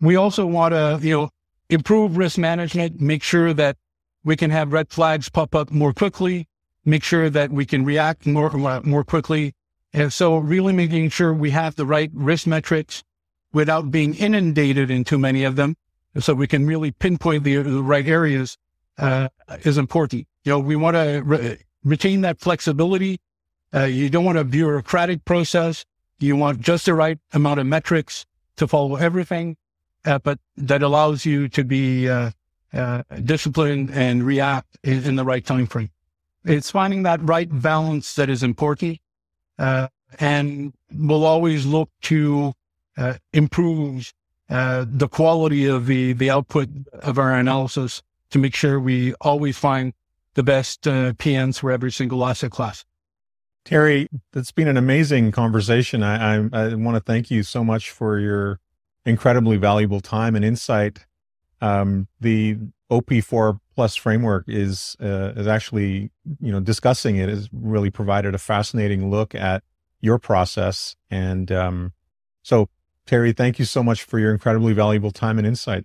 We 0.00 0.16
also 0.16 0.46
want 0.46 0.72
to, 0.72 0.98
you 1.00 1.16
know, 1.16 1.30
improve 1.70 2.16
risk 2.16 2.38
management, 2.38 3.00
make 3.00 3.22
sure 3.22 3.54
that 3.54 3.76
we 4.24 4.36
can 4.36 4.50
have 4.50 4.72
red 4.72 4.90
flags 4.90 5.28
pop 5.28 5.54
up 5.54 5.70
more 5.70 5.92
quickly, 5.92 6.48
make 6.84 7.04
sure 7.04 7.30
that 7.30 7.50
we 7.50 7.64
can 7.64 7.84
react 7.84 8.26
more, 8.26 8.50
more 8.82 9.04
quickly. 9.04 9.54
And 9.92 10.12
so 10.12 10.38
really 10.38 10.72
making 10.72 11.10
sure 11.10 11.32
we 11.32 11.50
have 11.50 11.76
the 11.76 11.86
right 11.86 12.10
risk 12.12 12.46
metrics 12.46 13.04
without 13.52 13.90
being 13.90 14.14
inundated 14.14 14.90
in 14.90 15.04
too 15.04 15.18
many 15.18 15.44
of 15.44 15.56
them. 15.56 15.76
So 16.18 16.34
we 16.34 16.46
can 16.46 16.66
really 16.66 16.90
pinpoint 16.90 17.44
the, 17.44 17.56
the 17.56 17.82
right 17.82 18.06
areas, 18.06 18.56
uh, 18.98 19.28
is 19.62 19.78
important. 19.78 20.26
You 20.44 20.52
know, 20.52 20.58
we 20.58 20.76
want 20.76 20.96
to 20.96 21.22
re- 21.24 21.58
retain 21.84 22.22
that 22.22 22.40
flexibility. 22.40 23.20
Uh, 23.74 23.84
you 23.84 24.08
don't 24.08 24.24
want 24.24 24.38
a 24.38 24.44
bureaucratic 24.44 25.24
process. 25.24 25.84
You 26.18 26.36
want 26.36 26.60
just 26.60 26.86
the 26.86 26.94
right 26.94 27.18
amount 27.32 27.60
of 27.60 27.66
metrics 27.66 28.24
to 28.56 28.66
follow 28.66 28.96
everything, 28.96 29.56
uh, 30.04 30.18
but 30.18 30.38
that 30.56 30.82
allows 30.82 31.26
you 31.26 31.48
to 31.48 31.64
be 31.64 32.08
uh, 32.08 32.30
uh, 32.72 33.02
disciplined 33.24 33.90
and 33.90 34.24
react 34.24 34.78
in, 34.82 35.04
in, 35.04 35.16
the 35.16 35.24
right 35.24 35.44
time 35.44 35.66
frame. 35.66 35.90
It's 36.44 36.70
finding 36.70 37.02
that 37.02 37.20
right 37.22 37.48
balance 37.50 38.14
that 38.14 38.30
is 38.30 38.42
important, 38.42 38.98
uh, 39.58 39.88
and 40.18 40.72
we'll 40.90 41.24
always 41.24 41.66
look 41.66 41.90
to 42.02 42.54
uh, 42.96 43.14
improve 43.32 44.12
uh, 44.48 44.84
the 44.88 45.08
quality 45.08 45.66
of 45.66 45.86
the 45.86 46.12
the 46.12 46.30
output 46.30 46.68
of 46.92 47.18
our 47.18 47.34
analysis 47.34 48.02
to 48.30 48.38
make 48.38 48.54
sure 48.54 48.78
we 48.78 49.14
always 49.14 49.56
find 49.56 49.92
the 50.34 50.42
best 50.42 50.86
uh, 50.86 51.12
PMs 51.14 51.58
for 51.58 51.70
every 51.70 51.90
single 51.90 52.24
asset 52.24 52.50
class. 52.50 52.84
Terry, 53.64 54.08
it's 54.32 54.52
been 54.52 54.68
an 54.68 54.76
amazing 54.76 55.32
conversation. 55.32 56.02
I, 56.02 56.36
I, 56.36 56.48
I 56.52 56.74
want 56.74 56.94
to 56.96 57.00
thank 57.00 57.30
you 57.30 57.42
so 57.42 57.64
much 57.64 57.90
for 57.90 58.18
your 58.18 58.60
incredibly 59.04 59.56
valuable 59.56 60.00
time 60.00 60.36
and 60.36 60.44
insight. 60.44 61.04
Um, 61.60 62.06
the 62.20 62.58
OP4 62.90 63.58
plus 63.74 63.96
framework 63.96 64.44
is 64.46 64.96
uh, 65.00 65.32
is 65.36 65.46
actually 65.46 66.10
you 66.40 66.52
know 66.52 66.60
discussing 66.60 67.16
it 67.16 67.28
has 67.28 67.48
really 67.52 67.90
provided 67.90 68.34
a 68.34 68.38
fascinating 68.38 69.10
look 69.10 69.34
at 69.34 69.62
your 70.00 70.18
process 70.18 70.94
and 71.10 71.50
um, 71.50 71.92
so 72.42 72.68
Terry, 73.06 73.32
thank 73.32 73.58
you 73.58 73.64
so 73.64 73.82
much 73.82 74.02
for 74.02 74.18
your 74.18 74.32
incredibly 74.32 74.72
valuable 74.72 75.10
time 75.10 75.38
and 75.38 75.46
insight. 75.46 75.84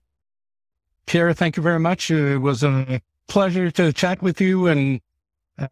Pierre, 1.06 1.34
thank 1.34 1.58
you 1.58 1.64
very 1.64 1.80
much. 1.80 2.10
It 2.10 2.38
was 2.38 2.64
a 2.64 3.02
pleasure 3.28 3.70
to 3.72 3.94
chat 3.94 4.22
with 4.22 4.42
you 4.42 4.68
and 4.68 5.02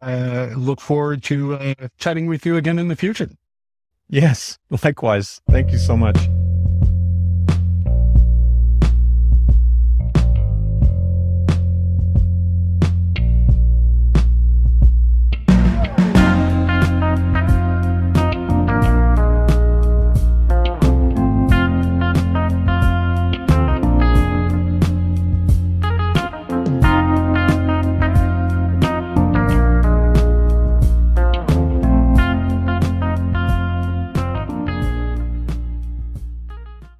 uh, 0.00 0.50
look 0.56 0.80
forward 0.80 1.22
to 1.24 1.54
uh, 1.54 1.74
chatting 1.98 2.26
with 2.26 2.46
you 2.46 2.56
again 2.56 2.78
in 2.78 2.88
the 2.88 2.96
future. 2.96 3.30
Yes, 4.08 4.58
likewise. 4.84 5.40
Thank 5.50 5.72
you 5.72 5.78
so 5.78 5.96
much. 5.96 6.18